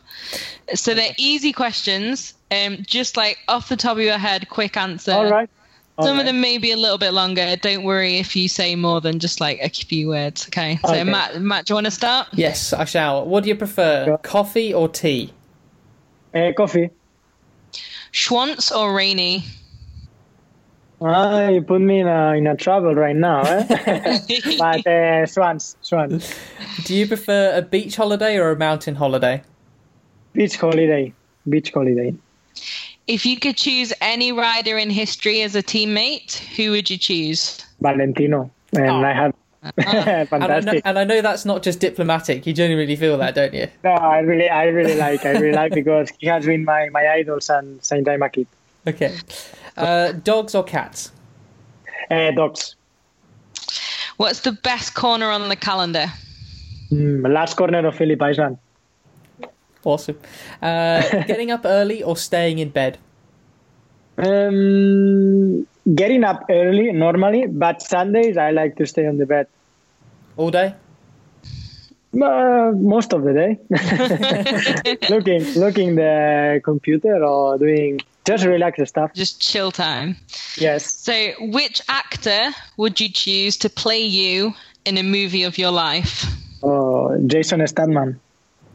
So 0.74 0.94
they're 0.94 1.14
easy 1.18 1.52
questions, 1.52 2.34
um, 2.52 2.78
just 2.82 3.18
like 3.18 3.38
off 3.50 3.68
the 3.68 3.76
top 3.76 3.98
of 3.98 4.04
your 4.04 4.18
head, 4.18 4.48
quick 4.50 4.78
answer. 4.78 5.12
All 5.12 5.30
right. 5.30 5.50
Some 6.02 6.20
of 6.20 6.26
them 6.26 6.42
may 6.42 6.58
be 6.58 6.72
a 6.72 6.78
little 6.78 6.98
bit 6.98 7.12
longer. 7.12 7.56
Don't 7.56 7.84
worry 7.84 8.18
if 8.18 8.36
you 8.36 8.50
say 8.50 8.76
more 8.76 9.00
than 9.00 9.20
just 9.20 9.40
like 9.40 9.60
a 9.62 9.70
few 9.70 10.10
words. 10.10 10.48
Okay. 10.48 10.78
So 10.86 10.92
okay. 10.92 11.04
Matt, 11.06 11.42
Matt, 11.42 11.66
do 11.66 11.72
you 11.72 11.76
want 11.76 11.86
to 11.86 11.92
start? 11.92 12.28
Yes, 12.34 12.74
I 12.74 12.84
shall. 12.86 13.26
What 13.26 13.44
do 13.44 13.50
you 13.50 13.56
prefer, 13.56 14.18
coffee 14.18 14.74
or 14.74 14.90
tea? 14.90 15.34
Uh, 16.34 16.52
coffee. 16.56 16.90
Schwantz 18.12 18.76
or 18.76 18.94
Rainey? 18.94 19.46
Ah, 21.02 21.50
you 21.50 21.62
put 21.62 21.82
me 21.82 22.00
in 22.00 22.08
a, 22.08 22.34
in 22.34 22.48
a 22.48 22.56
trouble 22.56 22.96
right 22.96 23.16
now, 23.16 23.42
eh? 23.42 23.64
but 23.68 24.88
uh, 24.88 25.26
Schwantz, 25.28 25.76
Schwantz. 25.84 26.38
Do 26.86 26.96
you 26.96 27.08
prefer 27.08 27.56
a 27.56 27.62
beach 27.62 27.96
holiday 27.96 28.38
or 28.38 28.52
a 28.52 28.56
mountain 28.56 28.96
holiday? 28.96 29.44
Beach 30.34 30.58
holiday. 30.58 31.14
Beach 31.48 31.72
holiday. 31.72 32.16
If 33.08 33.26
you 33.26 33.38
could 33.38 33.58
choose 33.58 33.94
any 34.02 34.32
rider 34.32 34.78
in 34.78 34.90
history 34.90 35.42
as 35.42 35.56
a 35.56 35.62
teammate, 35.62 36.38
who 36.56 36.72
would 36.72 36.90
you 36.90 36.98
choose? 36.98 37.64
Valentino. 37.82 38.50
And 38.74 38.90
oh. 38.90 39.04
I 39.04 39.14
have 39.14 39.34
Fantastic. 39.76 40.32
And 40.32 40.44
I, 40.44 40.60
know, 40.60 40.82
and 40.86 41.00
I, 41.00 41.04
know, 41.04 41.22
that's 41.22 41.44
not 41.44 41.64
just 41.64 41.80
diplomatic. 41.80 42.46
You 42.46 42.54
genuinely 42.54 42.96
feel 42.96 43.18
that, 43.18 43.34
don't 43.34 43.54
you? 43.54 43.68
No, 43.84 43.92
I 43.92 44.20
really, 44.20 44.48
I 44.48 44.66
really 44.66 44.96
like. 44.96 45.26
I 45.26 45.32
really 45.32 45.56
like 45.56 45.74
because 45.82 46.12
he 46.20 46.28
has 46.28 46.46
been 46.46 46.66
my 46.66 46.90
my 46.90 47.08
idol 47.08 47.42
since 47.42 47.88
since 47.88 48.08
I'm 48.08 48.22
a 48.22 48.30
kid. 48.30 48.48
Okay, 48.88 49.18
uh, 49.78 50.12
dogs 50.12 50.56
or 50.56 50.64
cats? 50.64 51.12
Uh, 52.12 52.32
dogs. 52.32 52.76
What's 54.18 54.42
the 54.42 54.52
best 54.52 54.94
corner 54.94 55.30
on 55.30 55.50
the 55.50 55.56
calendar? 55.56 56.06
Mm, 56.92 57.34
last 57.34 57.58
corner 57.58 57.86
of 57.86 57.96
Phillip 57.96 58.22
Island. 58.22 58.58
Awesome. 59.84 60.18
Uh, 60.62 61.02
getting 61.28 61.52
up 61.52 61.62
early 61.66 62.04
or 62.04 62.16
staying 62.16 62.60
in 62.60 62.70
bed? 62.70 62.98
Um, 64.18 65.68
getting 65.94 66.24
up 66.24 66.46
early 66.50 66.92
normally, 66.92 67.48
but 67.48 67.82
Sundays 67.82 68.38
I 68.38 68.52
like 68.52 68.78
to 68.78 68.86
stay 68.86 69.08
on 69.08 69.18
the 69.18 69.26
bed. 69.26 69.48
All 70.38 70.52
day? 70.52 70.76
Uh, 72.14 72.72
most 72.74 73.14
of 73.14 73.24
the 73.24 73.34
day. 73.34 73.60
looking, 75.10 75.44
looking 75.56 75.96
the 75.96 76.62
computer 76.64 77.24
or 77.24 77.58
doing 77.58 78.00
just 78.26 78.46
relax 78.46 78.80
the 78.80 78.86
stuff. 78.86 79.14
Just 79.14 79.42
chill 79.42 79.72
time. 79.72 80.18
Yes. 80.58 80.92
So, 80.92 81.32
which 81.40 81.82
actor 81.88 82.52
would 82.78 83.00
you 83.00 83.10
choose 83.10 83.58
to 83.58 83.70
play 83.70 84.02
you 84.02 84.54
in 84.86 84.98
a 84.98 85.04
movie 85.04 85.44
of 85.44 85.58
your 85.58 85.72
life? 85.72 86.26
Oh, 86.64 87.16
Jason 87.28 87.66
Statham. 87.68 88.20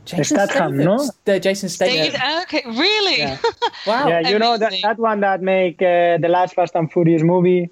Jason 0.05 0.39
Statham, 0.39 0.77
no? 0.79 1.11
The 1.25 1.41
Jason 1.41 1.69
Statham. 1.69 2.11
Statham. 2.11 2.43
Okay, 2.43 2.63
really? 2.67 3.19
Yeah. 3.19 3.39
wow. 3.87 4.09
Yeah, 4.09 4.21
you 4.21 4.37
Amazing. 4.37 4.39
know 4.39 4.59
that, 4.59 4.73
that 4.83 4.99
one 4.99 5.21
that 5.21 5.43
make 5.43 5.83
uh, 5.83 6.19
the 6.19 6.29
last 6.29 6.55
Fast 6.55 6.75
and 6.75 6.91
Furious 6.91 7.23
movie. 7.23 7.71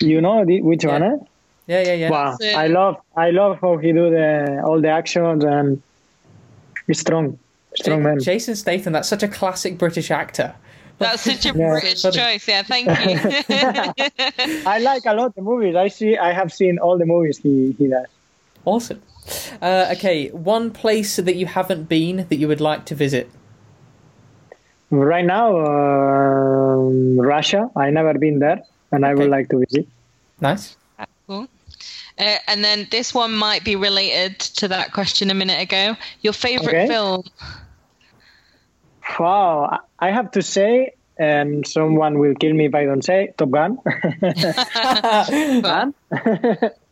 You 0.00 0.20
know 0.20 0.44
the, 0.44 0.62
which 0.62 0.84
yeah. 0.84 0.92
one? 0.92 1.02
Eh? 1.02 1.16
Yeah, 1.66 1.82
yeah, 1.82 1.94
yeah. 1.94 2.10
Wow, 2.10 2.36
I 2.40 2.68
love, 2.68 2.96
I 3.16 3.30
love 3.30 3.58
how 3.60 3.76
he 3.76 3.92
do 3.92 4.08
the 4.08 4.62
all 4.64 4.80
the 4.80 4.88
actions 4.88 5.42
and 5.42 5.82
he's 6.86 7.00
strong, 7.00 7.38
strong 7.76 8.02
man. 8.02 8.20
Jason 8.20 8.56
Statham, 8.56 8.92
that's 8.92 9.08
such 9.08 9.22
a 9.22 9.28
classic 9.28 9.78
British 9.78 10.10
actor. 10.10 10.54
That's 10.98 11.22
such 11.22 11.44
a 11.46 11.48
yeah. 11.56 11.70
British 11.70 12.02
choice. 12.02 12.48
Yeah, 12.48 12.62
thank 12.62 12.86
you. 12.86 13.44
I 14.66 14.78
like 14.78 15.04
a 15.06 15.14
lot 15.14 15.34
the 15.34 15.42
movies. 15.42 15.76
I 15.76 15.88
see. 15.88 16.16
I 16.16 16.32
have 16.32 16.52
seen 16.52 16.78
all 16.78 16.98
the 16.98 17.06
movies 17.06 17.38
he 17.38 17.74
he 17.78 17.88
does. 17.88 18.06
Awesome. 18.64 19.02
Uh, 19.60 19.94
okay, 19.96 20.28
one 20.30 20.70
place 20.70 21.16
that 21.16 21.36
you 21.36 21.46
haven't 21.46 21.88
been 21.88 22.26
that 22.28 22.36
you 22.36 22.48
would 22.48 22.60
like 22.60 22.84
to 22.86 22.94
visit. 22.94 23.28
Right 24.90 25.24
now, 25.24 25.56
uh, 25.56 26.76
Russia. 27.22 27.70
I 27.76 27.90
never 27.90 28.14
been 28.14 28.38
there, 28.38 28.62
and 28.92 29.04
okay. 29.04 29.10
I 29.10 29.14
would 29.14 29.30
like 29.30 29.48
to 29.50 29.58
visit. 29.58 29.88
Nice. 30.40 30.76
Cool. 31.26 31.48
Uh, 32.18 32.36
and 32.46 32.64
then 32.64 32.86
this 32.90 33.12
one 33.12 33.34
might 33.34 33.64
be 33.64 33.76
related 33.76 34.38
to 34.38 34.68
that 34.68 34.92
question 34.92 35.30
a 35.30 35.34
minute 35.34 35.60
ago. 35.60 35.96
Your 36.22 36.32
favorite 36.32 36.68
okay. 36.68 36.86
film? 36.86 37.24
Wow, 39.18 39.80
I 39.98 40.10
have 40.10 40.30
to 40.32 40.42
say, 40.42 40.92
and 41.18 41.66
someone 41.66 42.18
will 42.18 42.34
kill 42.34 42.52
me 42.52 42.66
if 42.66 42.74
I 42.74 42.84
don't 42.84 43.02
say 43.02 43.32
Top 43.36 43.50
Gun. 43.50 43.78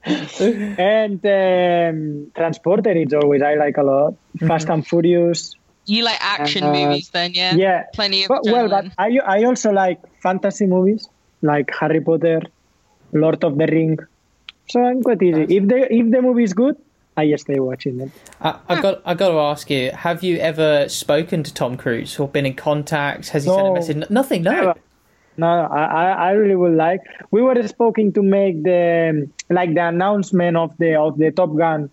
And 0.07 1.25
um, 1.25 2.33
Transporter 2.37 2.93
is 2.93 3.15
always 3.15 3.43
I 3.43 3.55
like 3.55 3.79
a 3.79 3.83
lot. 3.83 4.13
Mm-hmm. 4.13 4.47
Fast 4.47 4.69
and 4.69 4.87
Furious. 4.87 5.55
You 5.87 6.05
like 6.05 6.19
action 6.21 6.65
uh, 6.65 6.73
movies 6.73 7.11
then, 7.11 7.33
yeah? 7.35 7.55
Yeah. 7.55 7.85
Plenty 7.95 8.25
of 8.25 8.29
but, 8.29 8.43
Well, 8.45 8.69
but 8.69 8.87
I, 8.99 9.19
I 9.25 9.45
also 9.45 9.73
like 9.73 10.01
fantasy 10.21 10.67
movies 10.67 11.09
like 11.43 11.71
Harry 11.79 12.01
Potter, 12.01 12.43
Lord 13.13 13.43
of 13.45 13.57
the 13.57 13.67
Ring. 13.67 13.99
So 14.69 14.83
I'm 14.83 15.03
quite 15.03 15.23
easy. 15.23 15.57
If 15.57 15.69
the 15.69 15.93
if 15.93 16.11
the 16.11 16.23
movie 16.23 16.45
is 16.45 16.55
good, 16.55 16.77
I 17.17 17.29
just 17.29 17.45
stay 17.45 17.61
watching 17.61 17.99
them. 17.99 18.13
I, 18.41 18.59
I 18.69 18.81
got 18.81 19.03
I 19.05 19.15
got 19.15 19.29
to 19.29 19.39
ask 19.39 19.71
you: 19.71 19.93
Have 19.93 20.23
you 20.25 20.39
ever 20.39 20.89
spoken 20.89 21.43
to 21.45 21.55
Tom 21.55 21.77
Cruise 21.77 22.19
or 22.19 22.29
been 22.29 22.47
in 22.47 22.55
contact? 22.55 23.29
Has 23.29 23.45
he 23.45 23.51
no, 23.51 23.57
sent 23.57 23.69
a 23.69 23.73
message? 23.73 24.11
Nothing. 24.11 24.43
No. 24.43 24.51
Never. 24.51 24.75
No, 25.37 25.47
I, 25.47 26.13
I 26.13 26.31
really 26.33 26.55
would 26.55 26.75
like. 26.75 27.01
We 27.31 27.43
were 27.43 27.61
spoken 27.67 28.13
to 28.13 28.23
make 28.23 28.63
the 28.63 29.29
like 29.51 29.75
the 29.75 29.89
announcement 29.89 30.57
of 30.57 30.77
the 30.79 30.95
of 30.95 31.19
the 31.19 31.31
Top 31.33 31.57
Gun, 31.57 31.91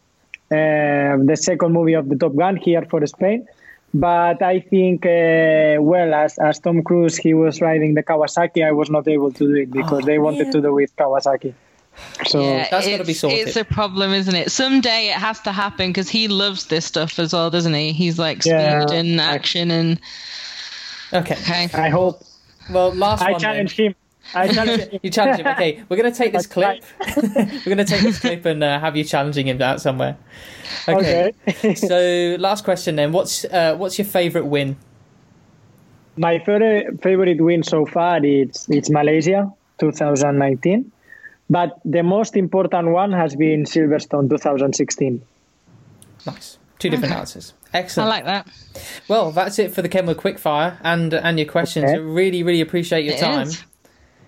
uh, 0.51 1.17
the 1.17 1.37
second 1.39 1.73
movie 1.73 1.93
of 1.93 2.07
the 2.07 2.15
Top 2.15 2.35
Gun 2.35 2.55
here 2.55 2.85
for 2.89 3.05
Spain. 3.07 3.47
But 3.93 4.41
I 4.41 4.59
think, 4.61 5.05
uh, 5.05 5.81
well, 5.81 6.13
as 6.13 6.37
as 6.37 6.59
Tom 6.59 6.81
Cruise, 6.83 7.17
he 7.17 7.33
was 7.33 7.61
riding 7.61 7.93
the 7.93 8.03
Kawasaki. 8.03 8.65
I 8.65 8.71
was 8.71 8.89
not 8.89 9.07
able 9.07 9.31
to 9.33 9.47
do 9.47 9.55
it 9.55 9.71
because 9.71 10.03
oh, 10.03 10.05
they 10.05 10.17
wanted 10.17 10.51
to 10.51 10.61
do 10.61 10.73
with 10.73 10.95
Kawasaki. 10.95 11.53
So 12.25 12.41
yeah, 12.41 12.67
that's 12.69 12.87
got 12.87 12.97
to 12.97 13.03
be 13.03 13.13
sorted. 13.13 13.47
It's 13.47 13.55
a 13.55 13.65
problem, 13.65 14.11
isn't 14.11 14.35
it? 14.35 14.51
Someday 14.51 15.07
it 15.07 15.15
has 15.15 15.39
to 15.41 15.51
happen 15.51 15.89
because 15.89 16.09
he 16.09 16.27
loves 16.27 16.67
this 16.67 16.85
stuff 16.85 17.19
as 17.19 17.33
well, 17.33 17.49
doesn't 17.49 17.73
he? 17.73 17.91
He's 17.91 18.17
like 18.17 18.43
speed 18.43 18.51
yeah, 18.51 18.91
and 18.91 19.19
action 19.19 19.71
and. 19.71 19.99
Okay. 21.13 21.33
okay. 21.33 21.69
I 21.73 21.89
hope 21.89 22.23
well, 22.69 22.93
last 22.93 23.21
I 23.21 23.31
one. 23.31 23.41
challenge 23.41 23.77
then. 23.77 23.87
him. 23.87 23.95
I 24.33 24.47
challenge 24.47 24.83
him. 24.83 24.99
you 25.03 25.09
challenge 25.09 25.39
him. 25.39 25.47
Okay, 25.47 25.83
we're 25.89 25.97
going 25.97 26.11
to 26.11 26.17
take 26.17 26.33
this 26.37 26.47
clip. 26.47 26.83
we're 27.17 27.61
going 27.65 27.77
to 27.77 27.85
take 27.85 28.01
this 28.01 28.19
clip 28.19 28.45
and 28.45 28.63
uh, 28.63 28.79
have 28.79 28.95
you 28.95 29.03
challenging 29.03 29.47
him 29.47 29.61
out 29.61 29.81
somewhere. 29.81 30.17
Okay. 30.87 31.33
okay. 31.47 31.75
so, 31.75 32.37
last 32.39 32.63
question 32.63 32.95
then. 32.95 33.11
What's 33.11 33.45
uh, 33.45 33.75
what's 33.75 33.97
your 33.97 34.05
favorite 34.05 34.45
win? 34.45 34.77
My 36.17 36.39
favorite 36.39 37.01
favorite 37.01 37.41
win 37.41 37.63
so 37.63 37.85
far 37.85 38.23
it's 38.23 38.69
it's 38.69 38.89
Malaysia 38.89 39.51
2019, 39.79 40.91
but 41.51 41.79
the 41.83 42.01
most 42.01 42.37
important 42.37 42.87
one 42.91 43.11
has 43.11 43.35
been 43.35 43.65
Silverstone 43.65 44.29
2016. 44.29 45.21
Nice. 46.25 46.57
Two 46.79 46.89
different 46.89 47.13
answers. 47.13 47.53
Excellent. 47.73 48.07
I 48.07 48.15
like 48.15 48.25
that. 48.25 48.47
Well, 49.09 49.31
that's 49.31 49.59
it 49.59 49.73
for 49.73 49.81
the 49.81 49.89
Kenwood 49.89 50.17
Quickfire 50.17 50.77
and 50.81 51.13
and 51.13 51.37
your 51.37 51.47
questions. 51.47 51.85
Okay. 51.85 51.95
I 51.95 51.97
really, 51.97 52.41
really 52.41 52.61
appreciate 52.61 53.03
your 53.03 53.15
it 53.15 53.19
time. 53.19 53.47
Is. 53.47 53.63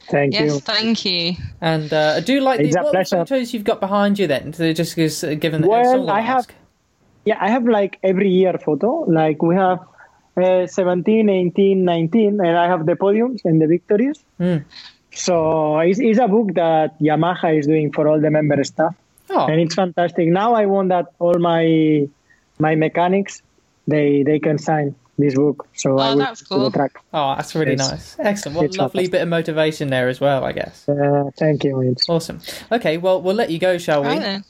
Thank 0.09 0.33
yes, 0.33 0.53
you. 0.53 0.59
thank 0.59 1.05
you. 1.05 1.35
And 1.61 1.91
uh, 1.93 2.15
I 2.17 2.19
do 2.19 2.41
like 2.41 2.59
the, 2.59 2.71
what 2.81 2.91
the 2.91 3.05
photos 3.05 3.53
you've 3.53 3.63
got 3.63 3.79
behind 3.79 4.19
you. 4.19 4.27
Then, 4.27 4.51
just 4.51 4.95
because 4.95 5.23
uh, 5.23 5.33
given 5.35 5.65
well, 5.65 6.09
I 6.09 6.19
have, 6.19 6.45
yeah, 7.23 7.37
I 7.39 7.49
have 7.49 7.65
like 7.65 7.99
every 8.03 8.29
year 8.29 8.57
photo. 8.57 9.05
Like 9.07 9.41
we 9.41 9.55
have 9.55 9.79
uh, 10.35 10.67
17, 10.67 11.29
18, 11.29 11.85
19, 11.85 12.39
and 12.41 12.57
I 12.57 12.67
have 12.67 12.85
the 12.85 12.93
podiums 12.93 13.45
and 13.45 13.61
the 13.61 13.67
victories. 13.67 14.23
Mm. 14.39 14.65
So 15.13 15.79
it's, 15.79 15.99
it's 15.99 16.19
a 16.19 16.27
book 16.27 16.53
that 16.55 16.99
Yamaha 16.99 17.57
is 17.57 17.67
doing 17.67 17.91
for 17.91 18.07
all 18.07 18.19
the 18.19 18.31
member 18.31 18.63
staff, 18.63 18.95
oh. 19.29 19.45
and 19.45 19.61
it's 19.61 19.75
fantastic. 19.75 20.27
Now 20.27 20.53
I 20.55 20.65
want 20.65 20.89
that 20.89 21.07
all 21.19 21.37
my 21.39 22.07
my 22.59 22.75
mechanics 22.75 23.41
they 23.87 24.23
they 24.23 24.39
can 24.39 24.57
sign 24.57 24.95
this 25.17 25.35
book. 25.35 25.67
So 25.73 25.99
oh, 25.99 26.15
that's 26.17 26.41
cool. 26.41 26.71
Oh, 27.13 27.35
that's 27.35 27.53
really 27.55 27.73
it's, 27.73 27.89
nice. 27.89 28.15
Excellent. 28.19 28.57
What 28.57 28.75
a 28.75 28.81
lovely 28.81 29.03
fantastic. 29.03 29.11
bit 29.11 29.21
of 29.21 29.27
motivation 29.27 29.89
there 29.89 30.09
as 30.09 30.19
well, 30.19 30.43
I 30.43 30.51
guess. 30.51 30.87
Uh, 30.89 31.29
thank 31.37 31.63
you. 31.63 31.95
Awesome. 32.07 32.41
Okay, 32.71 32.97
well, 32.97 33.21
we'll 33.21 33.35
let 33.35 33.49
you 33.49 33.59
go, 33.59 33.77
shall 33.77 34.03
we? 34.03 34.09
And, 34.09 34.43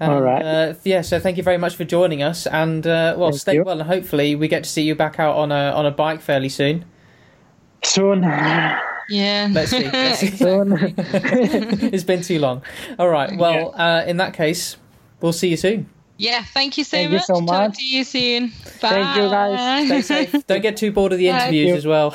All 0.00 0.22
right. 0.22 0.42
Uh, 0.42 0.74
yeah. 0.84 1.00
So 1.00 1.18
thank 1.18 1.36
you 1.36 1.42
very 1.42 1.58
much 1.58 1.74
for 1.74 1.84
joining 1.84 2.22
us, 2.22 2.46
and 2.46 2.86
uh, 2.86 3.16
well, 3.18 3.30
thank 3.30 3.40
stay 3.40 3.54
you. 3.54 3.64
well, 3.64 3.80
and 3.80 3.88
hopefully 3.88 4.36
we 4.36 4.46
get 4.46 4.64
to 4.64 4.70
see 4.70 4.82
you 4.82 4.94
back 4.94 5.18
out 5.18 5.36
on 5.36 5.50
a 5.50 5.72
on 5.72 5.86
a 5.86 5.90
bike 5.90 6.20
fairly 6.20 6.48
soon. 6.48 6.84
Soon. 7.82 8.24
Yeah. 9.08 9.48
Let's 9.50 9.70
see. 9.70 9.90
Let's 9.90 10.20
see. 10.20 10.28
it's 11.92 12.04
been 12.04 12.22
too 12.22 12.38
long. 12.38 12.62
All 12.98 13.08
right. 13.08 13.36
Well, 13.36 13.74
uh, 13.74 14.04
in 14.06 14.18
that 14.18 14.34
case, 14.34 14.76
we'll 15.20 15.32
see 15.32 15.48
you 15.48 15.56
soon. 15.56 15.88
Yeah, 16.18 16.42
thank 16.42 16.76
you 16.76 16.84
so 16.84 16.96
thank 16.96 17.12
much. 17.12 17.20
You 17.20 17.34
so 17.34 17.40
much. 17.40 17.70
Talk 17.70 17.78
to 17.78 17.84
you 17.84 18.04
soon. 18.04 18.48
Bye. 18.48 18.88
Thank 18.88 19.16
you, 19.16 19.30
guys. 19.30 19.86
Stay 19.86 20.02
safe. 20.02 20.46
Don't 20.46 20.62
get 20.62 20.76
too 20.76 20.90
bored 20.90 21.12
of 21.12 21.18
the 21.18 21.28
interviews 21.28 21.76
as 21.76 21.86
well. 21.86 22.14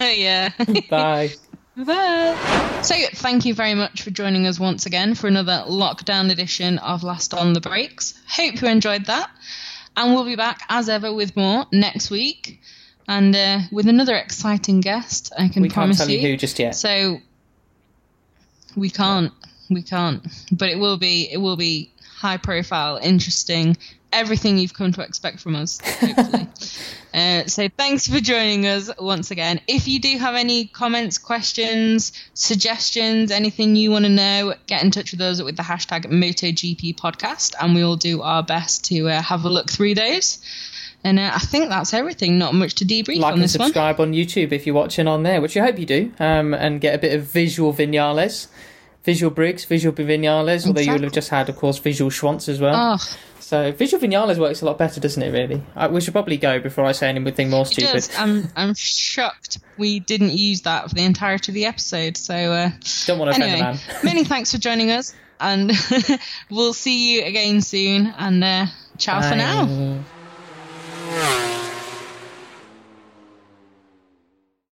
yeah. 0.00 0.50
Bye. 0.88 1.30
Bye. 1.76 2.80
So, 2.82 2.94
thank 3.14 3.44
you 3.44 3.54
very 3.54 3.74
much 3.74 4.02
for 4.02 4.10
joining 4.10 4.46
us 4.46 4.60
once 4.60 4.86
again 4.86 5.16
for 5.16 5.26
another 5.26 5.64
lockdown 5.66 6.30
edition 6.30 6.78
of 6.78 7.02
Last 7.02 7.34
on 7.34 7.54
the 7.54 7.60
Brakes. 7.60 8.14
Hope 8.28 8.62
you 8.62 8.68
enjoyed 8.68 9.06
that. 9.06 9.30
And 9.96 10.14
we'll 10.14 10.24
be 10.24 10.36
back 10.36 10.62
as 10.68 10.88
ever 10.88 11.12
with 11.12 11.36
more 11.36 11.66
next 11.72 12.10
week 12.10 12.60
and 13.08 13.34
uh, 13.34 13.60
with 13.72 13.88
another 13.88 14.14
exciting 14.14 14.80
guest. 14.80 15.32
I 15.36 15.48
can 15.48 15.62
we 15.62 15.70
promise 15.70 15.98
can't 15.98 16.10
tell 16.10 16.16
you 16.16 16.28
who 16.28 16.36
just 16.36 16.58
yet. 16.58 16.76
So, 16.76 17.18
we 18.76 18.90
can't. 18.90 19.32
We 19.70 19.82
can't. 19.82 20.26
But 20.52 20.68
it 20.68 20.78
will 20.78 20.98
be. 20.98 21.28
It 21.30 21.38
will 21.38 21.56
be 21.56 21.90
high 22.18 22.36
profile, 22.36 22.98
interesting, 23.00 23.76
everything 24.12 24.58
you've 24.58 24.74
come 24.74 24.92
to 24.92 25.02
expect 25.02 25.40
from 25.40 25.54
us, 25.54 25.80
hopefully. 25.80 26.48
uh, 27.14 27.44
so 27.46 27.68
thanks 27.76 28.08
for 28.08 28.18
joining 28.18 28.66
us 28.66 28.90
once 28.98 29.30
again. 29.30 29.60
If 29.68 29.86
you 29.86 30.00
do 30.00 30.18
have 30.18 30.34
any 30.34 30.66
comments, 30.66 31.16
questions, 31.16 32.12
suggestions, 32.34 33.30
anything 33.30 33.76
you 33.76 33.92
want 33.92 34.04
to 34.04 34.10
know, 34.10 34.54
get 34.66 34.82
in 34.82 34.90
touch 34.90 35.12
with 35.12 35.20
us 35.20 35.40
with 35.40 35.56
the 35.56 35.62
hashtag 35.62 36.06
MotoGP 36.06 36.96
podcast, 36.96 37.54
and 37.60 37.74
we'll 37.74 37.96
do 37.96 38.22
our 38.22 38.42
best 38.42 38.86
to 38.86 39.08
uh, 39.08 39.22
have 39.22 39.44
a 39.44 39.48
look 39.48 39.70
through 39.70 39.94
those. 39.94 40.38
And 41.04 41.18
uh, 41.18 41.30
I 41.34 41.38
think 41.38 41.68
that's 41.68 41.94
everything. 41.94 42.38
Not 42.38 42.54
much 42.54 42.74
to 42.76 42.84
debrief 42.84 43.20
like 43.20 43.34
on 43.34 43.40
this 43.40 43.56
one. 43.56 43.60
Like 43.60 43.66
and 43.66 43.74
subscribe 43.74 44.00
on 44.00 44.12
YouTube 44.12 44.52
if 44.52 44.66
you're 44.66 44.74
watching 44.74 45.06
on 45.06 45.22
there, 45.22 45.40
which 45.40 45.56
I 45.56 45.60
hope 45.60 45.78
you 45.78 45.86
do, 45.86 46.12
um, 46.18 46.54
and 46.54 46.80
get 46.80 46.94
a 46.94 46.98
bit 46.98 47.14
of 47.14 47.24
visual 47.24 47.72
Viñales 47.72 48.48
visual 49.08 49.30
Briggs, 49.30 49.64
visual 49.64 49.94
Viñales, 49.94 50.66
although 50.66 50.82
you 50.82 50.92
will 50.92 51.02
have 51.04 51.12
just 51.12 51.30
had, 51.30 51.48
of 51.48 51.56
course, 51.56 51.78
visual 51.78 52.10
Schwantz 52.10 52.46
as 52.46 52.60
well. 52.60 52.74
Oh. 52.76 53.18
So 53.40 53.72
visual 53.72 54.02
Viñales 54.02 54.36
works 54.36 54.60
a 54.60 54.66
lot 54.66 54.76
better, 54.76 55.00
doesn't 55.00 55.22
it? 55.22 55.30
Really, 55.30 55.62
I, 55.74 55.86
we 55.86 56.02
should 56.02 56.12
probably 56.12 56.36
go 56.36 56.60
before 56.60 56.84
I 56.84 56.92
say 56.92 57.08
anything 57.08 57.48
more 57.48 57.64
stupid. 57.64 57.88
It 57.88 57.92
does. 57.94 58.18
I'm 58.18 58.48
I'm 58.54 58.74
shocked 58.74 59.60
we 59.78 60.00
didn't 60.00 60.32
use 60.32 60.60
that 60.62 60.90
for 60.90 60.94
the 60.94 61.04
entirety 61.04 61.52
of 61.52 61.54
the 61.54 61.64
episode. 61.64 62.18
So 62.18 62.34
uh, 62.34 62.70
don't 63.06 63.18
want 63.18 63.34
to 63.34 63.42
anyway, 63.42 63.60
offend 63.60 63.78
the 63.78 63.92
man. 63.94 64.04
many 64.04 64.24
thanks 64.24 64.52
for 64.52 64.58
joining 64.58 64.90
us, 64.90 65.14
and 65.40 65.72
we'll 66.50 66.74
see 66.74 67.14
you 67.14 67.24
again 67.24 67.62
soon. 67.62 68.12
And 68.18 68.44
uh, 68.44 68.66
ciao 68.98 69.20
Bye. 69.20 69.30
for 69.30 69.36
now. 69.36 70.04
Yeah. 71.10 71.67